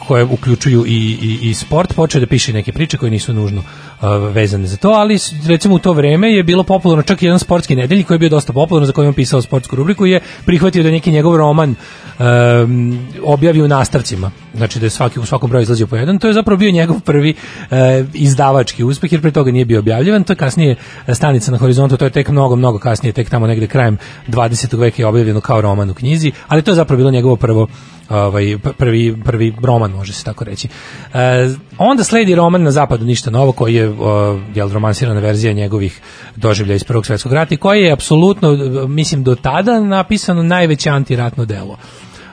koje 0.07 0.23
uključuju 0.23 0.85
i, 0.87 1.17
i, 1.21 1.49
i 1.49 1.53
sport, 1.53 1.93
počeo 1.93 2.21
da 2.21 2.27
piše 2.27 2.53
neke 2.53 2.71
priče 2.71 2.97
koje 2.97 3.11
nisu 3.11 3.33
nužno 3.33 3.63
o, 4.01 4.17
vezane 4.17 4.67
za 4.67 4.77
to, 4.77 4.89
ali 4.89 5.17
recimo 5.47 5.75
u 5.75 5.79
to 5.79 5.93
vreme 5.93 6.31
je 6.31 6.43
bilo 6.43 6.63
popularno 6.63 7.03
čak 7.03 7.21
i 7.21 7.25
jedan 7.25 7.39
sportski 7.39 7.75
nedeljnik 7.75 8.07
koji 8.07 8.15
je 8.15 8.19
bio 8.19 8.29
dosta 8.29 8.53
popularan 8.53 8.85
za 8.85 8.93
koji 8.93 9.07
on 9.07 9.13
pisao 9.13 9.41
sportsku 9.41 9.75
rubriku 9.75 10.05
je 10.05 10.19
prihvatio 10.45 10.83
da 10.83 10.91
neki 10.91 11.11
njegov 11.11 11.37
roman 11.37 11.75
um, 12.19 12.99
objavi 13.23 13.61
u 13.61 13.67
nastavcima. 13.67 14.31
Znači 14.55 14.79
da 14.79 14.85
je 14.85 14.89
svaki 14.89 15.19
u 15.19 15.25
svakom 15.25 15.49
broju 15.49 15.63
izlazio 15.63 15.87
po 15.87 15.95
jedan. 15.95 16.19
To 16.21 16.27
je 16.27 16.33
zapravo 16.33 16.57
bio 16.57 16.71
njegov 16.71 16.99
prvi 16.99 17.33
uh, 17.33 17.77
izdavački 18.13 18.83
uspeh 18.83 19.11
jer 19.11 19.21
pre 19.21 19.31
toga 19.31 19.51
nije 19.51 19.65
bio 19.65 19.79
objavljivan. 19.79 20.23
To 20.23 20.33
je 20.33 20.37
kasnije 20.37 20.75
stanica 21.13 21.51
na 21.51 21.57
horizontu, 21.57 21.97
to 21.97 22.05
je 22.05 22.11
tek 22.11 22.29
mnogo 22.29 22.55
mnogo 22.55 22.79
kasnije, 22.79 23.13
tek 23.13 23.29
tamo 23.29 23.47
negde 23.47 23.67
krajem 23.67 23.97
20. 24.27 24.77
veka 24.77 25.01
je 25.01 25.07
objavljeno 25.07 25.41
kao 25.41 25.61
roman 25.61 25.89
u 25.89 25.93
knjizi, 25.93 26.31
ali 26.47 26.61
to 26.61 26.71
je 26.71 26.75
zapravo 26.75 26.97
bilo 26.97 27.11
njegovo 27.11 27.35
prvo 27.35 27.67
ovaj 28.09 28.57
prvi 28.77 29.17
prvi 29.25 29.53
roman 29.63 29.91
može 29.91 30.13
se 30.13 30.23
tako 30.23 30.43
reći. 30.43 30.67
E, 31.13 31.49
onda 31.77 32.03
sledi 32.03 32.35
roman 32.35 32.63
na 32.63 32.71
zapadu 32.71 33.05
ništa 33.05 33.31
novo 33.31 33.51
koji 33.51 33.75
je 33.75 33.89
o, 33.89 34.39
jel 34.55 34.69
romansirana 34.69 35.19
verzija 35.19 35.53
njegovih 35.53 36.01
doživljaja 36.35 36.75
iz 36.75 36.83
Prvog 36.83 37.05
svetskog 37.05 37.33
rata 37.33 37.53
i 37.53 37.57
koji 37.57 37.81
je 37.81 37.91
apsolutno 37.91 38.53
mislim 38.87 39.23
do 39.23 39.35
tada 39.35 39.79
napisano 39.79 40.43
najveće 40.43 40.89
antiratno 40.89 41.45
delo. 41.45 41.77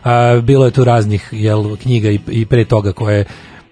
E, 0.04 0.40
bilo 0.42 0.64
je 0.64 0.70
tu 0.70 0.84
raznih 0.84 1.28
jel 1.32 1.76
knjiga 1.76 2.10
i, 2.10 2.20
i 2.28 2.46
pre 2.46 2.64
toga 2.64 2.92
koje 2.92 3.24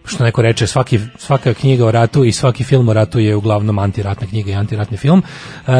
što 0.07 0.25
neko 0.25 0.43
reče, 0.43 0.67
svaki, 0.67 1.01
svaka 1.19 1.55
knjiga 1.55 1.87
o 1.87 1.91
ratu 1.91 2.25
i 2.25 2.33
svaki 2.33 2.65
film 2.65 2.89
o 2.89 2.93
ratu 2.93 3.19
je 3.19 3.37
uglavnom 3.37 3.79
antiratna 3.79 4.27
knjiga 4.27 4.51
i 4.51 4.55
antiratni 4.55 4.97
film. 4.97 5.23
E, 5.67 5.73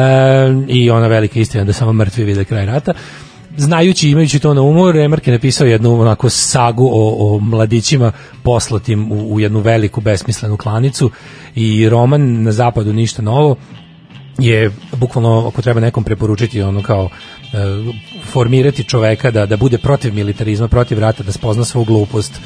i 0.67 0.89
ona 0.89 1.07
velika 1.07 1.39
istina 1.39 1.63
da 1.63 1.73
samo 1.73 1.93
mrtvi 1.93 2.23
vide 2.23 2.45
kraj 2.45 2.65
rata. 2.65 2.93
Znajući, 3.57 4.09
imajući 4.09 4.39
to 4.39 4.53
na 4.53 4.61
umu, 4.61 4.91
Remark 4.91 5.27
je 5.27 5.33
napisao 5.33 5.67
jednu 5.67 6.01
onako 6.01 6.29
sagu 6.29 6.85
o, 6.85 7.35
o 7.35 7.39
mladićima 7.39 8.11
poslatim 8.43 9.11
u, 9.11 9.33
u 9.33 9.39
jednu 9.39 9.59
veliku 9.59 10.01
besmislenu 10.01 10.57
klanicu 10.57 11.11
i 11.55 11.89
roman 11.89 12.43
na 12.43 12.51
zapadu 12.51 12.93
ništa 12.93 13.21
novo 13.21 13.55
je 14.39 14.71
bukvalno 14.97 15.47
ako 15.47 15.61
treba 15.61 15.79
nekom 15.79 16.03
preporučiti 16.03 16.61
ono 16.61 16.83
kao 16.83 17.09
e, 17.09 17.57
formirati 18.31 18.83
čoveka 18.83 19.31
da 19.31 19.45
da 19.45 19.57
bude 19.57 19.77
protiv 19.77 20.13
militarizma, 20.13 20.67
protiv 20.67 20.99
rata, 20.99 21.23
da 21.23 21.31
spozna 21.31 21.65
svu 21.65 21.83
glupost 21.83 22.41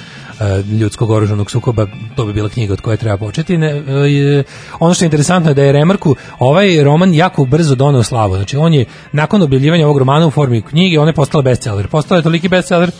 ljudskog 0.79 1.09
oružanog 1.09 1.51
sukoba, 1.51 1.87
to 2.15 2.25
bi 2.25 2.33
bila 2.33 2.49
knjiga 2.49 2.73
od 2.73 2.81
koje 2.81 2.97
treba 2.97 3.17
početi. 3.17 3.57
Ne, 3.57 3.67
e, 3.67 4.43
ono 4.79 4.93
što 4.93 5.05
je 5.05 5.07
interesantno 5.07 5.51
je 5.51 5.53
da 5.53 5.63
je 5.63 5.71
Remarku 5.71 6.15
ovaj 6.39 6.83
roman 6.83 7.13
jako 7.13 7.45
brzo 7.45 7.75
doneo 7.75 8.03
slavu. 8.03 8.35
Znači 8.35 8.57
on 8.57 8.73
je 8.73 8.85
nakon 9.11 9.41
objavljivanja 9.41 9.85
ovog 9.85 9.97
romana 9.97 10.27
u 10.27 10.31
formi 10.31 10.61
knjige, 10.61 10.99
on 10.99 11.07
je 11.07 11.13
postala 11.13 11.41
bestseller. 11.41 11.87
Postala 11.87 12.19
je 12.19 12.23
toliki 12.23 12.49
bestseller 12.49 12.91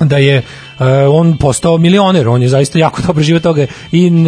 da 0.00 0.16
je 0.16 0.42
on 1.10 1.36
postao 1.36 1.78
milioner, 1.78 2.28
on 2.28 2.42
je 2.42 2.48
zaista 2.48 2.78
jako 2.78 3.02
dobro 3.06 3.22
živo 3.22 3.40
toga 3.40 3.66
i 3.92 4.06
n- 4.06 4.26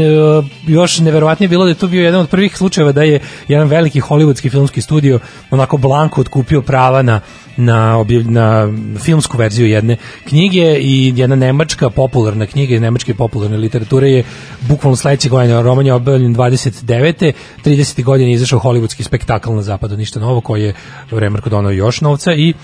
još 0.66 0.98
neverovatnije 0.98 1.48
bilo 1.48 1.64
da 1.64 1.70
je 1.70 1.74
to 1.74 1.86
bio 1.86 2.04
jedan 2.04 2.20
od 2.20 2.28
prvih 2.28 2.56
slučajeva 2.56 2.92
da 2.92 3.02
je 3.02 3.20
jedan 3.48 3.68
veliki 3.68 4.00
hollywoodski 4.00 4.50
filmski 4.50 4.80
studio 4.80 5.18
onako 5.50 5.76
blanko 5.76 6.20
otkupio 6.20 6.62
prava 6.62 7.02
na 7.02 7.20
na, 7.56 7.98
objav, 7.98 8.30
na 8.30 8.68
filmsku 8.98 9.36
verziju 9.36 9.66
jedne 9.66 9.96
knjige 10.24 10.78
i 10.80 11.12
jedna 11.16 11.36
nemačka 11.36 11.90
popularna 11.90 12.46
knjiga 12.46 12.74
iz 12.74 12.80
nemačke 12.80 13.14
popularne 13.14 13.56
literature 13.56 14.10
je 14.10 14.24
bukvalno 14.68 14.96
sledeće 14.96 15.28
godine 15.28 15.62
roman 15.62 15.86
je 15.86 15.92
objavljen 15.92 16.34
29. 16.34 17.32
30. 17.64 18.04
godine 18.04 18.32
izašao 18.32 18.60
hollywoodski 18.60 19.02
spektakl 19.02 19.52
na 19.52 19.62
zapadu 19.62 19.96
ništa 19.96 20.20
novo 20.20 20.40
koji 20.40 20.62
je 20.62 20.74
Remarko 21.10 21.50
donao 21.50 21.70
još 21.70 22.00
novca 22.00 22.32
i 22.32 22.54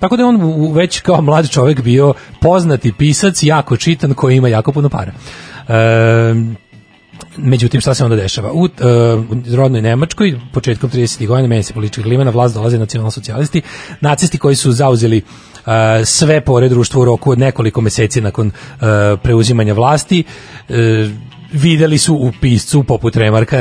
tako 0.00 0.16
da 0.16 0.22
je 0.22 0.26
on 0.26 0.42
u- 0.42 0.72
već 0.72 1.00
kao 1.00 1.22
mlad 1.22 1.48
čovjek 1.50 1.82
bio 1.82 2.14
poznati 2.40 2.92
pisac, 2.92 3.42
jako 3.42 3.76
čitan, 3.76 4.14
koji 4.14 4.36
ima 4.36 4.48
jako 4.48 4.72
puno 4.72 4.88
para. 4.88 5.12
E, 5.68 6.34
Međutim, 7.36 7.80
šta 7.80 7.94
se 7.94 8.04
onda 8.04 8.16
dešava? 8.16 8.52
U, 8.52 8.60
uh, 8.60 8.68
u 9.52 9.56
rodnoj 9.56 9.82
Nemačkoj, 9.82 10.40
početkom 10.52 10.90
30. 10.90 11.26
godina, 11.26 11.48
meni 11.48 11.62
se 11.62 11.74
politička 11.74 12.02
klima, 12.02 12.24
na 12.24 12.30
vlast 12.30 12.54
dolaze 12.54 12.78
nacionalsocijalisti, 12.78 13.62
nacisti 14.00 14.38
koji 14.38 14.56
su 14.56 14.72
zauzeli 14.72 15.16
uh, 15.18 15.72
sve 16.04 16.40
pore 16.40 16.68
društva 16.68 17.00
u 17.00 17.04
roku 17.04 17.30
od 17.30 17.38
nekoliko 17.38 17.80
meseci 17.80 18.20
nakon 18.20 18.46
uh, 18.46 18.52
preuzimanja 19.22 19.74
vlasti, 19.74 20.24
uh, 20.68 20.76
videli 21.52 21.98
su 21.98 22.14
u 22.14 22.32
piscu 22.40 22.82
poput 22.82 23.16
Remarka 23.16 23.56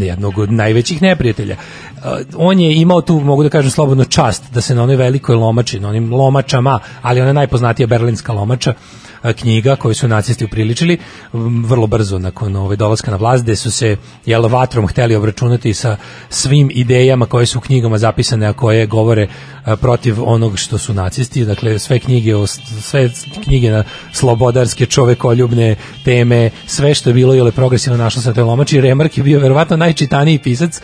jednog 0.00 0.38
od 0.38 0.52
najvećih 0.52 1.02
neprijatelja. 1.02 1.56
Uh, 1.56 2.02
on 2.36 2.60
je 2.60 2.74
imao 2.74 3.00
tu, 3.00 3.20
mogu 3.20 3.42
da 3.42 3.48
kažem 3.48 3.70
slobodno, 3.70 4.04
čast 4.04 4.52
da 4.52 4.60
se 4.60 4.74
na 4.74 4.82
onoj 4.82 4.96
velikoj 4.96 5.36
lomači, 5.36 5.80
na 5.80 5.88
onim 5.88 6.14
lomačama, 6.14 6.78
ali 7.02 7.20
ona 7.20 7.32
najpoznatija 7.32 7.86
berlinska 7.86 8.32
lomača, 8.32 8.74
a, 9.22 9.32
knjiga 9.32 9.76
koju 9.76 9.94
su 9.94 10.08
nacisti 10.08 10.44
upriličili 10.44 10.98
m, 11.34 11.64
vrlo 11.64 11.86
brzo 11.86 12.18
nakon 12.18 12.56
ove 12.56 12.76
dolaska 12.76 13.10
na 13.10 13.16
vlast 13.16 13.42
gde 13.42 13.56
su 13.56 13.70
se 13.70 13.96
jel 14.26 14.48
vatrom 14.48 14.86
hteli 14.86 15.16
obračunati 15.16 15.74
sa 15.74 15.96
svim 16.28 16.70
idejama 16.74 17.26
koje 17.26 17.46
su 17.46 17.58
u 17.58 17.60
knjigama 17.60 17.98
zapisane 17.98 18.46
a 18.46 18.52
koje 18.52 18.86
govore 18.86 19.28
protiv 19.76 20.24
onog 20.24 20.58
što 20.58 20.78
su 20.78 20.94
nacisti. 20.94 21.44
Dakle 21.44 21.78
sve 21.78 21.98
knjige 21.98 22.36
o, 22.36 22.46
sve 22.80 23.10
knjige 23.44 23.70
na 23.70 23.84
slobodarske 24.12 24.86
čovekoljubne 24.86 25.76
teme 26.04 26.50
sve 26.66 26.94
što 26.94 27.10
je 27.10 27.14
bilo 27.14 27.34
ili 27.34 27.52
progresivno 27.52 27.98
našlo 27.98 28.22
se 28.22 28.28
na 28.28 28.34
toj 28.34 28.44
lomači. 28.44 28.80
Remark 28.80 29.18
je 29.18 29.24
bio 29.24 29.40
verovatno 29.40 29.76
najčitaniji 29.76 30.38
pisac 30.38 30.80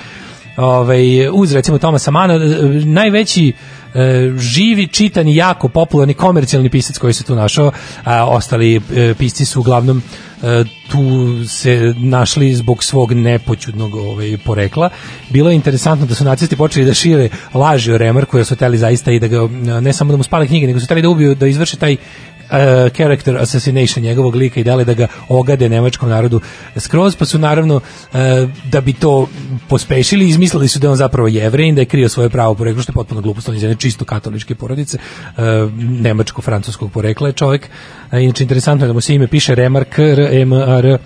ovaj, 0.57 1.29
uz 1.33 1.53
recimo 1.53 1.79
Tomasa 1.79 2.11
Mana, 2.11 2.35
e, 2.35 2.39
najveći 2.85 3.53
e, 3.95 4.33
živi, 4.39 4.87
čitani, 4.87 5.37
jako 5.37 5.69
popularni 5.69 6.15
komercijalni 6.15 6.69
pisac 6.71 6.99
koji 6.99 7.13
se 7.13 7.25
tu 7.25 7.35
našao, 7.35 7.73
a 8.05 8.27
ostali 8.27 8.77
e, 8.77 9.15
pisci 9.19 9.45
su 9.45 9.61
uglavnom 9.61 9.99
e, 9.99 10.03
tu 10.91 11.45
se 11.49 11.95
našli 11.97 12.55
zbog 12.55 12.85
svog 12.85 13.13
nepoćudnog 13.13 13.95
ovaj, 13.95 14.37
porekla. 14.45 14.91
Bilo 15.31 15.51
je 15.51 15.57
interesantno 15.57 16.07
da 16.07 16.15
su 16.15 16.25
nacisti 16.25 16.57
počeli 16.57 16.87
da 16.87 16.95
šire 16.95 17.29
laži 17.55 17.93
o 17.93 17.99
Remarku, 17.99 18.37
jer 18.37 18.47
su 18.47 18.55
hteli 18.55 18.79
zaista 18.79 19.13
i 19.13 19.21
da 19.21 19.27
ga, 19.29 19.49
ne 19.81 19.93
samo 19.93 20.13
da 20.13 20.17
mu 20.17 20.23
spale 20.23 20.47
knjige, 20.47 20.67
nego 20.67 20.81
su 20.81 20.87
hteli 20.87 21.03
da 21.03 21.09
ubiju, 21.09 21.35
da 21.35 21.47
izvrše 21.47 21.77
taj 21.77 21.97
uh, 22.51 22.93
character 22.97 23.37
assassination 23.37 24.05
njegovog 24.05 24.35
lika 24.35 24.61
i 24.61 24.65
dale 24.65 24.85
da 24.85 24.95
ga 24.95 25.07
ogade 25.29 25.69
nemačkom 25.69 26.09
narodu 26.09 26.41
skroz, 26.77 27.17
pa 27.17 27.25
su 27.25 27.39
naravno 27.39 27.77
uh, 27.77 28.21
da 28.65 28.81
bi 28.81 28.93
to 28.93 29.29
pospešili, 29.69 30.29
izmislili 30.29 30.69
su 30.69 30.79
da 30.79 30.91
on 30.91 30.97
zapravo 30.97 31.29
jevrej, 31.29 31.73
da 31.73 31.81
je 31.81 31.87
krio 31.87 32.09
svoje 32.09 32.29
pravo 32.29 32.55
poreklo, 32.55 32.83
što 32.83 32.93
je 32.93 32.95
potpuno 32.95 33.21
glupost, 33.21 33.49
on 33.49 33.55
iz 33.57 33.63
jedne 33.63 33.77
čisto 33.77 34.05
katoličke 34.05 34.55
porodice, 34.55 34.99
uh, 34.99 35.43
nemačko-francuskog 35.79 36.91
porekla 36.91 37.29
je 37.29 37.33
čovjek. 37.33 37.69
Uh, 38.13 38.23
inače, 38.23 38.45
interesantno 38.45 38.87
je 38.87 38.89
da 38.89 38.93
mu 38.93 39.01
se 39.01 39.15
ime 39.15 39.27
piše 39.27 39.55
Remark, 39.55 39.99
R-M-A-R, 39.99 40.99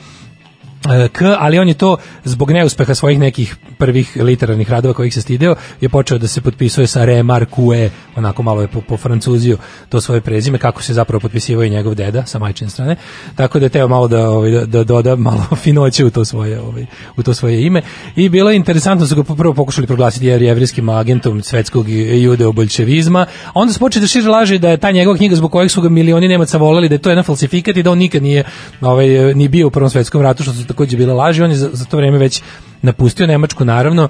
K, 1.12 1.22
ali 1.39 1.59
on 1.59 1.68
je 1.68 1.74
to 1.74 1.97
zbog 2.24 2.51
neuspeha 2.51 2.95
svojih 2.95 3.18
nekih 3.18 3.57
prvih 3.79 4.16
literarnih 4.20 4.70
radova 4.70 4.95
kojih 4.95 5.14
se 5.14 5.22
stideo, 5.22 5.55
je 5.81 5.89
počeo 5.89 6.18
da 6.18 6.29
se 6.29 6.41
potpisuje 6.41 6.87
sa 6.87 7.05
Remarque, 7.05 7.91
onako 8.16 8.43
malo 8.43 8.61
je 8.61 8.68
po, 8.68 8.81
po 8.81 8.97
francuziju 8.97 9.59
to 9.89 10.01
svoje 10.01 10.20
prezime, 10.20 10.59
kako 10.59 10.83
se 10.83 10.95
zapravo 10.95 11.20
potpisivao 11.20 11.64
i 11.64 11.70
njegov 11.70 11.95
deda 11.95 12.26
sa 12.26 12.39
majčine 12.39 12.70
strane. 12.70 12.97
Tako 13.35 13.59
da 13.59 13.66
je 13.66 13.70
teo 13.70 13.89
malo 13.89 14.09
da, 14.09 14.31
ovaj, 14.31 14.51
da, 14.51 14.66
da 14.66 14.85
doda 14.85 15.16
malo 15.16 15.45
finoće 15.62 16.05
u 16.05 16.11
to 16.11 16.24
svoje 16.24 16.61
ovaj, 16.61 16.87
u 17.16 17.22
to 17.22 17.35
svoje 17.35 17.62
ime. 17.66 17.83
I 18.16 18.29
bilo 18.29 18.51
je 18.51 18.57
interesantno 18.57 19.05
da 19.05 19.09
su 19.09 19.22
ga 19.22 19.35
prvo 19.35 19.55
pokušali 19.55 19.87
proglasiti 19.87 20.26
jer 20.26 20.43
jevrijskim 20.43 20.89
agentom 20.89 21.43
svetskog 21.43 21.89
judeo-bolševizma, 21.89 23.26
a 23.47 23.53
onda 23.55 23.72
su 23.72 23.79
počeli 23.79 24.03
da 24.03 24.07
šire 24.07 24.29
laži 24.29 24.59
da 24.59 24.70
je 24.70 24.76
ta 24.76 24.91
njegova 24.91 25.16
knjiga 25.16 25.37
zbog 25.37 25.53
kojeg 25.53 25.70
su 25.70 25.81
ga 25.81 25.89
milioni 25.89 26.29
Nemaca 26.29 26.59
voleli, 26.59 26.89
da 26.89 26.95
je 26.95 26.99
to 26.99 27.11
jedan 27.11 27.24
falsifikat 27.24 27.76
i 27.76 27.83
da 27.83 27.91
on 27.91 27.99
nikad 27.99 28.22
nije 28.22 28.45
ovaj, 28.81 29.35
ni 29.35 29.49
bio 29.49 29.66
u 29.66 29.70
Prvom 29.70 29.91
svetskom 29.91 30.22
ratu, 30.22 30.43
što 30.43 30.53
su 30.53 30.68
takođe 30.69 30.97
bile 30.97 31.14
laži. 31.14 31.43
On 31.43 31.51
je 31.51 31.57
za, 31.57 31.71
za 31.73 31.85
to 31.85 31.97
vreme 31.97 32.19
već 32.19 32.43
napustio 32.83 33.27
Nemačku, 33.27 33.64
naravno, 33.64 34.09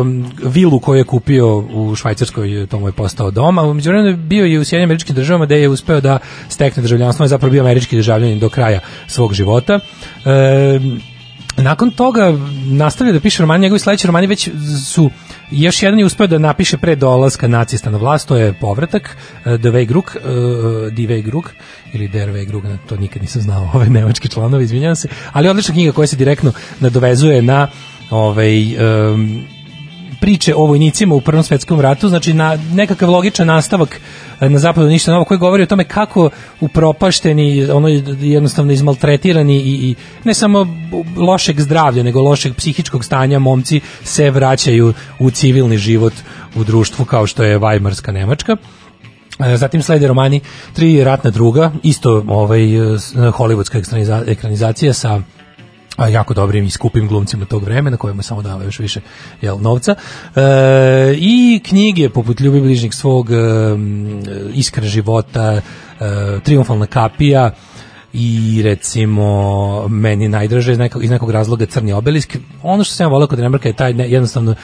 um, 0.00 0.32
vilu 0.44 0.80
koju 0.80 0.98
je 0.98 1.04
kupio 1.04 1.58
u 1.58 1.94
Švajcarskoj, 1.96 2.66
to 2.70 2.78
mu 2.80 2.88
je 2.88 2.92
postao 2.92 3.30
dom, 3.30 3.58
a 3.58 3.62
umeđu 3.62 3.90
vremenu 3.90 4.08
je 4.08 4.16
bio 4.16 4.46
i 4.46 4.58
u 4.58 4.64
Sjedinim 4.64 4.86
američkim 4.86 5.16
državama 5.16 5.46
gde 5.46 5.60
je 5.60 5.68
uspeo 5.68 6.00
da 6.00 6.18
stekne 6.48 6.82
državljanstvo, 6.82 7.22
on 7.22 7.24
je 7.24 7.28
zapravo 7.28 7.52
bio 7.52 7.62
američki 7.62 7.96
državljanin 7.96 8.38
do 8.38 8.48
kraja 8.48 8.80
svog 9.06 9.34
života. 9.34 9.80
Um, 10.24 11.00
nakon 11.56 11.90
toga 11.90 12.38
nastavio 12.66 13.12
da 13.12 13.20
piše 13.20 13.42
romani, 13.42 13.62
njegovi 13.62 13.78
sledeći 13.78 14.06
romani 14.06 14.26
već 14.26 14.48
su 14.86 15.10
još 15.50 15.82
jedan 15.82 15.98
je 15.98 16.04
uspeo 16.04 16.26
da 16.26 16.38
napiše 16.38 16.78
pre 16.78 16.96
dolaska 16.96 17.48
nacista 17.48 17.90
na 17.90 17.98
vlast, 17.98 18.28
to 18.28 18.36
je 18.36 18.52
povratak 18.52 19.02
uh, 19.38 19.42
The 19.44 19.70
Wegruk, 19.70 20.16
uh, 20.16 20.92
Die 20.92 21.08
Wegruk 21.08 21.48
ili 21.92 22.08
Der 22.08 22.28
Wegruk, 22.28 22.76
to 22.88 22.96
nikad 22.96 23.22
nisam 23.22 23.42
znao, 23.42 23.70
ove 23.74 23.86
nemački 23.86 24.28
članovi, 24.28 24.64
izvinjavam 24.64 24.96
se, 24.96 25.08
ali 25.32 25.48
odlična 25.48 25.74
knjiga 25.74 25.92
koja 25.92 26.06
se 26.06 26.16
direktno 26.16 26.52
nadovezuje 26.80 27.42
na 27.42 27.68
ovaj 28.10 28.76
um, 28.76 29.44
priče 30.24 30.54
o 30.54 30.66
vojnicima 30.66 31.14
u 31.14 31.20
Prvom 31.20 31.44
svetskom 31.44 31.80
ratu, 31.80 32.08
znači 32.08 32.32
na 32.32 32.58
nekakav 32.72 33.10
logičan 33.10 33.46
nastavak 33.46 34.00
e, 34.40 34.48
na 34.48 34.58
zapadu 34.58 34.86
ništa 34.86 35.12
novo 35.12 35.24
koji 35.24 35.38
govori 35.38 35.62
o 35.62 35.66
tome 35.66 35.84
kako 35.84 36.30
upropašteni, 36.60 37.70
ono 37.70 37.88
jednostavno 38.20 38.72
izmaltretirani 38.72 39.56
i, 39.56 39.90
i 39.90 39.94
ne 40.24 40.34
samo 40.34 40.66
lošeg 41.16 41.60
zdravlja, 41.60 42.02
nego 42.02 42.22
lošeg 42.22 42.54
psihičkog 42.54 43.04
stanja 43.04 43.38
momci 43.38 43.80
se 44.02 44.30
vraćaju 44.30 44.94
u 45.18 45.30
civilni 45.30 45.78
život 45.78 46.12
u 46.56 46.64
društvu 46.64 47.04
kao 47.04 47.26
što 47.26 47.44
je 47.44 47.58
Vajmarska 47.58 48.12
Nemačka. 48.12 48.56
E, 49.38 49.56
Zatim 49.56 49.82
slede 49.82 50.08
romani 50.08 50.40
Tri 50.72 51.04
ratna 51.04 51.30
druga, 51.30 51.72
isto 51.82 52.24
ovaj, 52.28 52.64
e, 52.64 52.78
hollywoodska 53.14 53.82
ekraniza- 53.82 54.24
ekranizacija 54.26 54.92
sa 54.92 55.20
a, 55.96 56.08
jako 56.08 56.34
dobrim 56.34 56.64
i 56.64 56.70
skupim 56.70 57.08
glumcima 57.08 57.44
tog 57.44 57.64
vremena 57.64 57.96
kojima 57.96 58.22
samo 58.22 58.42
dava 58.42 58.64
još 58.64 58.78
više 58.78 59.00
jel, 59.40 59.58
novca. 59.60 59.94
E, 60.36 60.40
i 61.18 61.60
knjige 61.64 62.08
poput 62.08 62.40
Ljubi 62.40 62.60
bližnjeg 62.60 62.94
svog 62.94 63.30
e, 63.30 63.34
Iskra 64.54 64.84
života 64.84 65.52
e, 65.52 65.60
Triumfalna 66.42 66.86
kapija 66.86 67.50
i 68.12 68.62
recimo 68.64 69.88
meni 69.88 70.28
najdraže 70.28 70.72
iz 70.72 70.78
nekog, 70.78 71.04
iz 71.04 71.10
nekog 71.10 71.30
razloga 71.30 71.66
Crni 71.66 71.92
obelisk. 71.92 72.36
Ono 72.62 72.84
što 72.84 72.94
sam 72.94 73.04
ja 73.04 73.08
volio 73.08 73.26
kod 73.26 73.38
Remarka 73.38 73.68
je 73.68 73.76
taj 73.76 73.94
ne, 73.94 74.10
jednostavno 74.10 74.54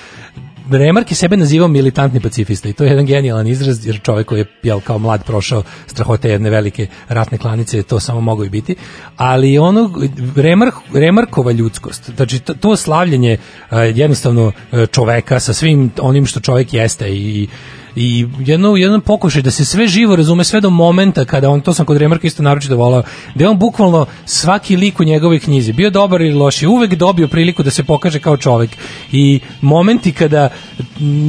Remark 0.78 1.10
je 1.10 1.14
sebe 1.14 1.36
nazivao 1.36 1.68
militantni 1.68 2.20
pacifista 2.20 2.68
i 2.68 2.72
to 2.72 2.84
je 2.84 2.90
jedan 2.90 3.06
genijalan 3.06 3.46
izraz 3.46 3.86
jer 3.86 4.00
čovjek 4.02 4.26
koji 4.26 4.40
je 4.40 4.46
jel, 4.62 4.80
kao 4.80 4.98
mlad 4.98 5.24
prošao 5.24 5.62
strahote 5.86 6.30
jedne 6.30 6.50
velike 6.50 6.86
ratne 7.08 7.38
klanice 7.38 7.82
to 7.82 8.00
samo 8.00 8.20
mogao 8.20 8.44
i 8.44 8.48
biti. 8.48 8.76
Ali 9.16 9.58
ono 9.58 9.90
Remark, 10.36 10.74
Remarkova 10.94 11.52
ljudskost 11.52 12.10
znači 12.16 12.38
to, 12.38 12.76
slavljenje 12.76 13.32
eh, 13.32 13.76
jednostavno 13.76 14.52
eh, 14.72 14.86
čoveka 14.86 15.40
sa 15.40 15.52
svim 15.52 15.90
onim 16.00 16.26
što 16.26 16.40
čovjek 16.40 16.74
jeste 16.74 17.10
i 17.10 17.48
i 17.96 18.26
jedno 18.38 18.76
jedan 18.76 19.00
pokušaj 19.00 19.42
da 19.42 19.50
se 19.50 19.64
sve 19.64 19.88
živo 19.88 20.16
razume 20.16 20.44
sve 20.44 20.60
do 20.60 20.70
momenta 20.70 21.24
kada 21.24 21.50
on 21.50 21.60
to 21.60 21.74
sam 21.74 21.86
kod 21.86 21.96
Remarka 21.96 22.26
isto 22.26 22.42
naročito 22.42 22.76
volao 22.76 23.02
da 23.34 23.50
on 23.50 23.58
bukvalno 23.58 24.06
svaki 24.24 24.76
lik 24.76 25.00
u 25.00 25.04
njegovoj 25.04 25.40
knjizi 25.40 25.72
bio 25.72 25.90
dobar 25.90 26.20
ili 26.20 26.34
loš 26.34 26.62
je 26.62 26.68
uvek 26.68 26.94
dobio 26.94 27.28
priliku 27.28 27.62
da 27.62 27.70
se 27.70 27.84
pokaže 27.84 28.18
kao 28.18 28.36
čovek. 28.36 28.70
I 29.12 29.40
momenti 29.60 30.12
kada 30.12 30.48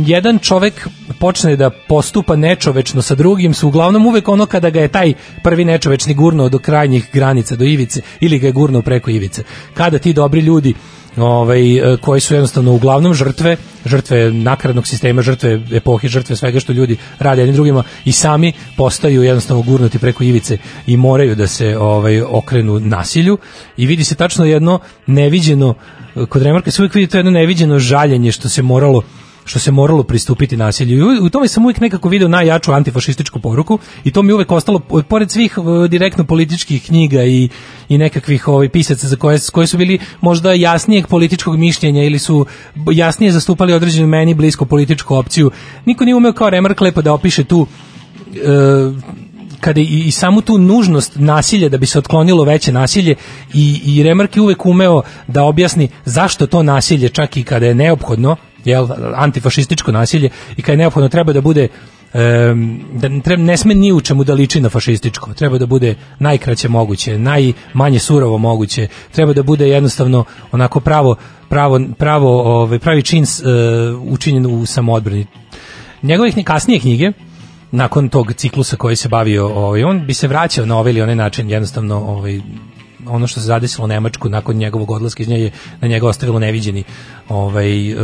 jedan 0.05 0.39
čovek 0.39 0.87
počne 1.19 1.55
da 1.55 1.69
postupa 1.69 2.35
nečovečno 2.35 3.01
sa 3.01 3.15
drugim 3.15 3.53
su 3.53 3.67
uglavnom 3.67 4.05
uvek 4.07 4.27
ono 4.27 4.45
kada 4.45 4.69
ga 4.69 4.81
je 4.81 4.87
taj 4.87 5.13
prvi 5.43 5.65
nečovečni 5.65 6.13
gurnuo 6.13 6.49
do 6.49 6.59
krajnjih 6.59 7.09
granica 7.13 7.55
do 7.55 7.65
ivice 7.65 8.01
ili 8.19 8.39
ga 8.39 8.47
je 8.47 8.53
gurnuo 8.53 8.81
preko 8.81 9.11
ivice. 9.11 9.43
Kada 9.73 9.99
ti 9.99 10.13
dobri 10.13 10.41
ljudi 10.41 10.73
ovaj, 11.17 11.77
e, 11.77 11.97
koji 11.97 12.21
su 12.21 12.33
jednostavno 12.33 12.73
uglavnom 12.73 13.13
žrtve, 13.13 13.57
žrtve 13.85 14.31
nakaradnog 14.31 14.87
sistema, 14.87 15.21
žrtve 15.21 15.61
epohe, 15.71 16.07
žrtve 16.07 16.35
svega 16.35 16.59
što 16.59 16.73
ljudi 16.73 16.97
rade 17.19 17.41
jednim 17.41 17.55
drugima 17.55 17.83
i 18.05 18.11
sami 18.11 18.53
postaju 18.77 19.23
jednostavno 19.23 19.63
gurnuti 19.63 19.99
preko 19.99 20.23
ivice 20.23 20.57
i 20.87 20.97
moraju 20.97 21.35
da 21.35 21.47
se 21.47 21.77
ovaj 21.77 22.21
okrenu 22.21 22.79
nasilju. 22.79 23.37
I 23.77 23.85
vidi 23.85 24.03
se 24.03 24.15
tačno 24.15 24.45
jedno 24.45 24.79
neviđeno 25.07 25.73
kod 26.29 26.41
Remarka 26.41 26.71
se 26.71 26.81
uvijek 26.81 26.95
vidi 26.95 27.07
to 27.07 27.17
jedno 27.17 27.31
neviđeno 27.31 27.79
žaljenje 27.79 28.31
što 28.31 28.49
se 28.49 28.61
moralo 28.61 29.01
što 29.51 29.59
se 29.59 29.71
moralo 29.71 30.03
pristupiti 30.03 30.57
nasilju. 30.57 30.97
I 31.15 31.19
u- 31.19 31.29
tome 31.29 31.47
sam 31.47 31.65
uvijek 31.65 31.79
nekako 31.79 32.09
video 32.09 32.27
najjaču 32.27 32.71
antifašističku 32.71 33.39
poruku 33.39 33.79
i 34.03 34.11
to 34.11 34.21
mi 34.21 34.33
uvek 34.33 34.51
ostalo, 34.51 34.79
po- 34.79 35.01
pored 35.01 35.31
svih 35.31 35.57
direktno 35.89 36.23
političkih 36.23 36.83
knjiga 36.85 37.23
i, 37.23 37.49
i 37.89 37.97
nekakvih 37.97 38.47
ovaj, 38.47 38.69
pisaca 38.69 39.07
za 39.07 39.15
koje, 39.15 39.39
koje 39.51 39.67
su 39.67 39.77
bili 39.77 39.99
možda 40.21 40.53
jasnijeg 40.53 41.07
političkog 41.07 41.57
mišljenja 41.57 42.03
ili 42.03 42.19
su 42.19 42.45
jasnije 42.91 43.31
zastupali 43.31 43.73
određenu 43.73 44.07
meni 44.07 44.33
blisku 44.33 44.65
političku 44.65 45.15
opciju. 45.15 45.51
Niko 45.85 46.05
nije 46.05 46.15
umeo 46.15 46.33
kao 46.33 46.49
Remark 46.49 46.81
lepo 46.81 47.01
da 47.01 47.13
opiše 47.13 47.43
tu 47.43 47.67
e, 48.33 48.37
kada 49.59 49.81
i, 49.81 50.03
i 50.05 50.11
samu 50.11 50.41
tu 50.41 50.57
nužnost 50.57 51.11
nasilja 51.15 51.69
da 51.69 51.77
bi 51.77 51.85
se 51.85 51.99
otklonilo 51.99 52.43
veće 52.43 52.71
nasilje 52.71 53.15
i, 53.53 53.81
i 53.85 54.03
Remark 54.03 54.35
je 54.35 54.41
uvek 54.41 54.65
umeo 54.65 55.01
da 55.27 55.43
objasni 55.43 55.89
zašto 56.05 56.47
to 56.47 56.63
nasilje 56.63 57.09
čak 57.09 57.37
i 57.37 57.43
kada 57.43 57.65
je 57.65 57.75
neophodno 57.75 58.35
jel, 58.65 58.87
antifašističko 59.15 59.91
nasilje 59.91 60.29
i 60.57 60.61
kada 60.61 60.73
je 60.73 60.77
neophodno 60.77 61.09
treba 61.09 61.33
da 61.33 61.41
bude 61.41 61.67
em, 62.13 62.79
da 62.93 63.09
treba, 63.23 63.43
ne 63.43 63.57
sme 63.57 63.75
ni 63.75 63.91
u 63.91 64.01
čemu 64.01 64.23
da 64.23 64.33
liči 64.33 64.61
na 64.61 64.69
fašističko, 64.69 65.33
treba 65.33 65.57
da 65.57 65.65
bude 65.65 65.95
najkraće 66.19 66.69
moguće, 66.69 67.17
najmanje 67.19 67.99
surovo 67.99 68.37
moguće, 68.37 68.87
treba 69.11 69.33
da 69.33 69.43
bude 69.43 69.69
jednostavno 69.69 70.23
onako 70.51 70.79
pravo, 70.79 71.15
pravo, 71.49 71.79
pravo 71.97 72.61
ovaj, 72.61 72.79
pravi 72.79 73.03
čin 73.03 73.23
e, 73.23 73.27
učinjen 73.93 74.45
u 74.45 74.65
samoodbrani. 74.65 75.25
Njegove 76.01 76.31
kni- 76.31 76.43
kasnije 76.43 76.79
knjige, 76.79 77.11
nakon 77.71 78.09
tog 78.09 78.33
ciklusa 78.33 78.75
koji 78.75 78.95
se 78.95 79.09
bavio, 79.09 79.47
ovaj, 79.47 79.83
on 79.83 80.05
bi 80.05 80.13
se 80.13 80.27
vraćao 80.27 80.65
na 80.65 80.77
ovaj 80.77 80.91
ili 80.91 81.01
onaj 81.01 81.15
način, 81.15 81.49
jednostavno 81.49 81.95
ovaj, 81.95 82.41
ono 83.07 83.27
što 83.27 83.39
se 83.39 83.45
zadesilo 83.45 83.87
Nemačku 83.87 84.29
nakon 84.29 84.55
njegovog 84.55 84.91
odlaska 84.91 85.23
iz 85.23 85.29
nje 85.29 85.39
je 85.39 85.51
na 85.81 85.87
njega 85.87 86.07
ostavilo 86.07 86.39
neviđeni 86.39 86.83
ovaj, 87.29 87.91
e, 87.91 87.95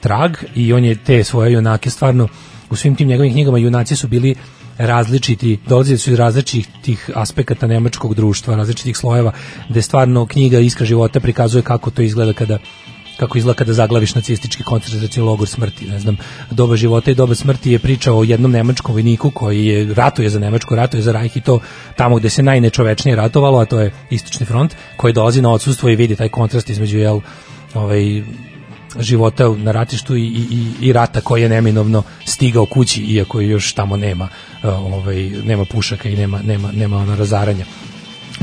trag 0.00 0.36
i 0.54 0.72
on 0.72 0.84
je 0.84 1.04
te 1.04 1.24
svoje 1.24 1.52
junake 1.52 1.90
stvarno 1.90 2.28
u 2.70 2.76
svim 2.76 2.94
tim 2.96 3.08
njegovim 3.08 3.32
knjigama 3.32 3.58
junaci 3.58 3.96
su 3.96 4.08
bili 4.08 4.34
različiti, 4.78 5.58
dolazili 5.66 5.98
su 5.98 6.10
iz 6.10 6.18
različitih 6.18 7.10
aspekata 7.14 7.66
nemačkog 7.66 8.14
društva, 8.14 8.56
različitih 8.56 8.96
slojeva, 8.96 9.32
gde 9.68 9.82
stvarno 9.82 10.26
knjiga 10.26 10.58
Iskra 10.58 10.86
života 10.86 11.20
prikazuje 11.20 11.62
kako 11.62 11.90
to 11.90 12.02
izgleda 12.02 12.32
kada 12.32 12.58
kako 13.16 13.38
izgleda 13.38 13.56
kada 13.56 13.72
zaglaviš 13.72 14.14
nacistički 14.14 14.62
koncentracioni 14.62 15.26
logor 15.28 15.48
smrti, 15.48 15.86
ne 15.86 15.98
znam, 15.98 16.16
doba 16.50 16.76
života 16.76 17.10
i 17.10 17.14
doba 17.14 17.34
smrti 17.34 17.72
je 17.72 17.78
priča 17.78 18.12
o 18.12 18.24
jednom 18.24 18.50
nemačkom 18.52 18.92
vojniku 18.94 19.30
koji 19.30 19.66
je 19.66 19.94
ratuje 19.94 20.30
za 20.30 20.38
Nemačku, 20.38 20.74
ratuje 20.74 21.02
za 21.02 21.12
Rajh 21.12 21.36
i 21.36 21.40
to 21.40 21.60
tamo 21.96 22.16
gde 22.16 22.30
se 22.30 22.42
najnečovečnije 22.42 23.16
ratovalo, 23.16 23.58
a 23.58 23.64
to 23.64 23.80
je 23.80 23.92
istočni 24.10 24.46
front, 24.46 24.74
koji 24.96 25.12
dolazi 25.12 25.42
na 25.42 25.50
odsustvo 25.50 25.88
i 25.88 25.96
vidi 25.96 26.16
taj 26.16 26.28
kontrast 26.28 26.70
između 26.70 26.98
jel, 26.98 27.20
ovaj, 27.74 28.22
života 28.98 29.48
na 29.48 29.72
ratištu 29.72 30.16
i, 30.16 30.26
i, 30.26 30.66
i- 30.80 30.92
rata 30.92 31.20
koji 31.20 31.42
je 31.42 31.48
neminovno 31.48 32.02
stigao 32.24 32.66
kući 32.66 33.00
iako 33.02 33.40
još 33.40 33.72
tamo 33.72 33.96
nema 33.96 34.28
eh, 34.62 34.68
ovaj 34.68 35.30
nema 35.44 35.64
pušaka 35.64 36.08
i 36.08 36.16
nema 36.16 36.42
nema 36.42 36.72
nema 36.72 36.96
ono 36.96 37.16
razaranja 37.16 37.64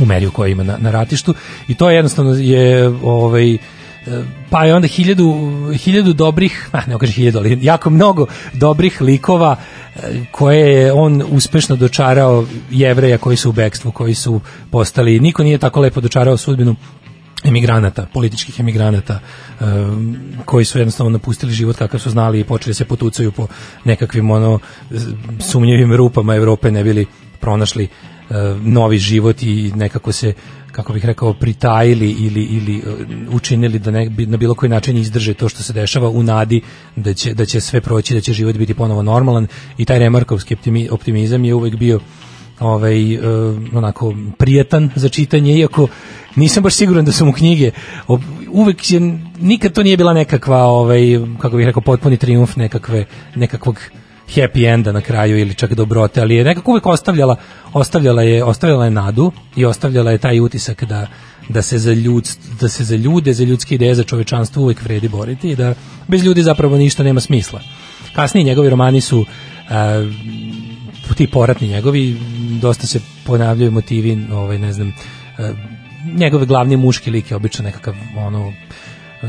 u 0.02 0.06
meri 0.06 0.28
u 0.28 0.32
kojoj 0.32 0.52
ima 0.52 0.64
na, 0.64 0.78
na 0.78 0.92
ratištu. 0.92 1.34
I 1.68 1.76
to 1.76 1.90
je 1.90 1.96
jednostavno 1.96 2.34
je 2.34 2.88
ovaj 3.04 3.58
pa 4.50 4.66
je 4.66 4.76
onda 4.76 4.88
hiljadu, 4.88 5.34
hiljadu 5.74 6.14
dobrih, 6.14 6.70
ah, 6.72 6.88
ne 6.88 6.98
kažem 7.00 7.14
hiljadu, 7.14 7.38
ali 7.38 7.60
jako 7.62 7.90
mnogo 7.90 8.26
dobrih 8.54 9.02
likova 9.02 9.56
e, 9.96 10.00
koje 10.32 10.74
je 10.74 10.94
on 10.94 11.24
uspešno 11.30 11.76
dočarao 11.76 12.46
jevreja 12.72 13.18
koji 13.18 13.38
su 13.38 13.50
u 13.50 13.54
bekstvu, 13.54 13.92
koji 13.92 14.16
su 14.16 14.42
postali, 14.72 15.20
niko 15.20 15.44
nije 15.44 15.58
tako 15.58 15.82
lepo 15.82 16.02
dočarao 16.02 16.38
sudbinu 16.38 16.76
emigranata, 17.44 18.08
političkih 18.14 18.60
emigranata 18.60 19.20
um, 19.60 20.18
koji 20.46 20.66
su 20.66 20.78
jednostavno 20.80 21.10
napustili 21.10 21.54
život 21.54 21.78
kakav 21.78 22.00
su 22.00 22.10
znali 22.10 22.40
i 22.40 22.44
počeli 22.44 22.74
se 22.74 22.86
potucaju 22.86 23.32
po 23.32 23.48
nekakvim 23.86 24.32
ono 24.32 24.60
sumnjivim 25.40 25.96
rupama 25.96 26.36
Evrope 26.36 26.72
ne 26.72 26.84
bili 26.84 27.06
pronašli 27.40 27.84
uh, 28.30 28.36
novi 28.62 28.98
život 28.98 29.44
i 29.44 29.72
nekako 29.76 30.12
se 30.12 30.34
kako 30.72 30.94
bih 30.94 31.06
rekao 31.06 31.34
pritajili 31.34 32.12
ili 32.12 32.44
ili 32.44 32.78
uh, 32.78 33.36
učinili 33.36 33.80
da 33.80 33.92
ne, 33.92 34.10
na 34.18 34.38
bilo 34.38 34.56
koji 34.56 34.70
način 34.70 34.98
izdrže 34.98 35.34
to 35.34 35.50
što 35.50 35.64
se 35.64 35.74
dešava 35.74 36.10
u 36.10 36.24
nadi 36.24 36.62
da 36.96 37.14
će 37.14 37.34
da 37.34 37.46
će 37.46 37.62
sve 37.62 37.82
proći 37.82 38.14
da 38.14 38.22
će 38.22 38.34
život 38.34 38.56
biti 38.56 38.74
ponovo 38.74 39.04
normalan. 39.04 39.48
I 39.78 39.86
taj 39.86 40.00
remarkovski 40.00 40.54
optimi, 40.54 40.90
optimizam 40.92 41.46
je 41.46 41.54
uvek 41.54 41.76
bio 41.76 42.00
ovaj 42.60 43.14
e, 43.14 43.20
onako 43.74 44.16
prijetan 44.38 44.90
za 44.96 45.10
čitanje 45.10 45.58
iako 45.58 45.88
nisam 46.36 46.64
baš 46.64 46.74
siguran 46.74 47.06
da 47.06 47.12
su 47.12 47.26
mu 47.26 47.34
knjige 47.34 47.72
uvek 48.52 48.92
je 48.92 49.00
nikad 49.40 49.74
to 49.74 49.84
nije 49.84 49.98
bila 49.98 50.14
nekakva 50.14 50.64
ovaj 50.64 51.02
kako 51.40 51.58
bih 51.58 51.66
rekao 51.66 51.82
potpuni 51.82 52.18
trijumf 52.18 52.56
nekakve 52.56 53.06
nekakvog 53.36 53.80
happy 54.36 54.74
enda 54.74 54.92
na 54.92 55.02
kraju 55.02 55.40
ili 55.40 55.54
čak 55.54 55.74
dobrote, 55.74 56.22
ali 56.22 56.36
je 56.36 56.44
nekako 56.44 56.72
uvek 56.72 56.86
ostavljala 56.86 57.36
ostavljala 57.74 58.24
je 58.24 58.44
ostavljala 58.44 58.86
je 58.86 58.92
nadu 58.92 59.32
i 59.56 59.66
ostavljala 59.66 60.12
je 60.12 60.18
taj 60.18 60.40
utisak 60.40 60.84
da 60.84 61.08
da 61.50 61.62
se 61.62 61.78
za 61.78 61.94
ljud, 61.94 62.30
da 62.62 62.70
se 62.70 62.84
za 62.84 62.96
ljude, 62.96 63.34
za 63.34 63.44
ljudske 63.44 63.76
ideje, 63.76 63.96
za 63.96 64.04
čovečanstvo 64.04 64.64
uvek 64.64 64.84
vredi 64.84 65.08
boriti 65.08 65.50
i 65.50 65.56
da 65.56 65.74
bez 66.08 66.24
ljudi 66.24 66.44
zapravo 66.44 66.78
ništa 66.78 67.04
nema 67.04 67.20
smisla. 67.20 67.62
Kasnije 68.16 68.44
njegovi 68.44 68.70
romani 68.70 69.02
su 69.02 69.26
a, 69.70 70.06
ti 71.16 71.28
poratni 71.28 71.68
njegovi 71.68 72.18
dosta 72.62 72.88
se 72.88 73.00
ponavljaju 73.26 73.72
motivi 73.72 74.28
ovaj 74.32 74.58
ne 74.58 74.74
znam 74.74 74.88
e, 74.90 74.94
njegove 76.16 76.46
glavni 76.46 76.78
muški 76.78 77.12
lik 77.12 77.32
je 77.32 77.38
obično 77.38 77.64
nekakav 77.64 77.96
ono 78.18 78.54
e, 79.22 79.28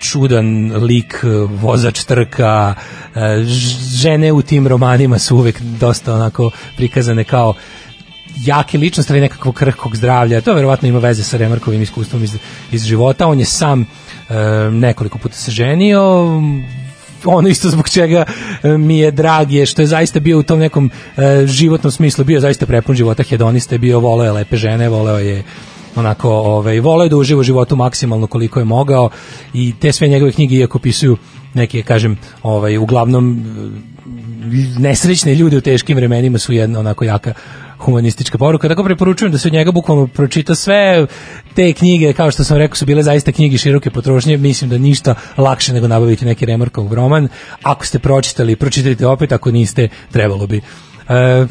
čudan 0.00 0.72
lik 0.84 1.20
vozač 1.60 2.04
trka 2.04 2.74
e, 3.14 3.44
žene 4.02 4.32
u 4.32 4.42
tim 4.42 4.66
romanima 4.66 5.18
su 5.18 5.36
uvek 5.36 5.60
dosta 5.60 6.14
onako 6.14 6.50
prikazane 6.76 7.24
kao 7.24 7.54
jake 8.44 8.78
ličnosti 8.78 9.12
ali 9.12 9.20
nekakvog 9.20 9.54
krhkog 9.54 9.96
zdravlja. 9.96 10.40
To 10.40 10.54
verovatno 10.54 10.88
ima 10.88 10.98
veze 10.98 11.22
sa 11.22 11.36
Remarkovim 11.36 11.82
iskustvom 11.82 12.24
iz, 12.24 12.36
iz 12.72 12.84
života. 12.84 13.26
On 13.26 13.38
je 13.38 13.44
sam 13.44 13.80
e, 13.80 13.84
nekoliko 14.70 15.18
puta 15.18 15.34
se 15.34 15.50
ženio, 15.50 16.02
ono 17.24 17.48
isto 17.48 17.70
zbog 17.70 17.88
čega 17.88 18.24
e, 18.62 18.78
mi 18.78 18.98
je 18.98 19.10
drag 19.10 19.52
je 19.52 19.66
što 19.66 19.82
je 19.82 19.86
zaista 19.86 20.20
bio 20.20 20.38
u 20.38 20.42
tom 20.42 20.58
nekom 20.58 20.90
životnom 21.46 21.90
smislu, 21.90 22.24
bio 22.24 22.40
zaista 22.40 22.66
prepun 22.66 22.94
života 22.94 23.22
hedonista, 23.22 23.74
je 23.74 23.78
bio 23.78 24.00
voleo 24.00 24.24
je 24.24 24.32
lepe 24.32 24.56
žene, 24.56 24.88
voleo 24.88 25.18
je 25.18 25.42
onako, 25.96 26.30
ovaj, 26.30 26.80
voleo 26.80 27.08
da 27.08 27.16
uživa 27.16 27.40
u 27.40 27.42
životu 27.42 27.76
maksimalno 27.76 28.26
koliko 28.26 28.58
je 28.58 28.64
mogao 28.64 29.10
i 29.54 29.74
te 29.80 29.92
sve 29.92 30.08
njegove 30.08 30.32
knjige 30.32 30.56
iako 30.56 30.78
pisuju 30.78 31.16
neke, 31.54 31.82
kažem, 31.82 32.18
ovaj, 32.42 32.78
uglavnom 32.78 33.38
e, 33.38 34.80
nesrećne 34.80 35.34
ljude 35.34 35.56
u 35.56 35.60
teškim 35.60 35.96
vremenima 35.96 36.38
su 36.38 36.52
jedna 36.52 36.78
onako 36.78 37.04
jaka 37.04 37.32
humanistička 37.78 38.38
poruka, 38.38 38.68
tako 38.68 38.84
preporučujem 38.84 39.32
da 39.32 39.38
se 39.38 39.48
od 39.48 39.52
njega 39.52 39.72
bukvalno 39.72 40.06
pročita 40.06 40.54
sve 40.54 41.06
te 41.54 41.72
knjige, 41.72 42.12
kao 42.12 42.30
što 42.30 42.44
sam 42.44 42.56
rekao, 42.56 42.76
su 42.76 42.86
bile 42.86 43.02
zaista 43.02 43.32
knjige 43.32 43.58
široke 43.58 43.90
potrošnje, 43.90 44.36
mislim 44.36 44.70
da 44.70 44.78
ništa 44.78 45.14
lakše 45.36 45.72
nego 45.72 45.88
nabaviti 45.88 46.24
neki 46.24 46.46
Remarkov 46.46 46.94
roman. 46.94 47.28
Ako 47.62 47.86
ste 47.86 47.98
pročitali, 47.98 48.56
pročitajte 48.56 49.06
opet, 49.06 49.32
ako 49.32 49.50
niste, 49.50 49.88
trebalo 50.12 50.46
bi. 50.46 50.56
E, 50.56 50.62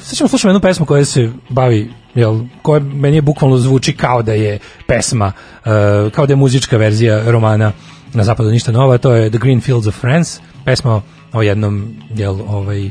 sad 0.02 0.18
ćemo 0.18 0.28
slušati 0.28 0.48
jednu 0.48 0.60
pesmu 0.60 0.86
koja 0.86 1.06
se 1.06 1.32
bavi, 1.50 1.92
jel, 2.16 2.40
koja 2.62 2.80
meni 2.80 3.18
je 3.18 3.22
bukvalno 3.22 3.58
zvuči 3.58 3.94
kao 3.94 4.22
da 4.22 4.34
je 4.34 4.60
pesma, 4.88 5.32
e, 5.66 5.70
kao 6.10 6.26
da 6.26 6.34
je 6.34 6.38
muzička 6.38 6.78
verzija 6.78 7.32
romana 7.32 7.72
na 8.14 8.24
zapadu 8.24 8.52
ništa 8.52 8.72
nova, 8.72 8.98
to 8.98 9.12
je 9.12 9.30
The 9.30 9.40
Green 9.40 9.62
Fields 9.62 9.88
of 9.88 9.96
France, 9.96 10.42
pesma 10.66 11.02
o 11.34 11.42
jednom, 11.42 11.96
jel, 12.16 12.38
ovaj, 12.48 12.90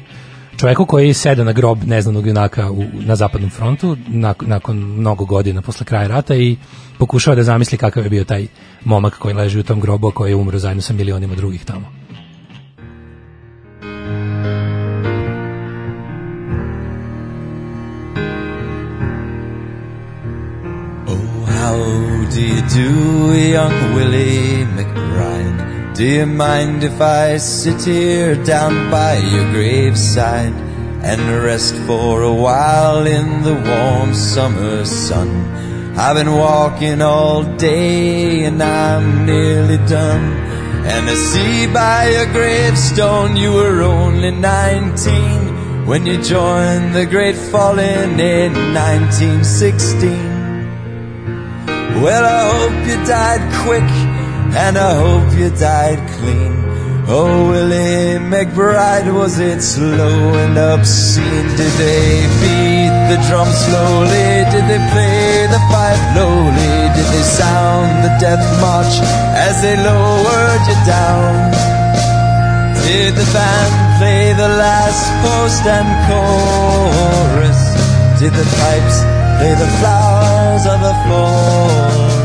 čoveku 0.57 0.87
koji 0.87 1.15
seda 1.15 1.45
na 1.45 1.53
grob 1.53 1.85
neznanog 1.85 2.27
junaka 2.27 2.71
u, 2.71 2.85
na 2.93 3.17
zapadnom 3.17 3.51
frontu 3.51 3.97
nakon, 4.09 4.49
nakon 4.49 4.77
mnogo 4.77 5.25
godina 5.25 5.63
posle 5.63 5.87
kraja 5.87 6.09
rata 6.09 6.35
i 6.35 6.57
pokušava 6.99 7.35
da 7.35 7.43
zamisli 7.43 7.79
kakav 7.79 8.05
je 8.05 8.11
bio 8.11 8.25
taj 8.25 8.47
momak 8.85 9.19
koji 9.19 9.35
leži 9.35 9.59
u 9.59 9.63
tom 9.63 9.81
grobu 9.81 10.11
koji 10.11 10.31
je 10.31 10.37
umro 10.37 10.59
zajedno 10.59 10.83
sa 10.83 10.93
milionima 10.93 11.35
drugih 11.35 11.65
tamo. 11.65 11.98
Do 22.31 22.43
you 22.43 22.61
do, 22.69 23.35
young 23.35 23.95
Willie 23.95 24.65
McBride? 24.77 25.95
Do 25.97 26.05
you 26.05 26.27
mind 26.27 26.85
if 26.85 27.01
I 27.01 27.39
sit 27.39 27.83
here 27.83 28.35
down 28.45 28.91
by 28.91 29.17
your 29.17 29.51
graveside 29.51 30.53
and 31.03 31.43
rest 31.43 31.75
for 31.87 32.23
a 32.23 32.33
while 32.33 33.07
in 33.07 33.43
the 33.43 33.55
warm 33.55 34.15
summer 34.15 34.85
sun? 34.85 35.29
I've 35.97 36.17
been 36.17 36.33
walking 36.33 37.01
all 37.01 37.45
day 37.57 38.45
and 38.45 38.63
I'm 38.63 39.25
nearly 39.25 39.79
done. 39.89 40.33
And 40.87 41.09
I 41.09 41.15
see 41.15 41.67
by 41.73 42.11
your 42.11 42.27
gravestone 42.33 43.37
you 43.37 43.53
were 43.53 43.83
only 43.83 44.31
19 44.31 45.87
when 45.87 46.05
you 46.05 46.23
joined 46.23 46.95
the 46.95 47.07
great 47.07 47.37
falling 47.37 48.21
in 48.21 48.53
1916. 48.75 50.38
Well, 52.03 52.25
I 52.25 52.41
hope 52.55 52.87
you 52.87 52.97
died 53.05 53.43
quick, 53.67 53.91
and 54.55 54.79
I 54.79 54.95
hope 55.03 55.35
you 55.37 55.51
died 55.51 55.99
clean. 56.15 56.55
Oh, 57.11 57.51
Willie 57.51 58.23
McBride, 58.23 59.13
was 59.13 59.41
it 59.41 59.61
slow 59.63 60.35
and 60.39 60.57
obscene? 60.57 61.49
Did 61.59 61.75
they 61.75 62.23
beat 62.39 62.95
the 63.11 63.19
drum 63.27 63.51
slowly? 63.51 64.31
Did 64.55 64.65
they 64.71 64.83
play 64.95 65.51
the 65.51 65.63
pipe 65.75 66.05
lowly? 66.15 66.75
Did 66.95 67.09
they 67.11 67.27
sound 67.27 68.05
the 68.05 68.15
death 68.23 68.47
march 68.63 68.95
as 69.35 69.61
they 69.61 69.75
lowered 69.75 70.63
you 70.71 70.79
down? 70.87 71.51
Did 72.87 73.17
the 73.19 73.27
band 73.35 73.75
play 73.99 74.35
the 74.39 74.51
last 74.55 75.03
post 75.27 75.67
and 75.67 75.89
chorus? 76.07 77.61
Did 78.21 78.33
the 78.39 78.47
pipes 78.63 79.03
play 79.43 79.55
the 79.59 79.71
of 80.67 80.81
the 80.81 80.95
forest? 81.07 82.19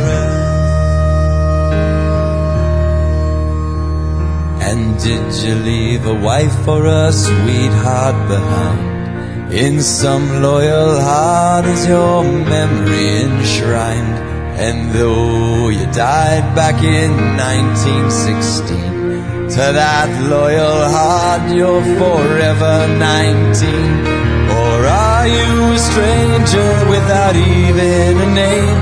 And 4.67 4.97
did 4.99 5.33
you 5.43 5.55
leave 5.55 6.05
a 6.05 6.13
wife 6.13 6.67
or 6.67 6.85
a 6.85 7.11
sweetheart 7.11 8.17
behind? 8.27 9.53
In 9.53 9.81
some 9.81 10.41
loyal 10.41 10.99
heart 10.99 11.65
is 11.65 11.85
your 11.87 12.23
memory 12.23 13.21
enshrined. 13.21 14.17
And 14.57 14.91
though 14.91 15.69
you 15.69 15.85
died 15.91 16.55
back 16.55 16.81
in 16.83 17.11
1916, 17.37 19.02
to 19.53 19.59
that 19.59 20.09
loyal 20.33 20.89
heart 20.89 21.53
you're 21.53 21.85
forever 22.01 22.89
19. 22.97 23.69
Or 24.49 24.77
are 24.81 25.27
you 25.29 25.77
a 25.77 25.77
stranger 25.77 26.73
without 26.89 27.35
even 27.37 28.17
a 28.17 28.29
name? 28.33 28.81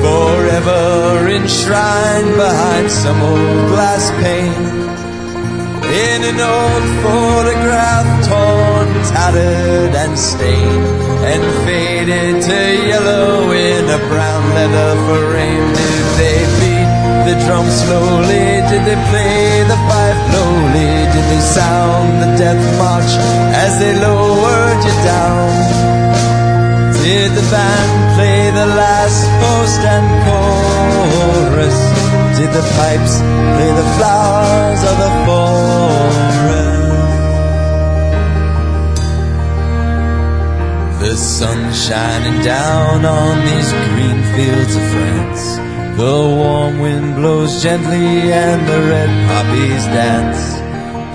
Forever 0.00 1.28
enshrined 1.28 2.32
behind 2.32 2.90
some 2.90 3.20
old 3.20 3.68
glass 3.68 4.08
pane. 4.24 4.66
In 5.84 6.20
an 6.32 6.40
old 6.40 6.86
photograph, 7.04 8.08
torn, 8.24 8.88
tattered, 9.12 9.92
and 10.00 10.16
stained, 10.16 10.86
and 11.28 11.44
faded 11.68 12.40
to 12.40 12.58
yellow 12.88 13.52
in 13.52 13.84
a 13.84 14.00
brown 14.08 14.44
leather 14.56 14.92
frame. 15.04 15.66
Did 15.76 16.04
they 16.16 16.40
beat 16.56 16.75
the 17.26 17.34
drum 17.44 17.66
slowly? 17.66 18.46
Did 18.70 18.82
they 18.86 18.98
play 19.10 19.66
the 19.66 19.78
pipe 19.90 20.20
lowly? 20.34 20.92
Did 21.14 21.26
they 21.32 21.42
sound 21.42 22.22
the 22.22 22.30
death 22.38 22.62
march 22.78 23.12
as 23.64 23.72
they 23.80 23.92
lowered 23.98 24.80
you 24.86 24.96
down? 25.02 25.50
Did 27.02 27.30
the 27.38 27.46
band 27.50 27.94
play 28.14 28.50
the 28.60 28.68
last 28.80 29.20
post 29.42 29.80
and 29.94 30.06
chorus? 30.24 31.78
Did 32.38 32.50
the 32.58 32.64
pipes 32.78 33.14
play 33.54 33.70
the 33.80 33.88
flowers 33.96 34.80
of 34.90 34.96
the 35.04 35.12
forest? 35.26 35.66
The 41.02 41.14
sun 41.16 41.60
shining 41.72 42.38
down 42.42 43.04
on 43.04 43.34
these 43.48 43.70
green 43.90 44.20
fields 44.34 44.74
of 44.76 44.82
France. 44.92 45.65
The 45.96 46.04
warm 46.04 46.78
wind 46.80 47.14
blows 47.16 47.62
gently 47.62 48.30
and 48.30 48.68
the 48.68 48.80
red 48.92 49.08
poppies 49.28 49.84
dance. 49.96 50.42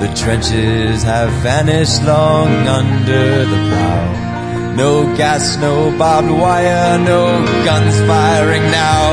The 0.01 0.11
trenches 0.19 1.03
have 1.03 1.29
vanished 1.43 2.01
long 2.03 2.49
under 2.65 3.45
the 3.45 3.59
plow. 3.69 4.73
No 4.75 5.05
gas, 5.15 5.55
no 5.57 5.95
barbed 5.99 6.31
wire, 6.31 6.97
no 6.97 7.45
guns 7.63 7.95
firing 8.09 8.63
now. 8.71 9.05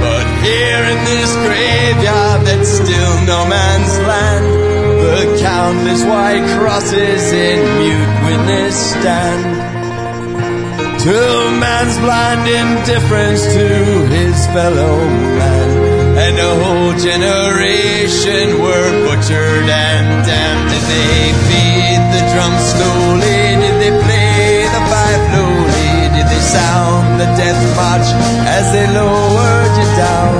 But 0.00 0.24
here 0.40 0.84
in 0.92 1.04
this 1.04 1.30
graveyard 1.44 2.46
that's 2.46 2.70
still 2.70 3.14
no 3.26 3.44
man's 3.44 3.98
land, 4.08 4.46
the 5.12 5.38
countless 5.42 6.02
white 6.04 6.58
crosses 6.58 7.32
in 7.32 7.60
mute 7.80 8.14
witness 8.24 8.76
stand. 8.92 9.81
To 11.02 11.10
man's 11.58 11.98
blind 11.98 12.46
indifference 12.46 13.42
to 13.58 13.66
his 14.06 14.38
fellow 14.54 15.02
man. 15.34 15.68
And 16.14 16.38
a 16.38 16.52
whole 16.62 16.94
generation 16.94 18.62
were 18.62 18.90
butchered 19.02 19.66
and 19.66 20.06
damned. 20.22 20.70
Did 20.70 20.84
they 20.86 21.34
beat 21.50 22.02
the 22.14 22.22
drum 22.30 22.54
slowly? 22.54 23.42
Did 23.66 23.76
they 23.82 23.92
play 23.98 24.62
the 24.62 24.82
pipe 24.94 25.26
lowly? 25.34 25.90
Did 26.14 26.26
they 26.30 26.42
sound 26.54 27.18
the 27.18 27.26
death 27.34 27.62
march 27.74 28.06
as 28.46 28.70
they 28.70 28.86
lowered 28.94 29.74
you 29.74 29.88
down? 29.98 30.38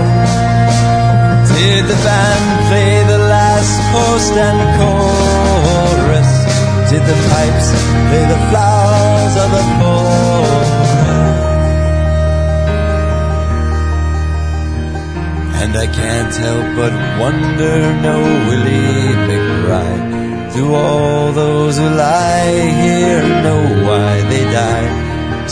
Did 1.58 1.90
the 1.90 1.98
band 2.06 2.46
play 2.70 3.02
the 3.10 3.18
last 3.18 3.74
post 3.90 4.32
and 4.38 4.60
chorus? 4.78 6.30
Did 6.86 7.02
the 7.02 7.18
pipes 7.34 7.66
play 8.14 8.24
the 8.30 8.40
flowers 9.32 9.44
of 9.44 9.50
the 9.50 9.64
forest? 9.80 10.92
And 15.62 15.76
I 15.76 15.86
can't 15.86 16.34
help 16.34 16.76
but 16.76 16.92
wonder, 17.20 17.76
no 18.02 18.18
Willie 18.48 19.14
McBride. 19.28 20.54
Do 20.54 20.74
all 20.74 21.32
those 21.32 21.78
who 21.78 21.88
lie 21.88 22.70
here 22.82 23.22
know 23.42 23.86
why 23.86 24.20
they 24.28 24.44
died? 24.44 25.01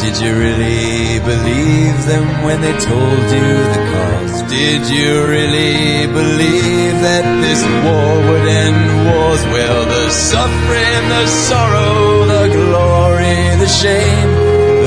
Did 0.00 0.16
you 0.24 0.32
really 0.32 1.20
believe 1.20 1.98
them 2.06 2.26
when 2.44 2.60
they 2.62 2.72
told 2.72 3.24
you 3.36 3.48
the 3.74 3.82
cause? 3.92 4.42
Did 4.48 4.82
you 4.88 5.26
really 5.26 6.06
believe 6.06 6.94
that 7.06 7.24
this 7.44 7.60
war 7.84 8.12
would 8.26 8.46
end 8.48 8.80
wars? 9.06 9.42
Well, 9.52 9.84
the 9.84 10.10
suffering, 10.10 11.02
the 11.14 11.26
sorrow, 11.26 12.24
the 12.24 12.44
glory, 12.48 13.40
the 13.60 13.68
shame, 13.68 14.30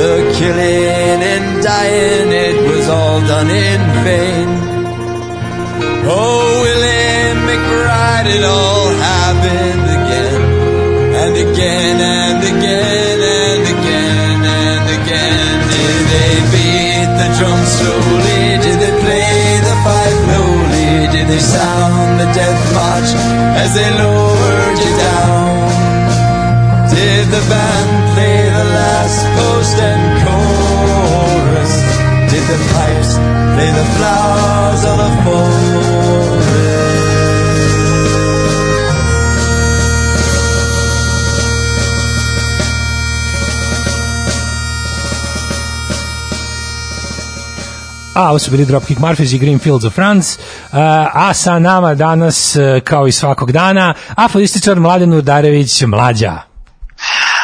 the 0.02 0.34
killing 0.38 1.22
and 1.34 1.64
dying, 1.64 2.30
it 2.48 2.58
was 2.70 2.90
all 2.90 3.22
done 3.22 3.50
in 3.50 3.82
vain. 4.04 4.50
Oh, 6.10 6.42
Willie 6.64 7.38
McBride, 7.48 8.30
it 8.38 8.44
all 8.44 8.88
happened 9.12 9.86
again, 9.98 10.42
and 11.22 11.34
again, 11.46 11.83
drum 17.38 17.62
slowly? 17.66 18.42
Did 18.66 18.78
they 18.84 18.94
play 19.04 19.34
the 19.68 19.76
pipe 19.88 20.20
lowly? 20.32 20.90
Did 21.14 21.28
they 21.28 21.40
sound 21.40 22.20
the 22.22 22.30
death 22.40 22.62
march 22.78 23.10
as 23.62 23.70
they 23.78 23.90
lowered 24.02 24.78
you 24.84 24.94
down? 25.08 25.54
Did 26.94 27.26
the 27.36 27.44
band 27.52 27.92
play 28.14 28.38
the 28.58 28.66
last 28.78 29.20
post 29.38 29.78
and 29.90 30.04
chorus? 30.24 31.74
Did 32.32 32.46
the 32.52 32.60
pipes 32.74 33.12
play 33.54 33.70
the 33.80 33.88
flowers 33.96 34.82
of 34.92 34.96
the 35.04 35.12
forest? 35.24 36.73
A, 48.14 48.30
ovo 48.30 48.40
su 48.40 48.52
bili 48.52 48.66
Dropkick 48.66 49.00
Murphys 49.00 49.36
i 49.36 49.38
Greenfields 49.38 49.86
of 49.86 49.94
France. 49.94 50.40
Uh, 50.40 50.78
a 51.14 51.34
sa 51.34 51.60
nama 51.60 51.94
danas, 51.94 52.56
uh, 52.56 52.84
kao 52.84 53.08
i 53.08 53.12
svakog 53.12 53.52
dana, 53.52 53.94
aforističar 54.16 54.80
Mladen 54.80 55.14
Udarević 55.14 55.82
Mlađa. 55.82 56.42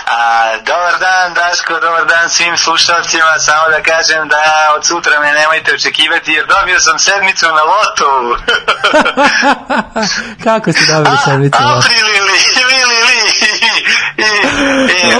A, 0.05 0.57
dobar 0.65 0.95
dan 0.99 1.33
Daško, 1.33 1.73
dobar 1.73 2.05
dan 2.05 2.29
svim 2.29 2.57
slušalcima, 2.57 3.39
samo 3.39 3.63
da 3.75 3.79
kažem 3.91 4.27
da 4.27 4.43
od 4.75 4.85
sutra 4.85 5.19
me 5.19 5.33
nemojte 5.33 5.73
očekivati 5.73 6.31
jer 6.31 6.45
dobio 6.47 6.79
sam 6.79 6.99
sedmicu 6.99 7.45
na 7.45 7.63
lotu. 7.71 8.11
Kako 10.47 10.71
ste 10.71 10.93
dobili 10.93 11.17
sedmicu? 11.25 11.57
A, 11.61 11.77
apri, 11.77 11.95
li, 11.95 12.01
li, 12.01 12.08
li, 12.08 12.08
li, 12.08 12.08
li. 12.08 12.08
I, 14.19 15.07
i, 15.07 15.11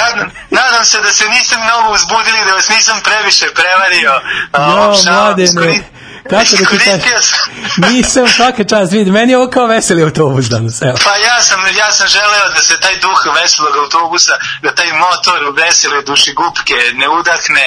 nadam, 0.00 0.30
nadam 0.50 0.84
se 0.84 1.00
da 1.00 1.12
se 1.12 1.28
nisam 1.28 1.58
mnogo 1.64 1.92
uzbudili, 1.94 2.38
da 2.46 2.52
vas 2.54 2.68
nisam 2.68 3.00
previše 3.04 3.46
prevario. 3.54 4.12
Jo, 4.52 4.94
mladene, 5.12 5.48
iskori- 5.48 5.82
kako 6.22 6.44
da 6.44 6.78
ti 6.78 7.00
kažem? 7.00 7.00
sam- 7.22 7.90
Nisam 7.90 8.28
svaka 8.28 8.64
čast, 8.64 8.92
vidi, 8.92 9.10
meni 9.10 9.32
je 9.32 9.38
ovo 9.38 9.48
kao 9.48 9.66
veseli 9.66 10.02
autobus 10.02 10.46
danas, 10.46 10.82
evo. 10.82 10.98
Pa 11.04 11.16
ja 11.18 11.42
sam, 11.42 11.60
ja 11.76 11.92
sam 11.92 12.08
želeo 12.08 12.48
da 12.48 12.60
se 12.60 12.80
taj 12.80 12.96
duh 12.96 13.10
veselog 13.34 13.76
autobusa, 13.76 14.32
da 14.62 14.74
taj 14.74 14.90
motor 14.94 15.40
vesele 15.56 16.02
dušigupke 16.02 16.74
ne 16.94 17.08
udahne, 17.10 17.64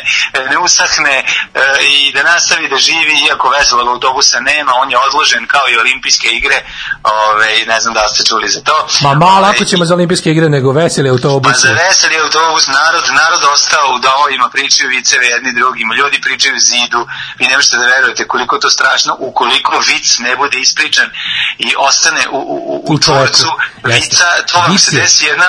ne 0.49 0.57
usahne 0.59 1.15
e, 1.53 1.59
i 1.85 2.13
da 2.13 2.23
nastavi 2.23 2.69
da 2.69 2.77
živi, 2.77 3.15
iako 3.27 3.49
veselog 3.49 3.87
autobusa 3.87 4.39
nema, 4.41 4.71
on 4.75 4.91
je 4.91 4.97
odložen 4.99 5.47
kao 5.47 5.65
i 5.69 5.77
olimpijske 5.77 6.27
igre, 6.29 6.57
ove, 7.03 7.65
ne 7.67 7.79
znam 7.79 7.93
da 7.93 8.07
ste 8.07 8.23
čuli 8.23 8.49
za 8.49 8.61
to. 8.61 8.87
Ma 9.01 9.13
malo, 9.15 9.45
ako 9.47 9.65
ćemo 9.65 9.85
za 9.85 9.93
olimpijske 9.93 10.29
igre, 10.31 10.49
nego 10.49 10.71
veseli 10.73 11.09
Pa 11.09 11.13
autobus. 11.13 11.57
za 11.57 11.71
veseli 11.81 12.15
autobus 12.17 12.67
narod, 12.69 13.05
narod 13.13 13.41
ostao 13.53 13.87
u 13.95 13.99
domovima, 13.99 14.49
pričaju 14.49 14.89
viceve 14.89 15.25
jedni 15.27 15.51
drugim, 15.53 15.87
ljudi 15.93 16.21
pričaju 16.21 16.55
zidu, 16.61 17.01
vi 17.39 17.47
ne 17.47 17.55
možete 17.55 17.77
da 17.77 17.85
verujete 17.85 18.23
koliko 18.25 18.42
koliko 18.47 18.55
je 18.55 18.59
to 18.59 18.69
strašno 18.69 19.15
ukoliko 19.19 19.79
vic 19.87 20.17
ne 20.19 20.35
bude 20.35 20.57
ispričan 20.59 21.09
i 21.57 21.73
ostane 21.77 22.27
u, 22.31 22.37
u, 22.37 22.83
u, 22.87 22.93
U 22.93 22.99
tvorcu 22.99 23.47
vica, 23.83 24.25
to 24.51 24.57
vam 24.59 24.77
se 24.77 24.91
desi 24.95 25.25
jedna 25.25 25.45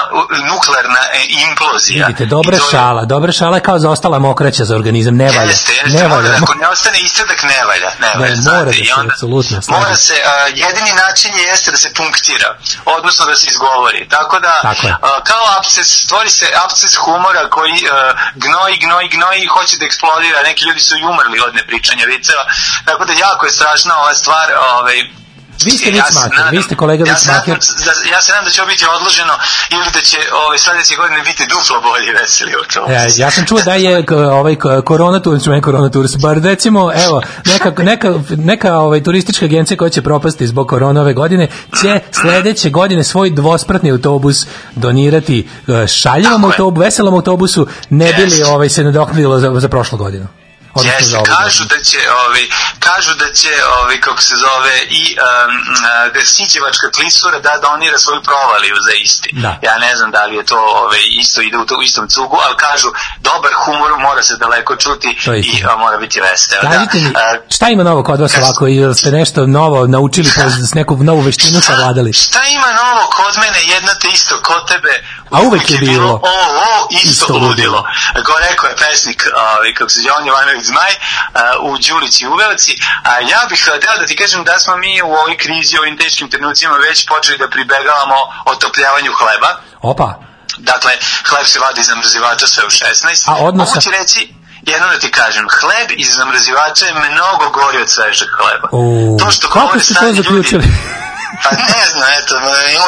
nuklearna 0.53 1.01
e, 1.13 1.21
implozija. 1.49 2.07
Vidite, 2.07 2.27
dobra 2.27 2.59
to 2.59 2.71
šala, 2.71 3.05
dobra 3.05 3.33
šala 3.33 3.57
je 3.57 3.63
kao 3.63 3.79
zaostala 3.79 4.19
mokraća 4.19 4.65
za 4.65 4.75
organizam, 4.75 5.17
ne 5.17 5.25
valja. 5.25 5.41
Jeste, 5.51 5.73
jeste, 5.73 5.99
Ne 5.99 6.09
valja. 6.09 6.31
ako 6.43 6.55
ne 6.55 6.69
ostane 6.69 6.99
istradak 6.99 7.43
ne 7.43 7.65
valja, 7.69 7.91
ne 8.01 8.11
valja, 8.15 8.31
Ne, 8.31 8.37
znate, 8.37 8.57
mora 8.59 8.65
da 8.65 8.73
se, 8.73 8.95
onda 9.01 9.13
apsolutno, 9.13 9.61
Mora 9.69 9.97
se. 9.97 10.15
a, 10.27 10.47
jedini 10.47 10.93
način 11.07 11.35
je 11.39 11.43
jeste 11.43 11.71
da 11.71 11.77
se 11.77 11.93
punktira, 11.95 12.59
odnosno 12.85 13.27
da 13.27 13.37
se 13.37 13.47
izgovori, 13.51 14.09
tako 14.09 14.39
da, 14.41 14.59
Tako 14.63 14.87
a, 14.87 15.23
kao 15.25 15.45
absces, 15.59 15.89
stvori 16.05 16.31
se 16.31 16.47
absces 16.65 16.95
humora 16.97 17.49
koji 17.51 17.73
a, 17.93 18.13
gnoji, 18.35 18.77
gnoji, 18.79 19.09
gnoji 19.09 19.41
i 19.43 19.47
hoće 19.47 19.77
da 19.79 19.85
eksplodira, 19.87 20.43
neki 20.43 20.65
ljudi 20.65 20.81
su 20.81 20.97
i 20.97 21.05
umrli 21.05 21.41
od 21.47 21.55
nepričanja 21.55 22.05
viceva, 22.07 22.45
tako 22.85 23.05
da 23.05 23.13
jako 23.13 23.47
je 23.47 23.53
strašna 23.53 23.99
ova 23.99 24.15
stvar, 24.15 24.47
ovaj, 24.73 24.99
Vi 25.61 25.71
ste 25.71 25.91
ja 25.91 25.93
vic 25.95 26.05
se 26.07 26.15
maker, 26.15 26.39
nadam- 26.39 26.51
vi 26.51 26.63
ste 26.63 26.75
kolega 26.75 27.05
ja 27.07 27.15
vic 27.15 27.27
maker. 27.27 27.55
Ja 28.13 28.21
se 28.23 28.33
nadam 28.33 28.45
da 28.45 28.51
će 28.51 28.61
ovo 28.63 28.69
biti 28.69 28.85
odloženo 28.97 29.35
ili 29.71 29.85
da 29.93 30.01
će 30.01 30.17
ove, 30.41 30.59
sledeće 30.59 30.97
godine 30.97 31.21
biti 31.23 31.43
duplo 31.45 31.81
bolji 31.83 32.11
veseli 32.13 32.53
toga. 32.75 32.93
E, 32.93 33.07
ja 33.17 33.31
sam 33.31 33.47
čuo 33.47 33.61
da 33.61 33.75
je 33.77 34.07
k- 34.07 34.13
ovaj 34.13 34.57
korona 34.85 35.21
tours, 35.21 35.47
ne 35.47 35.61
korona 35.63 35.89
tours, 35.89 36.17
bar 36.17 36.37
recimo, 36.39 36.93
evo, 36.97 37.23
neka, 37.47 37.83
neka, 37.83 38.09
neka 38.31 38.75
ovaj, 38.77 39.03
turistička 39.03 39.45
agencija 39.45 39.77
koja 39.77 39.91
će 39.91 40.03
propasti 40.03 40.47
zbog 40.47 40.69
korona 40.69 41.01
ove 41.01 41.15
godine, 41.15 41.49
će 41.75 42.01
sledeće 42.13 42.71
godine 42.71 43.05
svoj 43.05 43.31
dvospratni 43.31 43.91
autobus 43.91 44.47
donirati 44.75 45.49
e, 45.69 45.87
šaljivom 45.89 46.45
autobusu, 46.45 46.81
veselom 46.81 47.15
autobusu, 47.15 47.67
ne 47.91 48.13
bi 48.13 48.23
li 48.23 48.31
Jeste. 48.31 48.47
ovaj, 48.47 48.69
se 48.69 48.85
nadoknadilo 48.85 49.39
za, 49.39 49.53
za 49.55 49.69
prošlu 49.69 49.99
godinu. 49.99 50.27
Odnosno 50.75 51.19
Jeste, 51.19 51.35
kažu 51.37 51.65
da 51.65 51.79
će, 51.89 51.99
ovi, 52.27 52.51
kažu 52.79 53.15
da 53.15 53.33
će, 53.33 53.53
ovi, 53.83 54.01
kako 54.01 54.21
se 54.23 54.35
zove, 54.37 54.77
i 55.01 55.17
um, 55.17 55.25
uh, 56.17 56.23
Sićevačka 56.25 56.87
klisura 56.97 57.39
da 57.39 57.59
donira 57.63 57.99
svoju 57.99 58.23
provaliju 58.23 58.77
za 58.87 58.93
isti. 59.05 59.31
Da. 59.33 59.59
Ja 59.63 59.79
ne 59.79 59.97
znam 59.97 60.11
da 60.11 60.25
li 60.25 60.37
je 60.37 60.45
to 60.45 60.59
ove, 60.85 60.99
isto 61.23 61.41
ide 61.41 61.57
u, 61.59 61.67
to, 61.67 61.75
u 61.79 61.83
istom 61.83 62.09
cugu, 62.09 62.39
ali 62.47 62.57
kažu, 62.57 62.89
dobar 63.21 63.53
humor 63.65 63.93
mora 63.99 64.23
se 64.23 64.37
daleko 64.37 64.77
čuti 64.77 65.11
i 65.45 65.65
a, 65.69 65.77
mora 65.77 65.97
biti 65.99 66.21
vesel. 66.21 66.59
Kažite 66.61 66.99
mi, 66.99 67.11
Da. 67.11 67.41
šta 67.55 67.69
ima 67.69 67.83
novo 67.83 68.03
kod 68.03 68.21
vas 68.21 68.35
ovako, 68.39 68.69
ili 68.69 68.95
ste 68.95 69.11
nešto 69.11 69.47
novo 69.47 69.87
naučili, 69.87 70.31
pa 70.37 70.43
s 70.71 70.75
neku 70.75 70.97
novu 70.97 71.21
veštinu 71.21 71.61
savladali? 71.61 72.13
Šta 72.13 72.41
ima 72.57 72.67
novo 72.73 73.11
kod 73.17 73.35
mene, 73.39 73.59
jedno 73.75 73.91
te 74.01 74.09
isto 74.09 74.35
kod 74.43 74.69
tebe? 74.69 75.05
A 75.31 75.41
uvek 75.41 75.71
je 75.71 75.79
bilo. 75.79 76.13
O, 76.13 76.19
o, 76.69 76.89
isto, 76.91 77.09
Isto 77.11 77.33
ludilo. 77.33 77.49
ludilo. 77.49 77.85
Go 78.27 78.33
rekao 78.51 78.69
je 78.69 78.77
pesnik, 78.77 79.27
ovaj, 79.37 79.75
kako 79.75 79.91
se 79.91 80.01
Jovan 80.03 80.27
Jovanović 80.27 80.64
Zmaj, 80.65 80.93
a, 81.33 81.41
u 81.61 81.79
Đulici 81.79 82.27
Uvelci. 82.27 82.73
A 83.05 83.21
ja 83.23 83.47
bih 83.49 83.61
htio 83.61 83.73
da 84.01 84.07
ti 84.07 84.17
kažem 84.17 84.45
da 84.45 84.59
smo 84.59 84.77
mi 84.77 85.03
u 85.03 85.13
ovoj 85.13 85.37
krizi, 85.37 85.79
u 85.79 85.83
ovim 85.83 85.99
teškim 85.99 86.31
trenucima 86.31 86.75
već 86.79 87.07
počeli 87.07 87.39
da 87.39 87.49
pribegavamo 87.49 88.15
otopljavanju 88.47 89.13
hleba. 89.13 89.51
Opa, 89.83 90.15
Dakle, 90.59 90.93
hleb 91.25 91.47
se 91.47 91.59
vadi 91.61 91.81
iz 91.81 91.87
zamrzivača 91.87 92.47
sve 92.47 92.65
u 92.65 92.71
16. 92.71 93.29
A 93.29 93.33
odnosa- 93.35 93.75
Mogu 93.75 93.81
ti 93.81 93.91
reći, 93.91 94.35
jedno 94.63 94.87
da 94.89 94.99
ti 94.99 95.11
kažem, 95.11 95.47
hleb 95.51 95.89
iz 95.97 96.09
zamrzivača 96.11 96.87
je 96.87 96.95
mnogo 96.95 97.51
gori 97.51 97.79
od 97.79 97.91
svežeg 97.91 98.29
hleba. 98.31 98.69
o, 98.73 99.17
to 99.19 99.31
što 99.31 99.49
kako 99.49 99.81
ste 99.81 99.95
to 99.95 100.13
zaključili? 100.13 100.63
Ljudi, 100.63 100.75
pa 101.43 101.51
ne 101.73 101.83
znam, 101.91 102.09
eto, 102.19 102.35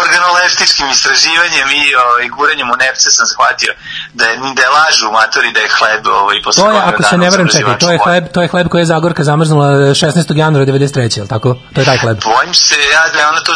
organoleptičkim 0.02 0.86
istraživanjem 0.94 1.68
i 1.82 1.84
ovaj, 1.94 2.28
guranjem 2.28 2.68
u 2.70 2.76
nepce 2.76 3.08
sam 3.10 3.26
shvatio 3.32 3.72
da 4.18 4.24
je, 4.30 4.34
da 4.56 4.62
je 4.62 4.68
lažu 4.78 5.06
matori 5.18 5.52
da 5.52 5.60
je 5.60 5.68
hleb 5.78 6.06
ovaj, 6.06 6.42
posle 6.44 6.62
To 6.62 6.70
je, 6.70 6.80
ako 6.90 7.02
se 7.02 7.16
ne 7.18 7.30
verujem, 7.30 7.48
čekaj, 7.56 7.78
to 7.78 7.90
je 7.92 7.98
hleb, 8.04 8.24
to 8.34 8.42
je 8.42 8.48
hleb 8.48 8.66
koji 8.68 8.80
je 8.80 8.90
Zagorka 8.92 9.24
zamrznula 9.24 9.68
16. 9.68 10.36
januara 10.36 10.66
93. 10.66 11.18
jel 11.18 11.26
tako? 11.26 11.48
To 11.74 11.80
je 11.80 11.84
taj 11.84 11.98
hleb. 11.98 12.16
Bojim 12.24 12.54
se 12.54 12.76
ja 12.96 13.04
da 13.12 13.18
je 13.20 13.26
ona 13.32 13.40
to 13.40 13.54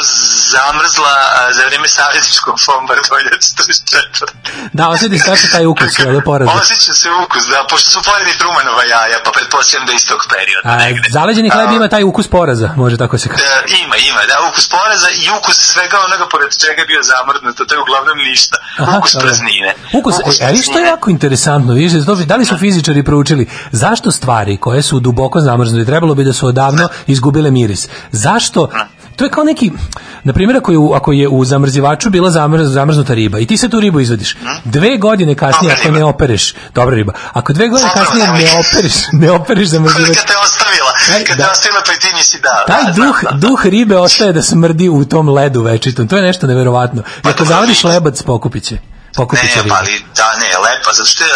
zamrzla 0.54 1.14
a, 1.38 1.52
za 1.52 1.62
vreme 1.68 1.88
savjetničkog 1.88 2.54
bombardovanja 2.66 3.30
44. 3.30 4.40
Da, 4.72 4.88
osjeti 4.88 5.18
se 5.18 5.24
tačno 5.30 5.48
taj 5.52 5.66
ukus, 5.66 5.98
je 5.98 6.24
porazno. 6.24 6.54
Osjeća 6.60 6.92
se 7.02 7.08
ukus, 7.24 7.42
da, 7.52 7.66
pošto 7.70 7.90
su 7.90 7.98
pojedini 8.08 8.38
Trumanova 8.38 8.84
jaja, 8.84 9.18
pa 9.24 9.30
pretpostavljam 9.30 9.86
da 9.86 9.92
je 9.92 9.96
iz 9.96 10.06
tog 10.10 10.20
perioda. 10.34 10.64
A, 10.70 10.76
negde. 10.76 11.08
zaleđeni 11.10 11.48
hleb 11.50 11.68
A, 11.68 11.72
ima 11.72 11.88
taj 11.88 12.04
ukus 12.04 12.26
poraza, 12.28 12.68
može 12.76 12.96
tako 12.96 13.18
se 13.18 13.28
kaže. 13.28 13.44
E, 13.44 13.56
ima, 13.84 13.96
ima, 13.96 14.22
da, 14.30 14.36
ukus 14.48 14.66
poraza 14.68 14.79
i 15.22 15.24
ukus 15.38 15.56
svega 15.72 15.96
onoga 16.06 16.26
pored 16.32 16.50
čega 16.62 16.80
je 16.82 16.86
bio 16.92 17.02
zamrznuto, 17.12 17.64
to 17.64 17.74
je 17.74 17.80
uglavnom 17.86 18.18
ništa. 18.30 18.56
ukus 18.98 19.12
dobro. 19.12 19.26
praznine. 19.26 19.70
Ukus, 19.98 20.14
e, 20.18 20.46
ali 20.46 20.62
što 20.62 20.78
je 20.78 20.86
jako 20.86 21.10
interesantno, 21.10 21.74
vidiš, 21.74 21.92
da, 21.92 22.14
da 22.14 22.36
li 22.36 22.44
su 22.44 22.58
fizičari 22.58 23.02
proučili, 23.04 23.48
zašto 23.72 24.10
stvari 24.10 24.56
koje 24.56 24.82
su 24.82 25.00
duboko 25.00 25.40
zamrznute, 25.40 25.84
trebalo 25.84 26.14
bi 26.14 26.24
da 26.24 26.32
su 26.32 26.46
odavno 26.46 26.88
izgubile 27.06 27.50
miris? 27.50 27.88
Zašto? 28.12 28.68
To 29.20 29.24
je 29.24 29.30
kao 29.30 29.44
neki, 29.44 29.70
na 30.24 30.32
primjer, 30.32 30.56
ako 30.56 30.72
je 30.72 30.78
u, 30.78 30.92
ako 30.92 31.12
je 31.12 31.28
u 31.28 31.44
zamrzivaču 31.44 32.10
bila 32.10 32.30
zamrz, 32.30 32.72
zamrznuta 32.72 33.14
riba 33.14 33.38
i 33.38 33.46
ti 33.46 33.56
se 33.56 33.68
tu 33.68 33.80
ribu 33.80 34.00
izvadiš, 34.00 34.36
dve 34.64 34.96
godine 34.96 35.34
kasnije, 35.34 35.74
ako 35.74 35.90
ne 35.90 36.04
opereš, 36.04 36.54
dobra 36.74 36.96
riba, 36.96 37.12
ako 37.32 37.52
dve 37.52 37.68
godine 37.68 37.90
kasnije 37.94 38.26
ne 38.28 38.50
opereš, 38.60 38.94
ne 39.12 39.30
opereš 39.30 39.68
zamrzivač, 39.68 40.16
te 40.16 40.36
ostavila, 40.44 40.92
Taj- 41.12 41.24
kad 41.24 41.36
da. 41.36 41.50
ostavila 41.52 41.82
pa 41.86 41.92
i 41.92 41.98
ti 41.98 42.08
nisi 42.16 42.38
dao. 42.42 42.64
taj 42.66 42.84
Da, 42.84 42.92
znam, 42.92 43.06
duh, 43.08 43.18
da. 43.22 43.30
duh 43.30 43.66
ribe 43.66 43.96
ostaje 43.96 44.32
da 44.32 44.42
smrdi 44.42 44.88
u 44.88 45.04
tom 45.04 45.28
ledu 45.28 45.62
večitom. 45.62 46.08
To 46.08 46.16
je 46.16 46.22
nešto 46.22 46.46
neverovatno. 46.46 47.02
I 47.24 47.28
ako 47.28 47.44
zavadiš 47.44 47.84
lebac, 47.84 48.22
pokupit 48.22 48.64
će. 48.64 48.78
Pokupit 49.16 49.56
Ne, 49.56 49.68
pa 49.68 49.76
ali, 49.78 50.04
da, 50.16 50.36
ne, 50.36 50.58
lepa, 50.58 50.92
zato 50.92 51.08
što 51.10 51.24
je, 51.24 51.30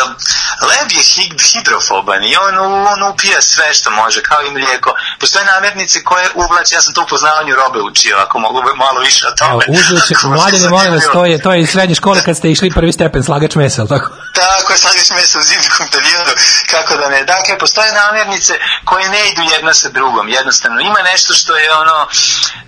leb 0.69 0.91
je 0.99 1.03
hid, 1.03 1.41
hidrofoban 1.41 2.23
i 2.25 2.37
on, 2.37 2.59
on 2.93 3.03
upija 3.13 3.43
sve 3.43 3.75
što 3.75 3.91
može, 3.91 4.23
kao 4.23 4.43
i 4.43 4.51
mlijeko. 4.51 4.95
Postoje 5.21 5.45
namirnice 5.45 6.05
koje 6.05 6.29
uvlače, 6.35 6.75
ja 6.75 6.83
sam 6.83 6.95
to 6.95 7.03
u 7.03 7.07
poznavanju 7.07 7.55
robe 7.55 7.81
učio, 7.81 8.17
ako 8.25 8.39
mogu 8.39 8.59
malo 8.77 9.01
više 9.01 9.27
o 9.29 9.31
tome. 9.31 9.65
uzeo 9.69 10.01
će, 10.09 10.15
Ako 10.19 10.29
vas 10.29 10.39
mladine, 10.39 10.69
molim 10.69 10.93
vas, 10.95 11.05
to 11.13 11.25
je, 11.25 11.43
to 11.43 11.53
je 11.53 11.61
iz 11.61 11.71
srednje 11.71 11.95
škole 11.95 12.23
kad 12.25 12.37
ste 12.37 12.51
išli 12.51 12.71
prvi 12.71 12.93
stepen, 12.93 13.25
slagač 13.25 13.55
mesa, 13.55 13.81
jel 13.81 13.89
tako? 13.89 14.09
Tako 14.35 14.73
je, 14.73 14.79
slagaš 14.79 15.11
mesa 15.11 15.39
u 15.39 15.43
zimskom 15.43 15.87
periodu, 15.93 16.33
kako 16.71 16.97
da 16.97 17.09
ne. 17.09 17.25
Dakle, 17.25 17.59
postoje 17.59 17.93
namirnice 17.93 18.53
koje 18.85 19.09
ne 19.09 19.29
idu 19.31 19.43
jedna 19.55 19.75
sa 19.75 19.89
drugom, 19.89 20.29
jednostavno. 20.29 20.81
Ima 20.81 21.03
nešto 21.13 21.35
što 21.35 21.57
je 21.57 21.73
ono, 21.73 22.07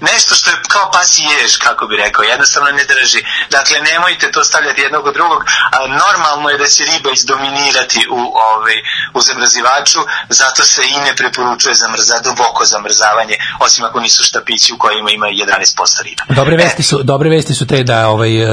nešto 0.00 0.34
što 0.34 0.50
je 0.50 0.56
kao 0.68 0.90
pas 0.90 1.18
i 1.18 1.22
jež, 1.22 1.56
kako 1.56 1.86
bi 1.86 1.96
rekao, 1.96 2.22
jednostavno 2.22 2.70
ne 2.70 2.84
drži. 2.84 3.20
Dakle, 3.50 3.80
nemojte 3.80 4.30
to 4.30 4.44
stavljati 4.44 4.82
jednog 4.96 5.06
od 5.06 5.14
drugog, 5.14 5.40
a 5.76 5.78
normalno 5.86 6.50
je 6.50 6.58
da 6.58 6.66
će 6.66 6.84
riba 6.84 7.10
izdominirati 7.10 8.00
u, 8.10 8.20
ovaj, 8.50 8.76
u 9.14 9.20
zamrzivaču, 9.20 10.00
zato 10.28 10.62
se 10.64 10.82
i 10.94 10.96
ne 11.06 11.16
preporučuje 11.16 11.74
zamrza, 11.74 12.20
duboko 12.24 12.64
zamrzavanje, 12.64 13.36
osim 13.60 13.84
ako 13.84 14.00
nisu 14.00 14.24
štapići 14.24 14.72
u 14.72 14.78
kojima 14.78 15.10
ima 15.10 15.26
11% 15.26 16.02
riba. 16.02 16.22
Dobre 16.28 16.56
vesti 16.56 16.82
su, 16.82 17.02
dobre 17.02 17.28
vesti 17.30 17.54
su 17.54 17.66
te 17.66 17.82
da 17.82 18.08
ovaj 18.08 18.32
uh, 18.42 18.48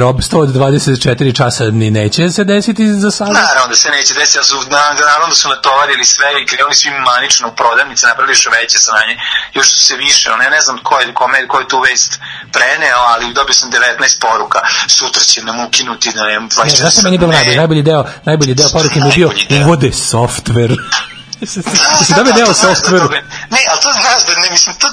rob 0.00 0.16
124 0.16 1.36
časa 1.36 1.64
ni 1.64 1.90
neće 1.90 2.30
se 2.30 2.44
desiti 2.44 2.84
za 3.04 3.10
sada. 3.10 3.32
Naravno 3.32 3.68
da 3.68 3.76
se 3.76 3.90
neće 3.90 4.14
desiti, 4.14 4.38
ali 4.38 4.46
su, 4.46 4.56
na, 4.70 4.82
naravno 5.06 5.26
da 5.28 5.34
su 5.34 5.48
natovarili 5.48 6.04
sve 6.04 6.28
i 6.42 6.46
krenuli 6.46 6.74
svi 6.74 6.90
manično 6.90 7.48
u 7.48 7.56
prodavnice, 7.60 8.06
napravili 8.06 8.32
još 8.32 8.46
veće 8.46 8.78
sranje, 8.78 9.14
još 9.54 9.66
su 9.72 9.80
se 9.86 9.96
više, 9.96 10.30
ja 10.30 10.50
ne 10.50 10.60
znam 10.60 10.78
ko 10.82 10.98
je, 11.00 11.14
kome, 11.14 11.48
ko 11.48 11.60
je 11.60 11.68
tu 11.68 11.80
vest 11.80 12.20
preneo, 12.52 13.00
ali 13.12 13.32
dobio 13.32 13.54
sam 13.54 13.70
19 13.70 14.20
poruka, 14.20 14.60
sutra 14.88 15.22
će 15.22 15.42
nam 15.42 15.60
ukinuti, 15.66 15.87
da 16.14 16.24
ne, 16.24 16.38
24 16.48 16.64
Ne, 16.64 16.70
znaš 16.76 16.92
šta 16.92 17.02
meni 17.02 17.18
bilo 17.18 17.32
najbolji? 17.32 17.56
Najbolji 17.56 17.82
deo, 17.82 18.04
najbolji 18.24 18.54
deo 18.54 18.68
poruke 18.72 19.00
mi 19.00 19.06
je 19.06 19.12
bio 19.14 19.30
uvode 19.64 19.88
software. 19.88 20.76
Jesi 21.40 21.60
Da, 22.08 22.22
da, 22.22 22.32
deo 22.32 22.46
toga- 22.46 23.20
Ne, 23.50 23.60
ali 23.70 23.80
to 23.82 23.90
znaš 23.92 24.20
da 24.26 24.42
ne, 24.42 24.50
mislim, 24.50 24.74
to 24.74 24.88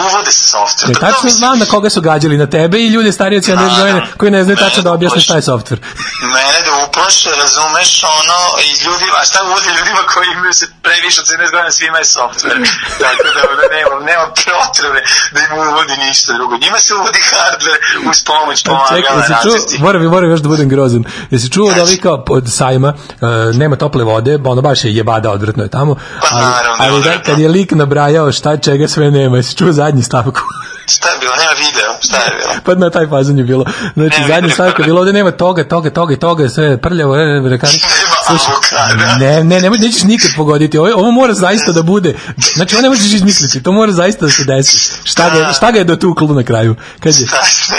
uvode 0.00 0.32
se 0.32 0.56
software. 0.56 0.88
Ne, 0.88 0.94
to 0.94 1.00
tačno 1.00 1.24
mislim- 1.24 1.38
znam 1.38 1.58
na 1.58 1.66
koga 1.66 1.90
su 1.90 2.00
gađali, 2.00 2.36
na 2.38 2.46
tebe 2.46 2.76
i 2.78 2.88
ljude 2.88 3.12
starije 3.12 3.38
od 3.38 3.44
70 3.44 3.76
Da, 3.76 3.82
godina 3.82 4.00
da. 4.00 4.06
koji 4.16 4.30
ne 4.30 4.44
znaju 4.44 4.56
tačno 4.56 4.82
da 4.82 4.90
Mene 4.90 4.96
objasne 4.98 5.20
šta 5.20 5.34
je 5.36 5.42
software. 5.42 5.80
mene 6.36 6.58
da 6.66 6.72
uplaše, 6.86 7.30
razumeš, 7.42 7.90
ono, 8.18 8.38
i 8.66 8.84
ljudi, 8.84 9.06
a 9.18 9.24
šta 9.24 9.38
uvodi 9.44 9.68
ljudima 9.78 10.02
koji 10.12 10.26
imaju 10.36 10.52
se 10.52 10.66
previše 10.82 11.18
od 11.20 11.26
70 11.26 11.50
godina, 11.50 11.70
svima 11.72 11.98
je 11.98 12.06
software. 12.16 12.58
Tako 13.02 13.22
da, 13.36 13.40
da 13.60 13.66
nema, 13.76 13.94
nema 14.10 14.24
potrebe 14.46 14.98
da 15.34 15.38
im 15.40 15.52
uvodi 15.70 15.94
ništa 16.04 16.32
drugo. 16.32 16.54
Njima 16.64 16.78
se 16.78 16.90
uvodi 16.94 17.20
hardware 17.30 17.78
uz 18.10 18.18
pomoć 18.24 18.58
Čekaj, 18.62 18.74
pomagala 18.74 19.20
jesi 19.20 19.34
čuo, 19.44 19.56
moram, 19.84 20.02
moram 20.06 20.30
još 20.30 20.40
da 20.40 20.48
budem 20.48 20.68
grozan. 20.68 21.02
Jesi 21.30 21.48
čuo 21.50 21.72
da 21.76 21.82
ovi 21.82 21.96
kao 21.96 22.24
od 22.30 22.44
sajma 22.52 22.88
uh, 22.88 23.28
nema 23.54 23.76
tople 23.76 24.04
vode, 24.04 24.38
ono 24.44 24.62
baš 24.62 24.84
je 24.84 24.94
jebada, 24.96 25.30
odvratno 25.30 25.62
je 25.62 25.70
tamo. 25.70 25.85
Pa 25.94 26.26
ali, 26.30 26.44
naravno, 26.44 26.76
ali 26.78 26.90
da, 26.90 26.96
odvratno. 26.96 27.22
kad 27.24 27.38
je 27.38 27.48
lik 27.48 27.72
nabrajao 27.72 28.32
šta 28.32 28.56
čega 28.56 28.88
sve 28.88 29.10
nema, 29.10 29.36
jesi 29.36 29.56
čuo 29.56 29.72
zadnji 29.72 30.02
stavku? 30.02 30.40
Šta 30.88 31.08
je 31.08 31.18
bilo? 31.20 31.32
Nema 31.32 31.50
video. 31.52 31.90
Šta 32.00 32.16
je 32.16 32.30
bilo? 32.30 32.52
pa 32.64 32.74
na 32.76 32.90
taj 32.90 33.06
fazon 33.08 33.38
je 33.38 33.44
bilo. 33.44 33.64
Znači, 33.94 34.20
Ne, 34.20 34.26
zadnji 34.28 34.50
stavak 34.50 34.78
je 34.78 34.84
bilo, 34.84 35.00
ovde 35.00 35.12
nema 35.12 35.30
toga, 35.30 35.64
toga, 35.64 35.90
toga 35.90 36.16
toga, 36.16 36.48
sve 36.48 36.64
je 36.64 36.78
prljavo, 36.78 37.16
e, 37.16 37.20
e, 37.20 37.48
rekari. 37.48 37.72
Nema 37.72 38.16
Slušaj, 38.26 38.54
avokada. 38.78 39.16
Ne, 39.16 39.44
ne, 39.44 39.60
nemoj, 39.60 39.78
nećeš 39.78 40.02
nikad 40.02 40.30
pogoditi. 40.36 40.78
Ovo, 40.78 40.94
ovo 40.94 41.10
mora 41.10 41.34
zaista 41.34 41.72
da 41.72 41.82
bude. 41.82 42.14
Znači, 42.54 42.74
ovo 42.74 42.82
ne 42.82 42.88
možeš 42.88 43.12
izmisliti. 43.12 43.62
To 43.62 43.72
mora 43.72 43.92
zaista 43.92 44.24
da 44.24 44.32
se 44.32 44.44
desi. 44.44 44.78
Šta 45.04 45.30
ga, 45.30 45.38
je- 45.38 45.52
šta 45.54 45.70
ga 45.70 45.78
je 45.78 45.84
dotuklo 45.84 46.28
na 46.28 46.42
kraju? 46.42 46.74
Kaže, 47.00 47.24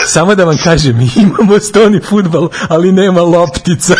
samo 0.07 0.35
da 0.35 0.43
vam 0.43 0.57
kažem, 0.57 0.99
imamo 1.15 1.59
stoni 1.59 1.99
futbal, 2.01 2.49
ali 2.69 2.91
nema 2.91 3.21
loptica. 3.21 3.95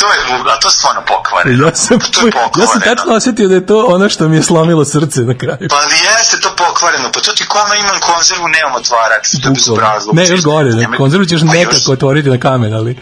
To 0.00 0.06
je, 0.06 0.18
a 0.46 0.60
to 0.60 0.68
je 0.68 0.72
stvarno 0.72 1.02
pokvareno. 1.06 1.66
Ja 1.66 1.74
sam, 1.76 1.98
to 2.06 2.20
je 2.20 2.26
ja 2.26 2.32
sam 2.32 2.50
pokvareno. 2.50 2.84
tačno 2.86 3.14
osjetio 3.14 3.48
da 3.48 3.54
je 3.54 3.66
to 3.66 3.84
ono 3.86 4.08
što 4.08 4.28
mi 4.28 4.36
je 4.36 4.42
slomilo 4.42 4.84
srce 4.86 5.20
na 5.22 5.34
kraju. 5.34 5.66
Pa 5.70 5.76
ali 5.76 5.94
jeste 6.08 6.36
to 6.38 6.48
pokvareno, 6.58 7.08
pa 7.14 7.20
to 7.20 7.32
ti 7.32 7.44
koma 7.46 7.74
imam 7.76 7.98
konzervu, 8.02 8.46
nemam 8.48 8.74
otvarač, 8.74 9.24
to 9.32 9.48
je 9.48 9.54
bezobrazluk. 9.54 10.14
Ne, 10.14 10.28
još 10.28 10.42
gore, 10.42 10.70
ne, 10.70 10.76
Nemoj- 10.76 10.96
konzervu 10.96 11.24
ćeš 11.26 11.40
Pa 11.40 11.46
još- 11.46 11.54
nekako 11.56 11.92
otvoriti 11.92 12.28
na 12.28 12.38
kamen, 12.38 12.74
ali... 12.74 12.96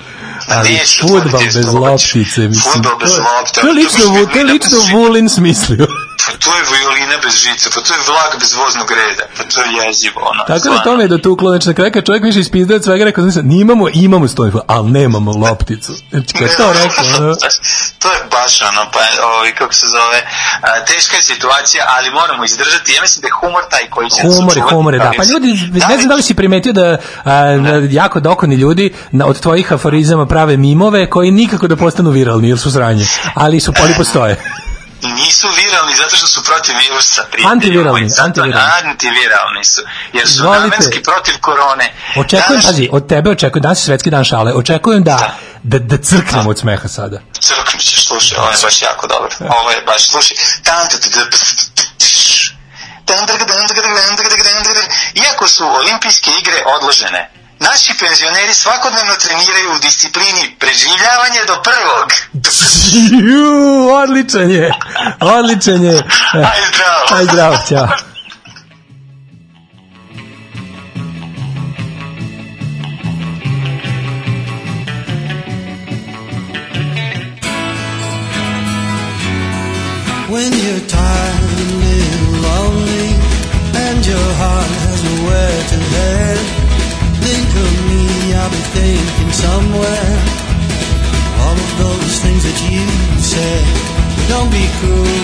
Ali 0.48 0.70
Neću 0.70 1.02
futbal 1.02 1.40
bez 1.44 1.52
što 1.52 1.78
hoćeš. 1.78 2.14
loptice, 2.14 2.40
mislim. 2.42 2.72
Fudbal 2.72 2.96
bez 2.98 3.10
lopte, 3.18 3.60
To 3.60 3.66
je 3.66 3.74
to 3.74 3.80
lično, 3.80 4.04
Vu- 4.06 4.32
to 4.32 4.38
je 4.38 4.44
lično. 4.44 4.78
Vulin 4.92 5.28
smislio. 5.28 5.86
Pa 6.26 6.32
to 6.34 6.50
je 6.56 6.62
violina 6.72 7.16
bez 7.22 7.34
žice, 7.36 7.70
pa 7.74 7.80
to 7.80 7.94
je 7.94 8.00
vlak 8.08 8.36
bez 8.40 8.52
voznog 8.54 8.88
reda, 8.92 9.24
pa 9.36 9.42
to 9.44 9.60
je 9.60 9.68
jezivo, 9.78 10.20
ono. 10.22 10.40
Tako 10.40 10.52
da 10.54 10.58
stvarno. 10.60 10.82
to 10.84 10.96
me 10.96 11.04
je 11.04 11.08
dotuklo, 11.08 11.50
znači 11.50 11.68
na 11.68 11.74
kraju 11.74 11.92
kad 11.92 12.04
čovjek 12.04 12.24
više 12.24 12.40
ispizde 12.40 12.74
od 12.74 12.84
svega, 12.84 13.04
rekao 13.04 13.30
sam, 13.30 13.50
imamo, 13.52 13.88
imamo 13.94 14.28
stojfu, 14.28 14.58
ali 14.66 14.90
nemamo 14.90 15.30
lopticu. 15.32 15.92
Znači 16.10 16.34
kad 16.34 16.56
to 16.56 16.72
rekao, 16.72 16.87
ono, 16.98 17.34
to 18.02 18.08
je 18.12 18.18
baš 18.30 18.62
ono, 18.62 18.82
pa, 18.92 19.00
ovaj, 19.26 19.54
kako 19.54 19.74
se 19.74 19.86
zove, 19.86 20.18
a, 20.62 20.84
teška 20.84 21.16
je 21.16 21.22
situacija, 21.22 21.84
ali 21.96 22.10
moramo 22.10 22.44
izdržati. 22.44 22.92
Ja 22.92 23.02
mislim 23.02 23.20
da 23.22 23.28
je 23.28 23.32
humor 23.40 23.62
taj 23.70 23.90
koji 23.90 24.10
će 24.10 24.22
Humor 24.22 24.56
je, 24.56 24.62
očuvati. 24.62 24.74
humor 24.74 24.98
da. 24.98 25.12
Pa 25.16 25.24
ljudi, 25.24 25.48
ne 25.88 25.96
znam 25.96 26.08
da 26.08 26.14
li 26.14 26.22
si 26.22 26.34
primetio 26.34 26.72
da, 26.72 26.96
a, 27.24 27.56
da 27.56 27.70
jako 27.90 28.20
dokoni 28.20 28.54
ljudi 28.54 28.94
na, 29.10 29.26
od 29.26 29.40
tvojih 29.40 29.72
aforizama 29.72 30.26
prave 30.26 30.56
mimove 30.56 31.10
koji 31.10 31.30
nikako 31.30 31.66
da 31.68 31.76
postanu 31.76 32.10
viralni, 32.10 32.48
jer 32.48 32.58
su 32.58 32.72
sranje. 32.72 33.06
Ali 33.34 33.60
su, 33.60 33.72
ali 33.82 33.94
postoje. 33.96 34.36
Nisu 35.02 35.48
viralni 35.56 35.96
zato 35.96 36.16
što 36.16 36.26
su 36.26 36.42
protiv 36.44 36.74
virusa. 36.78 37.22
prijatelji 37.22 37.52
Antiviralni, 37.52 38.08
antiviralni. 38.18 38.70
Antiviralni 38.84 39.64
su. 39.64 39.82
Jer 40.12 40.26
su 40.26 40.32
Izvolite. 40.34 40.60
namenski 40.60 41.02
protiv 41.02 41.34
korone. 41.40 41.92
Očekujem, 42.16 42.60
Danas- 42.60 42.66
pazi, 42.66 42.88
od 42.92 43.08
tebe 43.08 43.30
očekujem, 43.30 43.62
danas 43.62 43.78
je 43.78 43.84
svetski 43.84 44.10
dan 44.10 44.24
šale, 44.24 44.52
očekujem 44.54 45.02
da, 45.04 45.36
da, 45.62 45.78
da 45.78 45.96
crknem 45.98 46.46
od 46.46 46.58
smeha 46.58 46.88
sada. 46.88 47.18
Crknut 47.40 47.82
ćeš, 47.82 48.06
slušaj, 48.06 48.38
ovo 48.38 48.48
je 48.48 48.56
baš 48.62 48.82
jako 48.82 49.06
dobro. 49.06 49.30
Ovo 49.40 49.70
je 49.70 49.82
baš, 49.82 50.08
slušaj. 50.08 50.36
Tan, 50.62 50.88
tu, 50.90 50.96
tu, 51.00 51.08
tu, 51.10 51.38
tš. 51.98 52.54
Tan, 53.04 53.26
drg, 53.26 53.38
dan, 53.40 53.66
drg, 53.68 53.82
dan, 53.96 54.16
drg, 54.16 54.28
drg, 54.28 54.42
dan, 54.44 54.62
drg, 54.62 54.74
dan. 54.74 54.88
Iako 55.24 55.48
su 55.48 55.64
olimpijske 55.70 56.30
igre 56.40 56.62
odložene, 56.76 57.30
naši 57.60 57.94
penzioneri 58.00 58.54
svakodnevno 58.54 59.14
treniraju 59.14 59.70
u 59.76 59.78
disciplini 59.78 60.56
preživljavanje 60.58 61.44
do 61.46 61.62
prvog. 61.62 62.06
Ju, 63.30 63.88
odličan 64.02 64.50
je, 64.50 64.74
odličan 65.20 65.84
je. 65.84 65.96
Aj 66.32 66.60
zdravo. 66.68 67.18
Aj 67.18 67.24
zdravo, 67.24 67.58
ćao. 67.68 67.88
When 80.28 80.52
you're 80.52 80.86
tired 80.86 81.58
and 81.58 82.42
lonely 82.46 83.08
and 83.86 84.06
your 84.06 84.28
heart 84.40 84.70
has 84.84 85.02
nowhere 85.02 85.62
to 85.70 85.76
head, 85.94 86.37
I'll 88.48 88.56
be 88.56 88.64
thinking 88.80 89.32
somewhere. 89.32 90.12
All 91.44 91.52
of 91.52 91.72
those 91.84 92.14
things 92.24 92.42
that 92.48 92.58
you 92.64 92.80
said. 93.20 93.60
Don't 94.32 94.48
be 94.48 94.64
cruel 94.80 95.20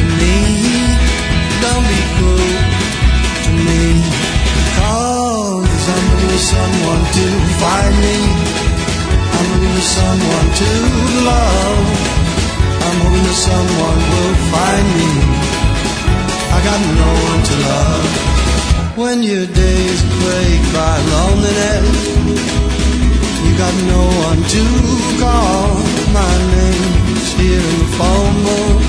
to 0.00 0.02
me. 0.16 0.36
Don't 1.60 1.84
be 1.92 2.00
cruel 2.16 2.56
to 3.44 3.52
me. 3.68 3.84
Cause 4.80 5.84
I'm 5.92 6.04
looking 6.08 6.40
someone 6.40 7.04
to 7.20 7.26
find 7.60 7.94
me. 8.00 8.16
I'm 9.36 9.46
looking 9.52 9.84
someone 9.84 10.48
to 10.56 10.70
love. 11.28 11.84
I'm 12.80 12.96
hoping 13.04 13.24
that 13.28 13.38
someone 13.44 14.00
will 14.08 14.36
find 14.56 14.86
me. 14.96 15.10
I 16.48 16.58
got 16.64 16.80
no 16.96 17.08
one 17.28 17.42
to 17.44 17.54
love. 17.68 18.31
When 18.94 19.22
your 19.22 19.46
days 19.46 20.00
break 20.20 20.60
by 20.76 20.94
loneliness, 21.16 21.96
you 23.40 23.56
got 23.56 23.72
no 23.88 24.04
one 24.28 24.42
to 24.44 24.64
call. 25.16 25.80
My 26.12 26.36
name's 26.52 27.32
here 27.40 27.56
in 27.56 27.78
the 27.80 27.88
phone 27.96 28.36
book. 28.44 28.80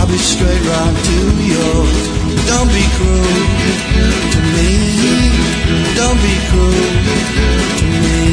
I'll 0.00 0.08
be 0.08 0.16
straight 0.16 0.64
round 0.64 0.96
to 0.96 1.18
yours. 1.44 2.00
Don't 2.48 2.72
be 2.72 2.84
cruel 2.96 3.36
to 4.32 4.40
me. 4.56 4.70
Don't 5.92 6.20
be 6.24 6.34
cruel 6.48 6.88
to 7.78 7.86
me. 8.00 8.32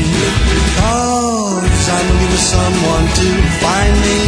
Cause 1.75 1.89
I'm 1.91 2.07
looking 2.07 2.31
for 2.31 2.45
someone 2.55 3.05
to 3.19 3.27
find 3.59 3.93
me. 3.99 4.19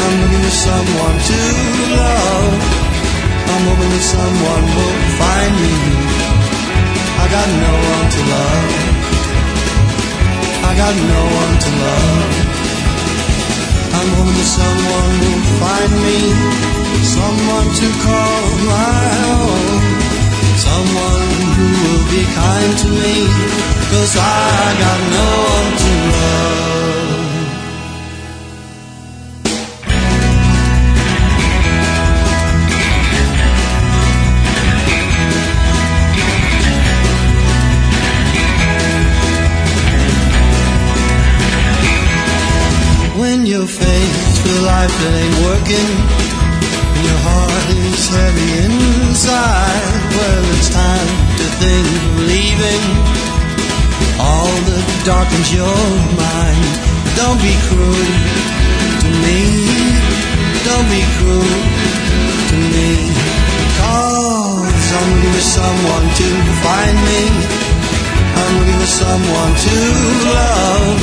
I'm 0.00 0.14
looking 0.24 0.40
for 0.40 0.56
someone 0.56 1.18
to 1.28 1.38
love. 2.00 2.89
I'm 3.50 3.64
hoping 3.66 3.90
that 3.90 4.04
someone 4.14 4.66
will 4.76 4.96
find 5.18 5.54
me. 5.64 5.74
I 7.22 7.26
got 7.34 7.48
no 7.64 7.72
one 7.94 8.08
to 8.14 8.22
love. 8.32 8.70
I 10.68 10.72
got 10.82 10.94
no 10.94 11.20
one 11.42 11.56
to 11.64 11.70
love. 11.82 12.32
I'm 13.98 14.08
hoping 14.16 14.36
that 14.38 14.50
someone 14.60 15.12
will 15.20 15.42
find 15.62 15.92
me. 16.06 16.20
Someone 17.18 17.68
to 17.80 17.88
call 18.06 18.44
my 18.70 19.02
own. 19.34 19.66
Someone 20.68 21.30
who 21.56 21.66
will 21.82 22.04
be 22.14 22.22
kind 22.38 22.72
to 22.82 22.88
me. 23.02 23.16
Cause 23.90 24.14
I 24.14 24.62
got 24.84 25.00
no 25.16 25.26
one 25.54 25.72
to 25.82 25.92
love. 26.14 26.79
Life 44.80 44.96
that 45.04 45.12
ain't 45.12 45.38
working, 45.44 45.90
and 46.96 47.04
your 47.04 47.20
heart 47.28 47.68
is 47.84 48.00
heavy 48.16 48.50
inside, 48.64 49.92
well, 50.16 50.44
it's 50.56 50.72
time 50.72 51.10
to 51.36 51.46
think 51.60 51.84
of 51.84 52.12
leaving 52.24 52.84
all 54.16 54.48
that 54.48 54.86
darkens 55.04 55.52
your 55.52 55.84
mind. 56.16 56.64
Don't 57.12 57.36
be 57.44 57.52
cruel 57.68 58.08
to 59.04 59.08
me. 59.20 59.40
Don't 60.64 60.88
be 60.88 61.04
cruel 61.20 61.60
to 62.48 62.56
me. 62.72 62.90
Cause 63.84 64.88
I'm 64.96 65.08
looking 65.12 65.34
for 65.36 65.44
someone 65.60 66.06
to 66.08 66.28
find 66.64 66.96
me. 67.04 67.22
I'm 68.32 68.52
looking 68.64 68.80
for 68.80 68.92
someone 68.96 69.52
to 69.60 69.76
love. 70.40 70.96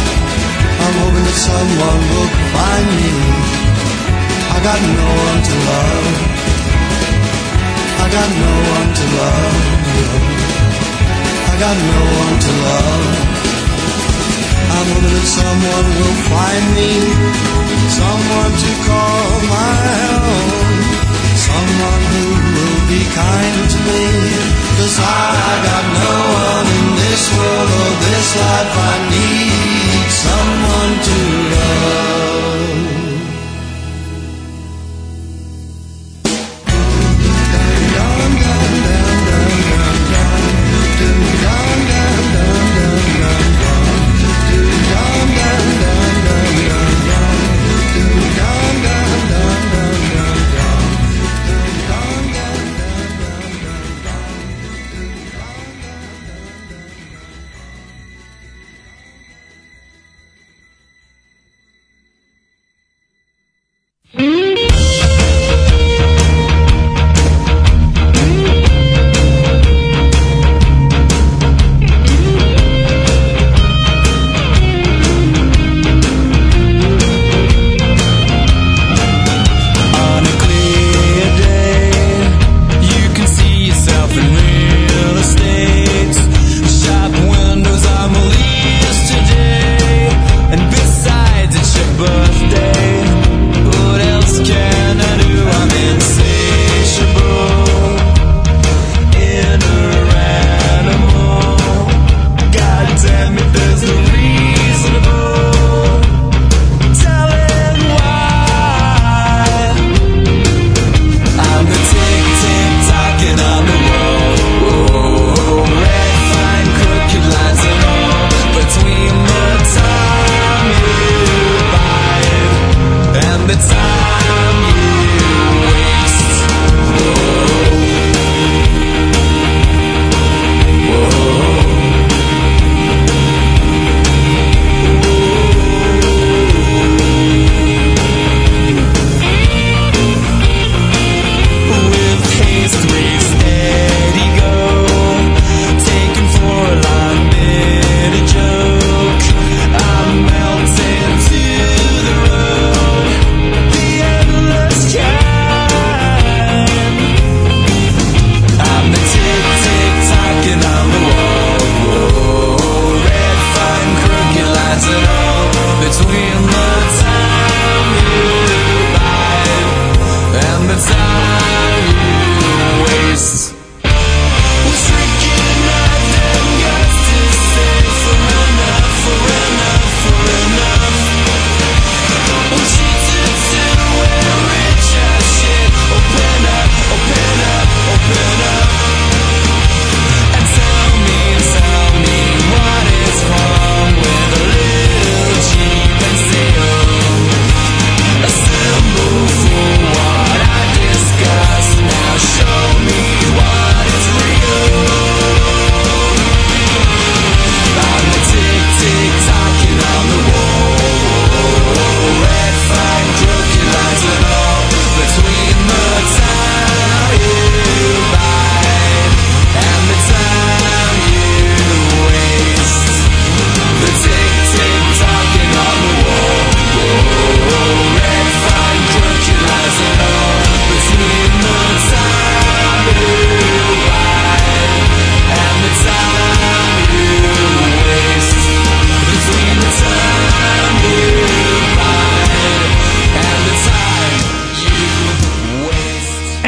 I'm 0.81 0.95
hoping 0.97 1.25
that 1.29 1.39
someone 1.45 2.01
will 2.09 2.31
find 2.57 2.89
me. 2.97 3.66
I 4.68 4.69
got 4.69 4.84
no 4.84 5.07
one 5.31 5.41
to 5.48 5.56
love. 5.69 6.07
I 8.03 8.07
got 8.11 8.30
no 8.44 8.52
one 8.76 8.91
to 8.99 9.06
love. 9.15 9.56
I 11.48 11.53
got 11.64 11.77
no 11.88 11.99
one 12.19 12.38
to 12.45 12.52
love. 12.68 13.07
I'm 14.76 14.88
hoping 14.91 15.14
that 15.15 15.27
someone 15.39 15.88
will 15.95 16.19
find 16.27 16.65
me. 16.76 16.91
Someone 17.95 18.53
to 18.60 18.72
call 18.84 19.31
my 19.56 19.88
own. 20.19 20.76
Someone 21.48 22.03
who 22.11 22.27
will 22.52 22.84
be 22.91 23.02
kind 23.15 23.72
to 23.72 23.80
me. 23.88 24.03
Cause 24.84 24.99
I 24.99 25.48
got 25.64 25.85
no 25.95 26.11
one 26.44 26.68
in 26.76 26.88
this 27.07 27.23
world 27.39 27.69
or 27.72 27.91
this 28.03 28.30
life 28.35 28.76
I 28.76 28.95
need. 28.99 29.06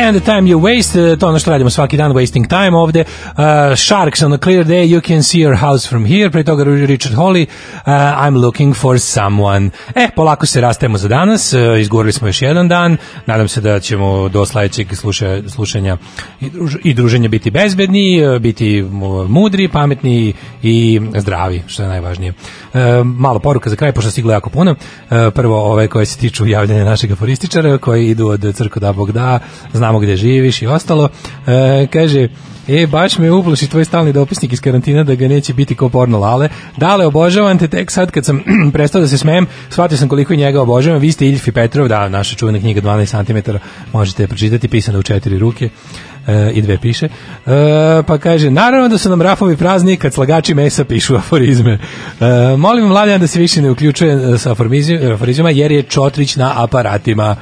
And 0.09 0.21
the 0.21 0.31
time 0.31 0.47
you 0.47 0.59
waste, 0.59 1.13
uh, 1.13 1.19
to 1.19 1.27
ono 1.27 1.39
što 1.39 1.51
radimo 1.51 1.69
svaki 1.69 1.97
dan, 1.97 2.11
wasting 2.11 2.47
time 2.47 2.77
ovde. 2.77 3.03
Uh, 3.27 3.35
Sharks 3.75 4.21
on 4.21 4.33
a 4.33 4.37
clear 4.37 4.65
day, 4.65 4.85
you 4.85 5.01
can 5.07 5.23
see 5.23 5.39
your 5.39 5.55
house 5.55 5.89
from 5.89 6.05
here. 6.05 6.29
Pre 6.29 6.43
toga 6.43 6.63
Richard 6.63 7.15
Holly, 7.15 7.43
uh, 7.43 7.91
I'm 8.25 8.41
looking 8.41 8.75
for 8.75 8.99
someone. 8.99 9.69
E, 9.95 10.09
polako 10.15 10.45
se 10.45 10.61
rastajemo 10.61 10.97
za 10.97 11.07
danas, 11.07 11.53
uh, 11.53 11.79
izgovorili 11.79 12.11
smo 12.11 12.27
još 12.27 12.41
jedan 12.41 12.67
dan, 12.67 12.97
nadam 13.25 13.47
se 13.47 13.61
da 13.61 13.79
ćemo 13.79 14.29
do 14.29 14.45
sledećeg 14.45 14.95
sluša, 14.95 15.41
slušanja 15.47 15.97
i, 16.41 16.49
druž, 16.49 16.75
i 16.83 16.93
druženja 16.93 17.29
biti 17.29 17.51
bezbedni, 17.51 18.27
uh, 18.27 18.41
biti 18.41 18.81
mu- 18.91 19.27
mudri, 19.27 19.67
pametni 19.67 20.33
i 20.63 21.01
zdravi, 21.17 21.63
što 21.67 21.83
je 21.83 21.89
najvažnije. 21.89 22.33
Uh, 22.73 22.79
malo 23.05 23.39
poruka 23.39 23.69
za 23.69 23.75
kraj, 23.75 23.91
pošto 23.91 24.11
stiglo 24.11 24.33
jako 24.33 24.49
puno. 24.49 24.71
Uh, 24.71 25.17
prvo 25.33 25.71
ove 25.71 25.87
koje 25.87 26.05
se 26.05 26.17
tiču 26.17 26.47
javljanja 26.47 26.85
našeg 26.85 27.11
aforističara, 27.11 27.77
koji 27.77 28.07
idu 28.07 28.27
od 28.27 28.55
crko 28.55 28.79
da 28.79 28.93
Bog 28.93 29.11
da, 29.11 29.39
znamo 29.73 29.98
gde 29.99 30.17
živiš 30.17 30.61
i 30.61 30.67
ostalo. 30.67 31.09
E, 31.47 31.87
kaže, 31.87 32.29
E, 32.69 32.87
baš 32.87 33.17
me 33.17 33.31
uploši 33.31 33.67
tvoj 33.67 33.85
stalni 33.85 34.13
dopisnik 34.13 34.53
iz 34.53 34.61
karantina 34.61 35.03
da 35.03 35.15
ga 35.15 35.27
neće 35.27 35.53
biti 35.53 35.75
ko 35.75 35.89
porno 35.89 36.19
lale. 36.19 36.49
Dale, 36.77 37.05
obožavam 37.05 37.57
te 37.57 37.67
tek 37.67 37.91
sad 37.91 38.11
kad 38.11 38.25
sam 38.25 38.43
prestao 38.73 39.01
da 39.01 39.07
se 39.07 39.17
smejem, 39.17 39.47
shvatio 39.69 39.97
sam 39.97 40.09
koliko 40.09 40.35
njega 40.35 40.61
obožavam. 40.61 41.01
Vi 41.01 41.11
ste 41.11 41.27
Iljfi 41.27 41.51
Petrov, 41.51 41.87
da, 41.87 42.09
naša 42.09 42.35
čuvena 42.35 42.59
knjiga 42.59 42.81
12 42.81 43.25
cm, 43.25 43.51
možete 43.93 44.23
je 44.23 44.27
pročitati, 44.27 44.67
pisana 44.67 44.99
u 44.99 45.03
četiri 45.03 45.39
ruke 45.39 45.69
e, 46.27 46.51
i 46.53 46.61
dve 46.61 46.77
piše. 46.77 47.05
E, 47.05 47.09
pa 48.07 48.17
kaže, 48.17 48.51
naravno 48.51 48.87
da 48.87 48.97
su 48.97 49.09
nam 49.09 49.21
rafovi 49.21 49.57
prazni 49.57 49.97
kad 49.97 50.13
slagači 50.13 50.53
mesa 50.53 50.83
pišu 50.83 51.15
aforizme. 51.15 51.79
E, 52.19 52.57
molim 52.57 52.85
Mladen 52.85 53.21
da 53.21 53.27
se 53.27 53.39
više 53.39 53.61
ne 53.61 53.71
uključuje 53.71 54.37
sa 54.37 54.51
aforizmima 55.11 55.49
jer 55.49 55.71
je 55.71 55.83
Čotrić 55.83 56.35
na 56.35 56.63
aparatima. 56.63 57.35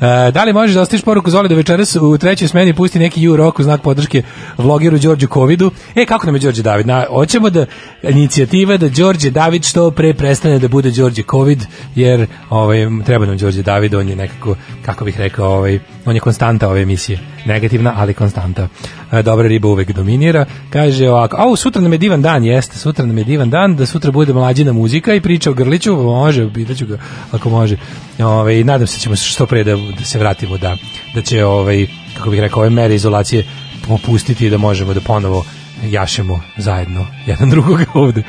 E, 0.00 0.30
da 0.30 0.44
li 0.44 0.52
možeš 0.52 0.74
da 0.74 0.82
ostaviš 0.82 1.02
poruku 1.02 1.30
Zoli 1.30 1.48
da 1.48 1.54
večeras 1.54 1.96
u 1.96 2.18
trećoj 2.18 2.48
smeni 2.48 2.74
pusti 2.74 2.98
neki 2.98 3.22
ju 3.22 3.36
rock 3.36 3.58
u 3.58 3.62
znak 3.62 3.82
podrške 3.82 4.22
vlogeru 4.58 4.98
Đorđu 4.98 5.26
Covidu? 5.26 5.70
E, 5.94 6.06
kako 6.06 6.26
nam 6.26 6.34
je 6.34 6.38
Đorđe 6.38 6.62
David? 6.62 6.86
Na, 6.86 7.04
hoćemo 7.08 7.50
da 7.50 7.66
inicijativa 8.02 8.76
da 8.76 8.88
Đorđe 8.88 9.30
David 9.30 9.64
što 9.64 9.90
pre 9.90 10.14
prestane 10.14 10.58
da 10.58 10.68
bude 10.68 10.90
Đorđe 10.90 11.22
Covid, 11.30 11.66
jer 11.94 12.26
ovaj, 12.50 12.86
treba 13.04 13.26
nam 13.26 13.38
Đorđe 13.38 13.62
David, 13.62 13.94
on 13.94 14.08
je 14.08 14.16
nekako, 14.16 14.56
kako 14.84 15.04
bih 15.04 15.18
rekao, 15.18 15.48
ovaj, 15.48 15.78
on 16.04 16.14
je 16.14 16.20
konstanta 16.20 16.68
ove 16.68 16.82
emisije. 16.82 17.18
Negativna, 17.44 17.94
ali 17.96 18.14
konstanta. 18.14 18.68
E, 19.12 19.22
dobra 19.22 19.48
riba 19.48 19.68
uvek 19.68 19.92
dominira. 19.92 20.44
Kaže 20.70 21.08
ovako, 21.08 21.36
au, 21.38 21.56
sutra 21.56 21.82
nam 21.82 21.92
je 21.92 21.98
divan 21.98 22.22
dan, 22.22 22.44
jeste, 22.44 22.78
sutra 22.78 23.06
nam 23.06 23.18
je 23.18 23.24
divan 23.24 23.50
dan, 23.50 23.76
da 23.76 23.86
sutra 23.86 24.10
bude 24.10 24.32
mlađina 24.32 24.72
muzika 24.72 25.14
i 25.14 25.20
priča 25.20 25.50
o 25.50 25.54
Grliću, 25.54 25.96
može, 25.96 26.52
pitaću 26.54 26.86
ga 26.86 26.98
ako 27.32 27.50
može. 27.50 27.76
Ovaj, 28.18 28.64
nadam 28.64 28.86
se 28.86 28.96
da 28.96 29.00
ćemo 29.00 29.16
što 29.16 29.46
pre 29.46 29.64
da, 29.64 29.76
da 29.98 30.04
se 30.04 30.18
vratimo, 30.18 30.58
da, 30.58 30.76
da 31.14 31.22
će, 31.22 31.44
ovaj, 31.44 31.86
kako 32.16 32.30
bih 32.30 32.40
rekao, 32.40 32.60
ove 32.60 32.70
mere 32.70 32.94
izolacije 32.94 33.44
popustiti 33.88 34.46
i 34.46 34.50
da 34.50 34.58
možemo 34.58 34.94
da 34.94 35.00
ponovo 35.00 35.44
jašemo 35.84 36.40
zajedno 36.56 37.06
jedan 37.26 37.50
drugog 37.54 37.80
ovde. 37.94 38.22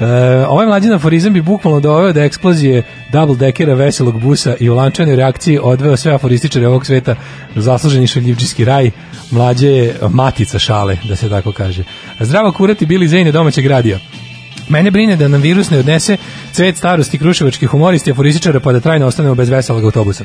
E, 0.00 0.04
ovaj 0.48 0.66
mlađi 0.66 0.92
aforizam 0.92 1.32
bi 1.32 1.42
bukvalno 1.42 1.80
doveo 1.80 2.12
da 2.12 2.24
eksplozije 2.24 2.82
double 3.12 3.36
dekera 3.36 3.74
veselog 3.74 4.20
busa 4.20 4.56
i 4.60 4.70
u 4.70 4.74
lančanoj 4.74 5.16
reakciji 5.16 5.58
odveo 5.62 5.96
sve 5.96 6.12
aforističare 6.12 6.68
ovog 6.68 6.86
sveta 6.86 7.14
zasluženi 7.56 8.06
šaljivčijski 8.06 8.64
raj. 8.64 8.90
Mlađe 9.30 9.68
je 9.68 9.96
matica 10.10 10.58
šale, 10.58 10.96
da 11.08 11.16
se 11.16 11.28
tako 11.28 11.52
kaže. 11.52 11.84
Zdravo 12.20 12.52
kurati 12.52 12.86
bili 12.86 13.08
zejne 13.08 13.32
domaćeg 13.32 13.66
radija. 13.66 13.98
Mene 14.68 14.90
brine 14.90 15.16
da 15.16 15.28
nam 15.28 15.40
virus 15.40 15.70
ne 15.70 15.78
odnese 15.78 16.16
cvet 16.52 16.76
starosti 16.76 17.18
kruševačkih 17.18 17.68
humoristi 17.68 18.10
i 18.10 18.12
aforističara 18.12 18.60
pa 18.60 18.72
da 18.72 18.80
trajno 18.80 19.06
ostanemo 19.06 19.34
bez 19.34 19.48
veselog 19.48 19.84
autobusa. 19.84 20.24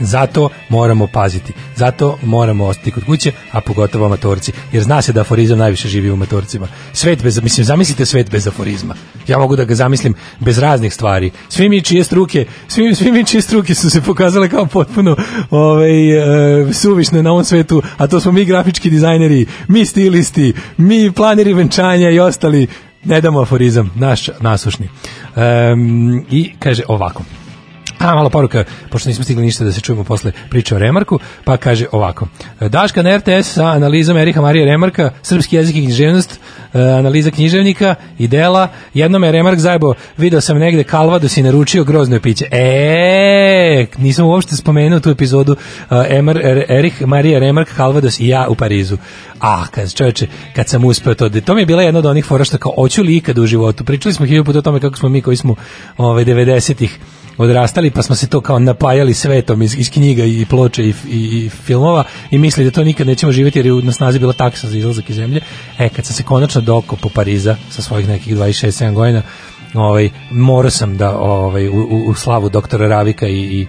Zato 0.00 0.48
moramo 0.68 1.06
paziti. 1.06 1.52
Zato 1.76 2.18
moramo 2.22 2.64
ostati 2.64 2.90
kod 2.90 3.04
kuće, 3.04 3.32
a 3.52 3.60
pogotovo 3.60 4.06
amatorci. 4.06 4.52
Jer 4.72 4.82
zna 4.82 5.02
se 5.02 5.12
da 5.12 5.20
aforizam 5.20 5.58
najviše 5.58 5.88
živi 5.88 6.10
u 6.10 6.12
amatorcima. 6.12 6.68
Svet 6.92 7.22
bez, 7.22 7.42
mislim, 7.42 7.64
zamislite 7.64 8.06
svet 8.06 8.30
bez 8.30 8.46
aforizma. 8.46 8.94
Ja 9.28 9.38
mogu 9.38 9.56
da 9.56 9.64
ga 9.64 9.74
zamislim 9.74 10.14
bez 10.40 10.58
raznih 10.58 10.94
stvari. 10.94 11.30
Svi 11.48 11.68
mi 11.68 11.82
čije 11.82 12.04
struke, 12.04 12.46
svi, 12.68 12.94
svi 12.94 13.12
mi 13.12 13.24
čije 13.24 13.42
struke 13.42 13.74
su 13.74 13.90
se 13.90 14.02
pokazale 14.02 14.48
kao 14.48 14.66
potpuno 14.66 15.16
ovaj, 15.50 16.10
e, 16.10 16.72
suvišne 16.72 17.22
na 17.22 17.32
ovom 17.32 17.44
svetu, 17.44 17.82
a 17.96 18.06
to 18.06 18.20
smo 18.20 18.32
mi 18.32 18.44
grafički 18.44 18.90
dizajneri, 18.90 19.46
mi 19.68 19.84
stilisti, 19.84 20.52
mi 20.76 21.12
planeri 21.12 21.54
venčanja 21.54 22.10
i 22.10 22.20
ostali. 22.20 22.66
Ne 23.04 23.20
damo 23.20 23.40
aforizam, 23.40 23.90
naš 23.94 24.28
nasušni. 24.40 24.88
Um, 25.36 26.24
I 26.30 26.50
kaže 26.58 26.82
ovako. 26.88 27.22
A, 27.98 28.14
malo 28.14 28.30
poruka, 28.30 28.64
pošto 28.90 29.08
nismo 29.08 29.24
stigli 29.24 29.42
ništa 29.44 29.64
da 29.64 29.72
se 29.72 29.80
čujemo 29.80 30.04
posle 30.04 30.32
priče 30.50 30.74
o 30.74 30.78
Remarku, 30.78 31.18
pa 31.44 31.56
kaže 31.56 31.86
ovako. 31.92 32.26
Daška 32.60 33.02
na 33.02 33.16
RTS 33.16 33.52
sa 33.52 33.66
analizom 33.66 34.16
Eriha 34.16 34.40
Marija 34.40 34.64
Remarka, 34.64 35.10
srpski 35.22 35.56
jezik 35.56 35.76
i 35.76 35.84
književnost, 35.84 36.40
e, 36.74 36.80
analiza 36.80 37.30
književnika 37.30 37.94
i 38.18 38.28
dela. 38.28 38.68
Jednom 38.94 39.24
je 39.24 39.32
Remark 39.32 39.58
zajebo, 39.58 39.94
video 40.16 40.40
sam 40.40 40.58
negde 40.58 40.84
Kalvados 40.84 41.36
i 41.36 41.42
naručio 41.42 41.84
grozno 41.84 42.20
piće. 42.20 42.46
E, 42.50 43.86
nisam 43.96 44.26
uopšte 44.26 44.56
spomenuo 44.56 45.00
tu 45.00 45.10
epizodu 45.10 45.52
uh, 45.52 45.98
Emar, 46.08 46.36
Er- 46.36 46.64
Erih 46.68 47.06
Marija 47.06 47.38
Remark, 47.38 47.68
Kalvados 47.76 48.20
i 48.20 48.28
ja 48.28 48.46
u 48.48 48.54
Parizu. 48.54 48.96
A, 49.40 49.66
kad 49.66 49.94
čoveče, 49.94 50.26
kad 50.56 50.68
sam 50.68 50.84
uspeo 50.84 51.14
to, 51.14 51.30
to 51.30 51.54
mi 51.54 51.62
je 51.62 51.66
bila 51.66 51.82
jedna 51.82 51.98
od 51.98 52.06
onih 52.06 52.24
fora 52.24 52.44
što 52.44 52.58
kao, 52.58 52.72
hoću 52.74 53.02
li 53.02 53.16
ikad 53.16 53.38
u 53.38 53.46
životu. 53.46 53.84
Pričali 53.84 54.14
smo 54.14 54.26
hiljadu 54.26 54.44
puta 54.44 54.58
o 54.58 54.62
tome 54.62 54.80
kako 54.80 54.96
smo 54.96 55.08
mi 55.08 55.22
koji 55.22 55.36
smo 55.36 55.54
ovaj, 55.96 56.24
90-ih 56.24 56.98
odrastali 57.38 57.90
pa 57.90 58.02
smo 58.02 58.14
se 58.14 58.26
to 58.26 58.40
kao 58.40 58.58
napajali 58.58 59.14
svetom 59.14 59.62
iz, 59.62 59.78
iz 59.78 59.90
knjiga 59.90 60.24
i 60.24 60.46
ploče 60.50 60.84
i, 60.84 60.94
i, 61.08 61.44
i 61.44 61.48
filmova 61.48 62.04
i 62.30 62.38
mislili 62.38 62.70
da 62.70 62.74
to 62.74 62.84
nikad 62.84 63.06
nećemo 63.06 63.32
živjeti 63.32 63.58
jer 63.58 63.66
je 63.66 63.72
na 63.72 63.92
snazi 63.92 64.18
bila 64.18 64.32
taksa 64.32 64.68
za 64.68 64.78
izlazak 64.78 65.10
iz 65.10 65.16
zemlje. 65.16 65.40
E, 65.78 65.88
kad 65.88 66.06
sam 66.06 66.14
se 66.14 66.22
konačno 66.22 66.60
doko 66.60 66.96
po 66.96 67.08
Pariza 67.08 67.56
sa 67.70 67.82
svojih 67.82 68.08
nekih 68.08 68.36
26-7 68.36 68.92
godina, 68.92 69.22
ovaj, 69.74 70.10
morao 70.30 70.70
sam 70.70 70.96
da 70.96 71.18
ovaj, 71.18 71.68
u, 71.68 71.72
u, 71.72 72.04
u 72.06 72.14
slavu 72.14 72.48
doktora 72.48 72.88
Ravika 72.88 73.26
i, 73.28 73.40
i 73.40 73.66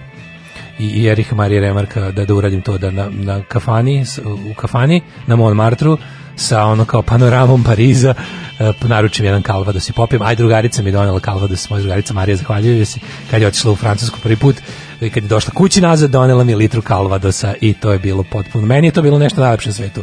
i, 0.80 1.06
Eriha 1.06 1.36
Marija 1.36 1.60
Remarka 1.60 2.10
da 2.10 2.24
da 2.24 2.34
uradim 2.34 2.62
to 2.62 2.78
da 2.78 2.90
na, 2.90 3.08
na 3.10 3.42
kafani 3.42 4.04
u 4.50 4.54
kafani 4.54 5.02
na 5.26 5.36
Montmartru 5.36 5.98
sa 6.40 6.64
ono 6.64 6.84
kao 6.84 7.02
panoramom 7.02 7.64
Pariza 7.64 8.14
e, 8.58 8.72
naručim 8.82 9.24
jedan 9.24 9.42
kalvados 9.42 9.88
i 9.88 9.92
popijem. 9.92 10.22
Aj 10.22 10.36
drugarica 10.36 10.82
mi 10.82 10.92
donela 10.92 11.20
kalvados 11.20 11.70
moja 11.70 11.80
drugarica 11.80 12.14
Marija 12.14 12.36
zahvaljujem 12.36 12.76
joj 12.76 12.84
se. 12.84 13.00
Kad 13.30 13.42
je 13.42 13.48
otišla 13.48 13.72
u 13.72 13.76
Francusku 13.76 14.18
prvi 14.22 14.36
put 14.36 14.56
i 15.00 15.10
kad 15.10 15.22
je 15.22 15.28
došla 15.28 15.52
kući 15.54 15.80
nazad 15.80 16.10
donela 16.10 16.44
mi 16.44 16.54
litru 16.54 16.82
kalvadosa 16.82 17.54
i 17.60 17.74
to 17.74 17.92
je 17.92 17.98
bilo 17.98 18.22
potpuno. 18.22 18.66
Meni 18.66 18.86
je 18.86 18.92
to 18.92 19.02
bilo 19.02 19.18
nešto 19.18 19.40
najlepše 19.40 19.68
na 19.68 19.72
svetu 19.72 20.02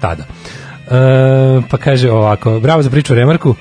tada. 0.00 0.22
E, 0.22 1.62
pa 1.70 1.76
kaže 1.76 2.10
ovako 2.10 2.60
bravo 2.60 2.82
za 2.82 2.90
priču 2.90 3.12
o 3.12 3.16
Remarku 3.16 3.54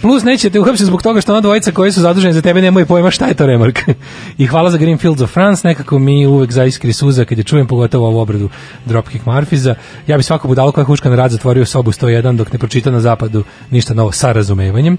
plus 0.00 0.24
neće 0.24 0.50
te 0.50 0.60
uhapsiti 0.60 0.86
zbog 0.86 1.02
toga 1.02 1.20
što 1.20 1.32
ona 1.32 1.40
dvojica 1.40 1.72
koji 1.72 1.92
su 1.92 2.00
zaduženi 2.00 2.34
za 2.34 2.42
tebe 2.42 2.62
nemaju 2.62 2.86
pojma 2.86 3.10
šta 3.10 3.26
je 3.26 3.34
to 3.34 3.46
Remark. 3.46 3.78
I 4.38 4.46
hvala 4.46 4.70
za 4.70 4.78
Greenfields 4.78 5.22
of 5.22 5.32
France, 5.32 5.68
nekako 5.68 5.98
mi 5.98 6.26
uvek 6.26 6.52
zaiskri 6.52 6.92
suza 6.92 7.24
kad 7.24 7.38
je 7.38 7.44
čujem 7.44 7.66
pogotovo 7.66 8.06
ovu 8.06 8.18
obradu 8.18 8.48
Dropkick 8.84 9.26
Marfiza. 9.26 9.74
Ja 10.06 10.16
bi 10.16 10.22
svako 10.22 10.48
budalo 10.48 10.72
koja 10.72 10.84
huška 10.84 11.10
na 11.10 11.16
rad 11.16 11.30
zatvorio 11.30 11.66
sobu 11.66 11.92
101 11.92 12.36
dok 12.36 12.52
ne 12.52 12.58
pročita 12.58 12.90
na 12.90 13.00
zapadu 13.00 13.44
ništa 13.70 13.94
novo 13.94 14.12
sa 14.12 14.32
razumevanjem. 14.32 14.98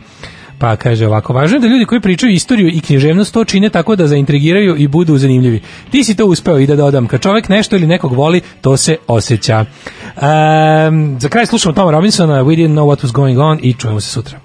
Pa 0.58 0.76
kaže 0.76 1.08
ovako, 1.08 1.34
važno 1.34 1.56
je 1.56 1.60
da 1.60 1.68
ljudi 1.68 1.86
koji 1.86 2.02
pričaju 2.02 2.34
istoriju 2.34 2.68
i 2.68 2.82
književnost 2.82 3.34
to 3.34 3.46
čine 3.46 3.70
tako 3.70 3.96
da 3.96 4.08
zaintrigiraju 4.08 4.76
i 4.78 4.88
budu 4.88 5.18
zanimljivi. 5.18 5.62
Ti 5.92 6.04
si 6.04 6.16
to 6.16 6.26
uspeo 6.26 6.60
i 6.60 6.68
da 6.68 6.76
dodam, 6.76 7.08
kad 7.08 7.22
čovjek 7.22 7.50
nešto 7.50 7.76
ili 7.76 7.88
nekog 7.88 8.14
voli, 8.14 8.42
to 8.62 8.78
se 8.78 8.98
osjeća. 9.08 9.60
Um, 9.60 11.18
za 11.20 11.30
kraj 11.30 11.46
slušamo 11.46 11.74
Toma 11.74 11.92
Robinsona, 11.92 12.44
We 12.44 12.56
Didn't 12.56 12.74
Know 12.74 12.86
What 12.86 13.06
Was 13.06 13.12
Going 13.12 13.40
On 13.40 13.60
i 13.62 13.74
čujemo 13.74 14.00
se 14.00 14.10
sutra. 14.10 14.45